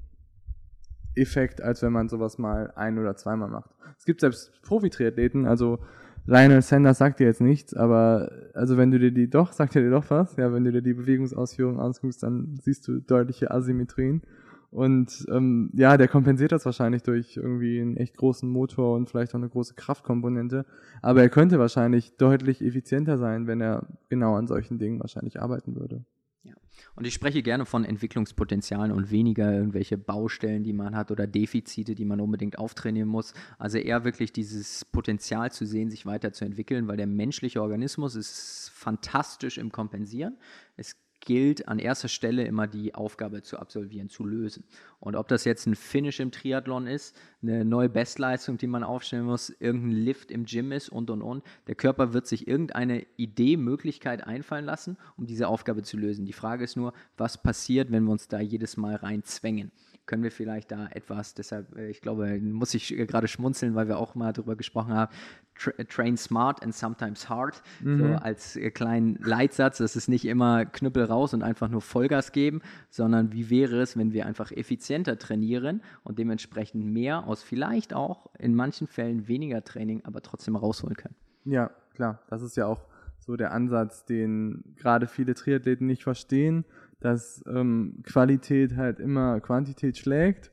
Effekt, 1.15 1.61
als 1.61 1.81
wenn 1.81 1.93
man 1.93 2.09
sowas 2.09 2.37
mal 2.37 2.71
ein- 2.75 2.99
oder 2.99 3.15
zweimal 3.15 3.49
macht. 3.49 3.71
Es 3.97 4.05
gibt 4.05 4.21
selbst 4.21 4.61
Profi-Triathleten, 4.61 5.45
also 5.45 5.79
Lionel 6.25 6.61
Sanders 6.61 6.97
sagt 6.97 7.21
dir 7.21 7.25
jetzt 7.25 7.39
nichts, 7.39 7.73
aber 7.73 8.29
also 8.53 8.75
wenn 8.75 8.91
du 8.91 8.99
dir 8.99 9.11
die 9.11 9.29
doch, 9.29 9.53
sagt 9.53 9.77
er 9.77 9.81
dir 9.81 9.91
doch 9.91 10.09
was, 10.09 10.35
ja, 10.35 10.53
wenn 10.53 10.65
du 10.65 10.73
dir 10.73 10.81
die 10.81 10.93
Bewegungsausführung 10.93 11.79
anguckst, 11.79 12.21
dann 12.21 12.59
siehst 12.61 12.87
du 12.87 12.99
deutliche 12.99 13.49
Asymmetrien. 13.49 14.21
Und 14.69 15.25
ähm, 15.31 15.71
ja, 15.73 15.95
der 15.97 16.07
kompensiert 16.07 16.51
das 16.51 16.65
wahrscheinlich 16.65 17.01
durch 17.03 17.37
irgendwie 17.37 17.79
einen 17.79 17.95
echt 17.95 18.17
großen 18.17 18.49
Motor 18.49 18.95
und 18.95 19.09
vielleicht 19.09 19.31
auch 19.33 19.39
eine 19.39 19.49
große 19.49 19.75
Kraftkomponente. 19.75 20.65
Aber 21.01 21.21
er 21.21 21.29
könnte 21.29 21.57
wahrscheinlich 21.57 22.17
deutlich 22.17 22.61
effizienter 22.61 23.17
sein, 23.17 23.47
wenn 23.47 23.61
er 23.61 23.87
genau 24.09 24.35
an 24.35 24.47
solchen 24.47 24.77
Dingen 24.77 24.99
wahrscheinlich 24.99 25.41
arbeiten 25.41 25.75
würde. 25.75 26.03
Ja. 26.43 26.53
Und 26.95 27.07
ich 27.07 27.13
spreche 27.13 27.41
gerne 27.43 27.65
von 27.65 27.85
Entwicklungspotenzialen 27.85 28.91
und 28.91 29.09
weniger 29.09 29.53
irgendwelche 29.53 29.97
Baustellen, 29.97 30.63
die 30.63 30.73
man 30.73 30.95
hat 30.95 31.11
oder 31.11 31.27
Defizite, 31.27 31.95
die 31.95 32.05
man 32.05 32.19
unbedingt 32.19 32.59
auftrainieren 32.59 33.09
muss. 33.09 33.33
Also 33.57 33.77
eher 33.77 34.03
wirklich 34.03 34.33
dieses 34.33 34.83
Potenzial 34.83 35.51
zu 35.51 35.65
sehen, 35.65 35.89
sich 35.89 36.05
weiterzuentwickeln, 36.05 36.87
weil 36.87 36.97
der 36.97 37.07
menschliche 37.07 37.61
Organismus 37.61 38.15
ist 38.15 38.71
fantastisch 38.73 39.57
im 39.57 39.71
Kompensieren. 39.71 40.37
Es 40.75 40.95
gilt 41.27 41.67
an 41.67 41.77
erster 41.77 42.07
Stelle 42.07 42.45
immer 42.45 42.67
die 42.67 42.95
Aufgabe 42.95 43.41
zu 43.41 43.59
absolvieren, 43.59 44.07
zu 44.07 44.25
lösen. 44.25 44.63
Und 45.01 45.17
ob 45.17 45.27
das 45.27 45.43
jetzt 45.43 45.67
ein 45.67 45.75
Finish 45.75 46.21
im 46.21 46.31
Triathlon 46.31 46.87
ist, 46.87 47.17
eine 47.41 47.65
neue 47.65 47.89
Bestleistung, 47.89 48.57
die 48.57 48.67
man 48.67 48.85
aufstellen 48.85 49.25
muss, 49.25 49.49
irgendein 49.49 49.91
Lift 49.91 50.31
im 50.31 50.45
Gym 50.45 50.71
ist 50.71 50.87
und 50.87 51.09
und 51.09 51.21
und, 51.21 51.43
der 51.67 51.75
Körper 51.75 52.13
wird 52.13 52.27
sich 52.27 52.47
irgendeine 52.47 53.05
Idee, 53.17 53.57
Möglichkeit 53.57 54.25
einfallen 54.25 54.63
lassen, 54.63 54.95
um 55.17 55.27
diese 55.27 55.49
Aufgabe 55.49 55.83
zu 55.83 55.97
lösen. 55.97 56.25
Die 56.25 56.31
Frage 56.31 56.63
ist 56.63 56.77
nur, 56.77 56.93
was 57.17 57.43
passiert, 57.43 57.91
wenn 57.91 58.05
wir 58.05 58.13
uns 58.13 58.29
da 58.29 58.39
jedes 58.39 58.77
Mal 58.77 58.95
reinzwängen? 58.95 59.73
Können 60.07 60.23
wir 60.23 60.31
vielleicht 60.31 60.71
da 60.71 60.87
etwas, 60.87 61.35
deshalb, 61.35 61.77
äh, 61.77 61.89
ich 61.89 62.01
glaube, 62.01 62.39
muss 62.39 62.73
ich 62.73 62.87
gerade 62.87 63.27
schmunzeln, 63.27 63.75
weil 63.75 63.87
wir 63.87 63.99
auch 63.99 64.15
mal 64.15 64.33
darüber 64.33 64.55
gesprochen 64.55 64.93
haben, 64.93 65.13
tra 65.55 65.71
train 65.87 66.17
smart 66.17 66.63
and 66.63 66.73
sometimes 66.73 67.29
hard, 67.29 67.61
mhm. 67.81 67.99
so 67.99 68.05
als 68.15 68.55
äh, 68.55 68.71
kleinen 68.71 69.17
Leitsatz, 69.21 69.77
das 69.77 69.95
ist 69.95 70.07
nicht 70.07 70.25
immer 70.25 70.65
Knüppel 70.65 71.03
raus 71.03 71.33
und 71.33 71.43
einfach 71.43 71.69
nur 71.69 71.81
Vollgas 71.81 72.31
geben, 72.31 72.61
sondern 72.89 73.33
wie 73.33 73.49
wäre 73.49 73.81
es, 73.81 73.97
wenn 73.97 74.13
wir 74.13 74.25
einfach 74.25 74.51
effizienter 74.51 75.19
trainieren 75.19 75.81
und 76.03 76.17
dementsprechend 76.17 76.85
mehr 76.85 77.27
aus 77.27 77.43
vielleicht 77.43 77.93
auch 77.93 78.29
in 78.39 78.55
manchen 78.55 78.87
Fällen 78.87 79.27
weniger 79.27 79.63
Training, 79.63 80.01
aber 80.05 80.21
trotzdem 80.21 80.55
rausholen 80.55 80.95
können. 80.95 81.15
Ja, 81.45 81.71
klar, 81.93 82.21
das 82.29 82.41
ist 82.41 82.57
ja 82.57 82.65
auch 82.65 82.85
so 83.19 83.35
der 83.35 83.51
Ansatz, 83.51 84.05
den 84.05 84.63
gerade 84.77 85.07
viele 85.07 85.33
Triathleten 85.33 85.85
nicht 85.85 86.03
verstehen 86.03 86.63
dass 86.99 87.43
ähm, 87.47 88.01
Qualität 88.03 88.75
halt 88.75 88.99
immer 88.99 89.39
Quantität 89.39 89.97
schlägt 89.97 90.51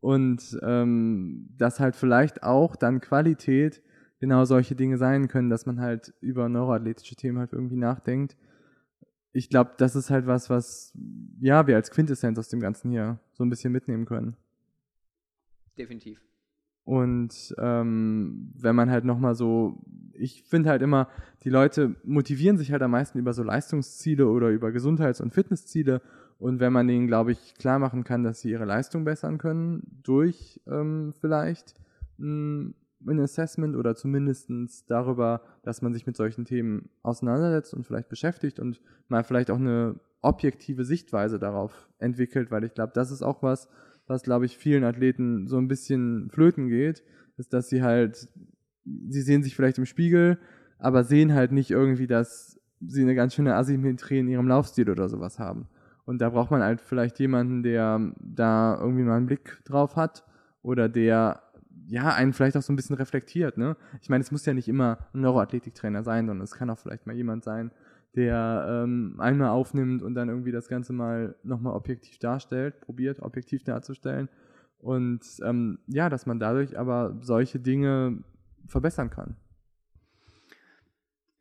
und 0.00 0.58
ähm, 0.62 1.48
dass 1.56 1.80
halt 1.80 1.96
vielleicht 1.96 2.42
auch 2.42 2.76
dann 2.76 3.00
Qualität 3.00 3.82
genau 4.18 4.44
solche 4.44 4.74
Dinge 4.74 4.98
sein 4.98 5.28
können, 5.28 5.50
dass 5.50 5.66
man 5.66 5.80
halt 5.80 6.14
über 6.20 6.48
neuroathletische 6.48 7.16
Themen 7.16 7.38
halt 7.38 7.52
irgendwie 7.52 7.76
nachdenkt. 7.76 8.36
Ich 9.32 9.48
glaube, 9.48 9.72
das 9.78 9.96
ist 9.96 10.10
halt 10.10 10.26
was, 10.26 10.50
was 10.50 10.92
ja 11.40 11.66
wir 11.66 11.76
als 11.76 11.90
Quintessenz 11.90 12.38
aus 12.38 12.48
dem 12.48 12.60
Ganzen 12.60 12.90
hier 12.90 13.20
so 13.32 13.44
ein 13.44 13.50
bisschen 13.50 13.72
mitnehmen 13.72 14.04
können. 14.04 14.36
Definitiv. 15.78 16.20
Und 16.84 17.54
ähm, 17.58 18.52
wenn 18.56 18.74
man 18.74 18.90
halt 18.90 19.04
nochmal 19.04 19.34
so, 19.34 19.82
ich 20.14 20.42
finde 20.42 20.70
halt 20.70 20.82
immer, 20.82 21.08
die 21.44 21.50
Leute 21.50 21.94
motivieren 22.04 22.58
sich 22.58 22.72
halt 22.72 22.82
am 22.82 22.90
meisten 22.90 23.18
über 23.18 23.32
so 23.32 23.42
Leistungsziele 23.42 24.28
oder 24.28 24.48
über 24.48 24.72
Gesundheits- 24.72 25.20
und 25.20 25.32
Fitnessziele. 25.32 26.02
Und 26.38 26.58
wenn 26.58 26.72
man 26.72 26.88
denen, 26.88 27.06
glaube 27.06 27.32
ich, 27.32 27.54
klar 27.54 27.78
machen 27.78 28.02
kann, 28.02 28.24
dass 28.24 28.40
sie 28.40 28.50
ihre 28.50 28.64
Leistung 28.64 29.04
bessern 29.04 29.38
können, 29.38 30.00
durch 30.02 30.60
ähm, 30.66 31.12
vielleicht 31.20 31.74
ein, 32.18 32.74
ein 33.06 33.20
Assessment 33.20 33.76
oder 33.76 33.94
zumindest 33.94 34.50
darüber, 34.88 35.42
dass 35.62 35.82
man 35.82 35.92
sich 35.92 36.06
mit 36.06 36.16
solchen 36.16 36.44
Themen 36.44 36.88
auseinandersetzt 37.02 37.74
und 37.74 37.86
vielleicht 37.86 38.08
beschäftigt 38.08 38.58
und 38.58 38.80
mal 39.08 39.22
vielleicht 39.22 39.50
auch 39.50 39.58
eine 39.58 40.00
objektive 40.22 40.84
Sichtweise 40.84 41.38
darauf 41.38 41.88
entwickelt, 41.98 42.50
weil 42.50 42.64
ich 42.64 42.74
glaube, 42.74 42.92
das 42.94 43.10
ist 43.10 43.22
auch 43.22 43.42
was, 43.42 43.68
was, 44.10 44.22
glaube 44.24 44.44
ich, 44.44 44.58
vielen 44.58 44.84
Athleten 44.84 45.46
so 45.46 45.56
ein 45.56 45.68
bisschen 45.68 46.28
flöten 46.30 46.68
geht, 46.68 47.02
ist, 47.38 47.52
dass 47.52 47.68
sie 47.68 47.82
halt, 47.82 48.28
sie 48.84 49.22
sehen 49.22 49.42
sich 49.42 49.54
vielleicht 49.54 49.78
im 49.78 49.86
Spiegel, 49.86 50.38
aber 50.78 51.04
sehen 51.04 51.32
halt 51.32 51.52
nicht 51.52 51.70
irgendwie, 51.70 52.08
dass 52.08 52.60
sie 52.80 53.02
eine 53.02 53.14
ganz 53.14 53.34
schöne 53.34 53.54
Asymmetrie 53.54 54.18
in 54.18 54.28
ihrem 54.28 54.48
Laufstil 54.48 54.90
oder 54.90 55.08
sowas 55.08 55.38
haben. 55.38 55.68
Und 56.04 56.20
da 56.20 56.30
braucht 56.30 56.50
man 56.50 56.62
halt 56.62 56.80
vielleicht 56.80 57.20
jemanden, 57.20 57.62
der 57.62 58.12
da 58.18 58.76
irgendwie 58.80 59.04
mal 59.04 59.16
einen 59.16 59.26
Blick 59.26 59.62
drauf 59.64 59.96
hat 59.96 60.24
oder 60.62 60.88
der 60.88 61.42
ja 61.86 62.14
einen 62.14 62.32
vielleicht 62.32 62.56
auch 62.56 62.62
so 62.62 62.72
ein 62.72 62.76
bisschen 62.76 62.96
reflektiert. 62.96 63.58
Ne? 63.58 63.76
Ich 64.00 64.08
meine, 64.08 64.22
es 64.22 64.32
muss 64.32 64.46
ja 64.46 64.54
nicht 64.54 64.68
immer 64.68 64.98
ein 65.12 65.20
Neuroathletiktrainer 65.20 66.02
sein, 66.02 66.26
sondern 66.26 66.44
es 66.44 66.54
kann 66.54 66.70
auch 66.70 66.78
vielleicht 66.78 67.06
mal 67.06 67.16
jemand 67.16 67.44
sein, 67.44 67.70
der 68.16 68.84
ähm, 68.84 69.16
einmal 69.18 69.50
aufnimmt 69.50 70.02
und 70.02 70.14
dann 70.14 70.28
irgendwie 70.28 70.52
das 70.52 70.68
Ganze 70.68 70.92
mal 70.92 71.36
nochmal 71.42 71.74
objektiv 71.74 72.18
darstellt, 72.18 72.80
probiert 72.80 73.20
objektiv 73.20 73.62
darzustellen. 73.62 74.28
Und 74.78 75.20
ähm, 75.42 75.78
ja, 75.86 76.08
dass 76.08 76.26
man 76.26 76.40
dadurch 76.40 76.78
aber 76.78 77.16
solche 77.20 77.60
Dinge 77.60 78.18
verbessern 78.66 79.10
kann. 79.10 79.36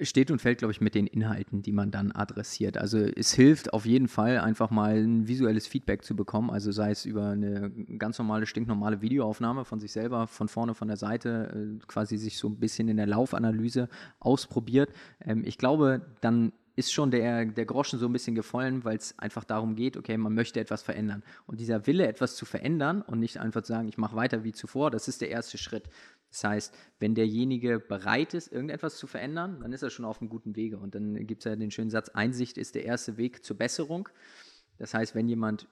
Steht 0.02 0.32
und 0.32 0.42
fällt, 0.42 0.60
glaube 0.60 0.72
ich, 0.72 0.80
mit 0.80 0.96
den 0.96 1.08
Inhalten, 1.08 1.62
die 1.62 1.74
man 1.74 1.92
dann 1.92 2.14
adressiert. 2.14 2.78
Also 2.78 3.00
es 3.00 3.34
hilft 3.34 3.74
auf 3.74 3.86
jeden 3.86 4.08
Fall, 4.08 4.40
einfach 4.40 4.70
mal 4.70 4.96
ein 4.96 5.28
visuelles 5.28 5.68
Feedback 5.68 6.06
zu 6.06 6.16
bekommen. 6.16 6.50
Also 6.50 6.72
sei 6.72 6.92
es 6.92 7.04
über 7.04 7.32
eine 7.32 7.70
ganz 7.98 8.18
normale, 8.18 8.46
stinknormale 8.46 9.02
Videoaufnahme 9.02 9.66
von 9.66 9.82
sich 9.82 9.92
selber, 9.92 10.28
von 10.28 10.48
vorne, 10.48 10.74
von 10.74 10.88
der 10.88 10.96
Seite, 10.96 11.80
äh, 11.80 11.86
quasi 11.88 12.18
sich 12.18 12.38
so 12.38 12.48
ein 12.48 12.56
bisschen 12.56 12.88
in 12.88 12.96
der 12.96 13.08
Laufanalyse 13.08 13.90
ausprobiert. 14.20 14.94
Ähm, 15.20 15.44
ich 15.46 15.58
glaube, 15.58 16.02
dann 16.22 16.54
ist 16.80 16.94
schon 16.94 17.12
der, 17.12 17.46
der 17.46 17.66
Groschen 17.66 18.00
so 18.00 18.06
ein 18.06 18.14
bisschen 18.14 18.36
gefallen, 18.36 18.86
weil 18.86 18.96
es 18.96 19.20
einfach 19.20 19.44
darum 19.44 19.76
geht, 19.76 19.98
okay, 19.98 20.16
man 20.16 20.34
möchte 20.34 20.62
etwas 20.62 20.82
verändern. 20.82 21.24
Und 21.46 21.60
dieser 21.60 21.86
Wille, 21.88 22.08
etwas 22.08 22.38
zu 22.38 22.46
verändern 22.46 23.02
und 23.02 23.20
nicht 23.20 23.38
einfach 23.38 23.64
zu 23.64 23.74
sagen, 23.74 23.90
ich 23.90 23.98
mache 23.98 24.16
weiter 24.16 24.46
wie 24.46 24.54
zuvor, 24.54 24.90
das 24.90 25.10
ist 25.10 25.20
der 25.20 25.30
erste 25.30 25.58
Schritt. 25.58 25.90
Das 26.30 26.44
heißt, 26.44 26.78
wenn 27.00 27.16
derjenige 27.16 27.80
bereit 27.80 28.34
ist, 28.34 28.52
irgendetwas 28.52 28.98
zu 28.98 29.08
verändern, 29.08 29.60
dann 29.62 29.74
ist 29.74 29.82
er 29.82 29.90
schon 29.90 30.06
auf 30.06 30.22
einem 30.22 30.30
guten 30.30 30.56
Wege. 30.56 30.78
Und 30.78 30.96
dann 30.96 31.26
gibt 31.26 31.42
es 31.42 31.46
ja 31.46 31.56
den 31.56 31.72
schönen 31.72 31.90
Satz, 31.90 32.10
Einsicht 32.10 32.58
ist 32.58 32.76
der 32.76 32.86
erste 32.86 33.18
Weg 33.18 33.44
zur 33.44 33.58
Besserung. 33.58 34.10
Das 34.78 34.94
heißt, 34.94 35.16
wenn 35.16 35.28
jemand 35.28 35.68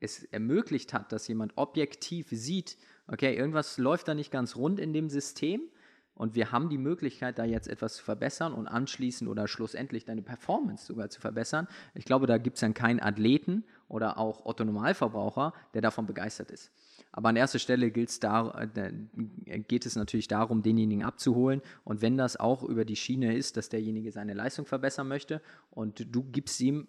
es 0.00 0.24
ermöglicht 0.24 0.92
hat, 0.92 1.10
dass 1.10 1.26
jemand 1.26 1.54
objektiv 1.56 2.28
sieht, 2.30 2.76
okay, 3.06 3.34
irgendwas 3.34 3.78
läuft 3.78 4.08
da 4.08 4.14
nicht 4.14 4.30
ganz 4.30 4.56
rund 4.56 4.78
in 4.78 4.92
dem 4.92 5.08
System, 5.08 5.62
und 6.18 6.34
wir 6.34 6.50
haben 6.50 6.68
die 6.68 6.78
Möglichkeit, 6.78 7.38
da 7.38 7.44
jetzt 7.44 7.68
etwas 7.68 7.94
zu 7.94 8.02
verbessern 8.02 8.52
und 8.52 8.66
anschließend 8.66 9.30
oder 9.30 9.46
schlussendlich 9.46 10.04
deine 10.04 10.20
Performance 10.20 10.84
sogar 10.84 11.10
zu 11.10 11.20
verbessern. 11.20 11.68
Ich 11.94 12.04
glaube, 12.04 12.26
da 12.26 12.38
gibt 12.38 12.56
es 12.56 12.60
dann 12.60 12.74
keinen 12.74 12.98
Athleten 12.98 13.64
oder 13.86 14.18
auch 14.18 14.44
Otto 14.44 14.64
Normalverbraucher, 14.64 15.54
der 15.74 15.80
davon 15.80 16.06
begeistert 16.06 16.50
ist. 16.50 16.72
Aber 17.18 17.30
an 17.30 17.36
erster 17.36 17.58
Stelle 17.58 17.90
da, 18.20 18.68
äh, 18.76 19.58
geht 19.58 19.86
es 19.86 19.96
natürlich 19.96 20.28
darum, 20.28 20.62
denjenigen 20.62 21.02
abzuholen. 21.02 21.62
Und 21.82 22.00
wenn 22.00 22.16
das 22.16 22.36
auch 22.36 22.62
über 22.62 22.84
die 22.84 22.94
Schiene 22.94 23.36
ist, 23.36 23.56
dass 23.56 23.68
derjenige 23.68 24.12
seine 24.12 24.34
Leistung 24.34 24.66
verbessern 24.66 25.08
möchte 25.08 25.42
und 25.72 26.14
du 26.14 26.22
gibst 26.22 26.60
ihm 26.60 26.86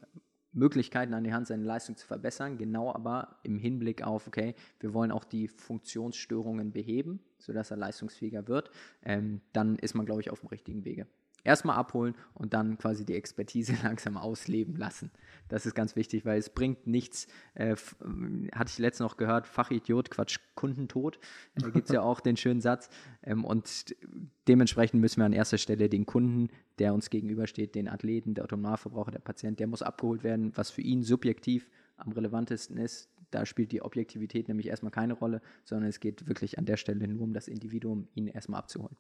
Möglichkeiten 0.52 1.16
an 1.16 1.24
die 1.24 1.34
Hand, 1.34 1.48
seine 1.48 1.64
Leistung 1.64 1.96
zu 1.96 2.06
verbessern, 2.06 2.60
genau 2.60 2.94
aber 2.94 3.40
im 3.42 3.58
Hinblick 3.58 4.04
auf, 4.04 4.28
okay, 4.28 4.54
wir 4.80 4.94
wollen 4.94 5.12
auch 5.12 5.24
die 5.24 5.48
Funktionsstörungen 5.48 6.74
beheben, 6.74 7.22
sodass 7.40 7.72
er 7.72 7.78
leistungsfähiger 7.78 8.48
wird, 8.48 8.70
ähm, 9.02 9.42
dann 9.52 9.80
ist 9.80 9.96
man, 9.96 10.06
glaube 10.06 10.22
ich, 10.22 10.30
auf 10.30 10.42
dem 10.42 10.50
richtigen 10.50 10.86
Wege 10.86 11.08
erstmal 11.44 11.78
abholen 11.78 12.16
und 12.34 12.54
dann 12.54 12.78
quasi 12.78 13.06
die 13.06 13.16
Expertise 13.16 13.74
langsam 13.84 14.18
ausleben 14.18 14.76
lassen. 14.76 15.12
Das 15.48 15.66
ist 15.66 15.74
ganz 15.74 15.96
wichtig, 15.96 16.26
weil 16.26 16.38
es 16.38 16.50
bringt 16.50 16.88
nichts, 16.88 17.28
äh, 17.56 17.76
hatte 18.54 18.72
ich 18.72 18.80
letztens 18.80 19.10
noch 19.10 19.18
gehört, 19.18 19.48
Fachidiot, 19.48 20.12
Quatsch, 20.12 20.40
Kundentod. 20.56 21.20
Da 21.56 21.70
gibt 21.72 21.88
es 21.88 21.94
ja 21.94 22.02
auch 22.02 22.20
den 22.20 22.38
schönen 22.38 22.62
Satz. 22.62 22.90
Ähm, 23.24 23.46
und 23.46 23.96
dementsprechend 24.48 25.02
müssen 25.02 25.22
wir 25.22 25.26
an 25.26 25.34
erster 25.34 25.58
Stelle 25.58 25.90
den 25.90 26.06
Kunden, 26.06 26.50
der 26.78 26.94
uns 26.94 27.10
gegenübersteht, 27.10 27.76
den 27.76 27.88
Athleten, 27.88 28.34
der 28.34 28.44
Autonomalverbraucher, 28.44 29.12
der 29.12 29.20
Patient, 29.20 29.60
der 29.60 29.68
muss 29.68 29.82
abgeholt 29.82 30.24
werden, 30.24 30.52
was 30.56 30.70
für 30.70 30.82
ihn 30.82 31.04
subjektiv 31.04 31.70
am 31.98 32.12
relevantesten 32.12 32.78
ist. 32.78 33.10
Da 33.32 33.46
spielt 33.46 33.72
die 33.72 33.82
Objektivität 33.82 34.48
nämlich 34.48 34.68
erstmal 34.68 34.92
keine 34.92 35.14
Rolle, 35.14 35.42
sondern 35.64 35.90
es 35.90 36.00
geht 36.00 36.28
wirklich 36.28 36.58
an 36.58 36.66
der 36.66 36.78
Stelle 36.78 37.08
nur 37.08 37.24
um 37.24 37.34
das 37.34 37.48
Individuum, 37.48 38.08
ihn 38.16 38.28
erstmal 38.28 38.60
abzuholen. 38.60 38.96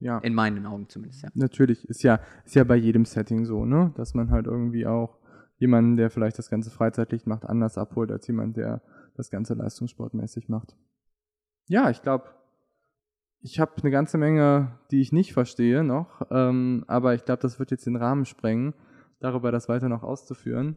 Ja. 0.00 0.18
In 0.18 0.34
meinen 0.34 0.64
Augen 0.66 0.88
zumindest, 0.88 1.22
ja. 1.22 1.30
Natürlich, 1.34 1.88
ist 1.88 2.02
ja, 2.02 2.20
ist 2.44 2.54
ja 2.54 2.64
bei 2.64 2.76
jedem 2.76 3.04
Setting 3.04 3.44
so, 3.44 3.64
ne? 3.64 3.92
Dass 3.96 4.14
man 4.14 4.30
halt 4.30 4.46
irgendwie 4.46 4.86
auch 4.86 5.18
jemanden, 5.56 5.96
der 5.96 6.10
vielleicht 6.10 6.38
das 6.38 6.50
ganze 6.50 6.70
freizeitlich 6.70 7.26
macht, 7.26 7.44
anders 7.44 7.78
abholt, 7.78 8.12
als 8.12 8.26
jemand, 8.28 8.56
der 8.56 8.80
das 9.16 9.30
ganze 9.30 9.54
leistungssportmäßig 9.54 10.48
macht. 10.48 10.76
Ja, 11.66 11.90
ich 11.90 12.02
glaube, 12.02 12.26
ich 13.40 13.60
habe 13.60 13.72
eine 13.82 13.90
ganze 13.90 14.18
Menge, 14.18 14.78
die 14.90 15.00
ich 15.00 15.12
nicht 15.12 15.32
verstehe 15.32 15.84
noch, 15.84 16.22
ähm, 16.30 16.84
aber 16.86 17.14
ich 17.14 17.24
glaube, 17.24 17.42
das 17.42 17.58
wird 17.58 17.70
jetzt 17.70 17.86
den 17.86 17.96
Rahmen 17.96 18.24
sprengen, 18.24 18.74
darüber 19.20 19.52
das 19.52 19.68
weiter 19.68 19.88
noch 19.88 20.02
auszuführen. 20.02 20.76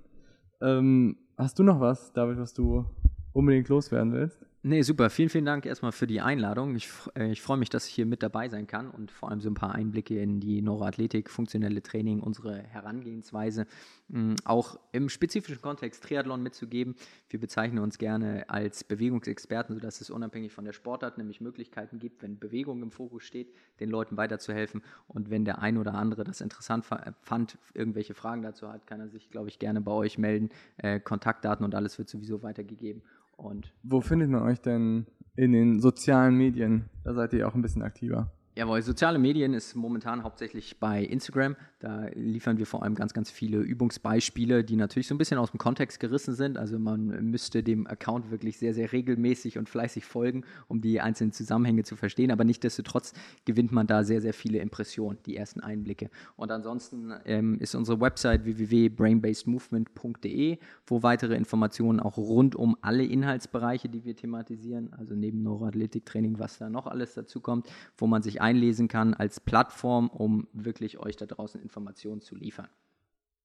Ähm, 0.61 1.17
hast 1.38 1.59
du 1.59 1.63
noch 1.63 1.80
was, 1.80 2.13
David, 2.13 2.38
was 2.38 2.53
du 2.53 2.86
unbedingt 3.34 3.69
loswerden 3.69 4.13
willst? 4.13 4.45
Nee, 4.64 4.84
super. 4.84 5.09
Vielen, 5.09 5.30
vielen 5.30 5.45
Dank 5.45 5.66
erstmal 5.66 5.91
für 5.91 6.05
die 6.05 6.22
Einladung. 6.22 6.76
Ich, 6.76 6.88
äh, 7.16 7.32
ich 7.32 7.41
freue 7.41 7.57
mich, 7.57 7.70
dass 7.70 7.88
ich 7.88 7.95
hier 7.95 8.05
mit 8.05 8.22
dabei 8.22 8.47
sein 8.47 8.68
kann 8.68 8.91
und 8.91 9.09
vor 9.09 9.32
allem 9.32 9.41
so 9.41 9.49
ein 9.49 9.55
paar 9.55 9.74
Einblicke 9.74 10.22
in 10.22 10.39
die 10.39 10.62
Neuroathletik, 10.62 11.32
funktionelle 11.32 11.82
Training, 11.82 12.20
unsere 12.20 12.62
Herangehensweise, 12.62 13.66
mh, 14.09 14.20
hm, 14.20 14.36
auch 14.45 14.80
im 14.91 15.09
spezifischen 15.09 15.64
Kontext 15.64 16.03
Triathlon 16.03 16.43
mitzugeben. 16.43 16.93
Wir 17.28 17.39
bezeichnen 17.39 17.80
uns 17.80 17.97
gerne 17.97 18.47
als 18.51 18.84
Bewegungsexperten, 18.84 19.74
sodass 19.74 19.99
es 19.99 20.12
unabhängig 20.12 20.51
von 20.51 20.64
der 20.64 20.74
Sportart 20.74 21.18
nämlich 21.18 21.41
Möglichkeiten 21.41 21.97
gibt, 21.97 22.22
wenn 22.22 22.38
Bewegung 22.38 22.84
im 22.84 22.91
Fokus 22.91 23.24
steht, 23.24 23.55
den 23.80 23.89
Leuten 23.89 24.16
weiterzuhelfen. 24.16 24.84
Und 25.07 25.32
wenn 25.32 25.43
der 25.43 25.57
ein 25.64 25.80
oder 25.80 25.95
andere 25.95 26.24
das 26.24 26.39
interessant 26.39 26.86
fand, 26.86 27.57
irgendwelche 27.74 28.14
Fragen 28.14 28.43
dazu 28.43 28.72
hat, 28.72 28.86
kann 28.86 28.99
er 28.99 29.09
sich, 29.09 29.32
glaube 29.32 29.49
ich, 29.49 29.57
gerne 29.57 29.82
bei 29.82 29.91
euch 29.91 30.20
melden. 30.20 30.49
Äh, 30.78 30.99
Kontaktdaten 30.99 31.66
und 31.66 31.74
alles 31.74 31.97
wird 31.97 32.09
sowieso 32.09 32.43
weitergegeben. 32.43 33.01
Und 33.42 33.74
Wo 33.84 34.02
findet 34.02 34.30
man 34.30 34.44
euch 34.44 34.62
denn 34.62 35.08
in 35.36 35.52
den 35.52 35.80
sozialen 35.80 36.36
Medien? 36.36 36.89
Da 37.04 37.14
seid 37.14 37.34
ihr 37.34 37.48
auch 37.48 37.56
ein 37.56 37.62
bisschen 37.62 37.82
aktiver. 37.82 38.32
Jawohl, 38.56 38.82
soziale 38.82 39.18
Medien 39.18 39.54
ist 39.54 39.76
momentan 39.76 40.24
hauptsächlich 40.24 40.80
bei 40.80 41.04
Instagram. 41.04 41.56
Da 41.82 42.05
liefern 42.13 42.59
wir 42.59 42.67
vor 42.67 42.84
allem 42.84 42.93
ganz, 42.93 43.11
ganz 43.11 43.32
viele 43.32 43.57
Übungsbeispiele, 43.57 44.63
die 44.63 44.75
natürlich 44.75 45.07
so 45.07 45.15
ein 45.15 45.17
bisschen 45.17 45.39
aus 45.39 45.49
dem 45.49 45.57
Kontext 45.57 45.99
gerissen 45.99 46.36
sind. 46.36 46.59
Also 46.59 46.77
man 46.77 47.07
müsste 47.32 47.63
dem 47.63 47.88
Account 47.88 48.29
wirklich 48.29 48.59
sehr, 48.59 48.75
sehr 48.75 48.91
regelmäßig 48.91 49.57
und 49.57 49.67
fleißig 49.67 50.05
folgen, 50.05 50.43
um 50.67 50.82
die 50.82 51.01
einzelnen 51.01 51.32
Zusammenhänge 51.32 51.82
zu 51.82 51.95
verstehen. 51.95 52.29
Aber 52.29 52.43
nichtsdestotrotz 52.43 53.13
gewinnt 53.45 53.71
man 53.71 53.88
da 53.88 54.03
sehr, 54.03 54.21
sehr 54.21 54.36
viele 54.36 54.59
Impressionen, 54.59 55.17
die 55.25 55.36
ersten 55.36 55.61
Einblicke. 55.61 56.11
Und 56.36 56.51
ansonsten 56.51 57.15
ähm, 57.25 57.57
ist 57.57 57.73
unsere 57.73 57.99
Website 57.99 58.45
www.brainbasedmovement.de, 58.45 60.59
wo 60.86 61.01
weitere 61.01 61.36
Informationen 61.36 61.99
auch 61.99 62.17
rund 62.17 62.55
um 62.55 62.77
alle 62.82 63.03
Inhaltsbereiche, 63.03 63.89
die 63.89 64.05
wir 64.05 64.15
thematisieren, 64.15 64.93
also 64.93 65.15
neben 65.15 65.41
Neuroathletiktraining, 65.41 66.38
was 66.38 66.59
da 66.59 66.69
noch 66.69 66.86
alles 66.86 67.15
dazu 67.15 67.41
kommt, 67.41 67.67
wo 67.97 68.05
man 68.05 68.21
sich 68.21 68.39
einlesen 68.39 68.88
kann 68.88 69.15
als 69.15 69.39
Plattform, 69.39 70.09
um 70.09 70.47
wirklich 70.53 70.99
euch 70.99 71.15
da 71.15 71.25
draußen 71.25 71.70
Informationen 71.72 72.22
zu 72.22 72.36
liefern. 72.36 72.67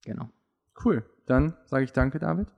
Genau. 0.05 0.29
Cool. 0.85 1.05
Dann 1.27 1.57
sage 1.66 1.85
ich 1.85 1.93
danke, 1.93 2.18
David, 2.18 2.49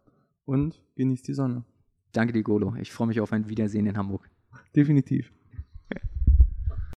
und 0.46 0.82
genießt 0.96 1.28
die 1.28 1.34
Sonne. 1.34 1.64
Danke 2.12 2.32
dir, 2.32 2.42
Golo. 2.42 2.74
Ich 2.80 2.90
freue 2.90 3.08
mich 3.08 3.20
auf 3.20 3.32
ein 3.32 3.48
Wiedersehen 3.50 3.86
in 3.86 3.98
Hamburg. 3.98 4.30
Definitiv. 4.74 5.30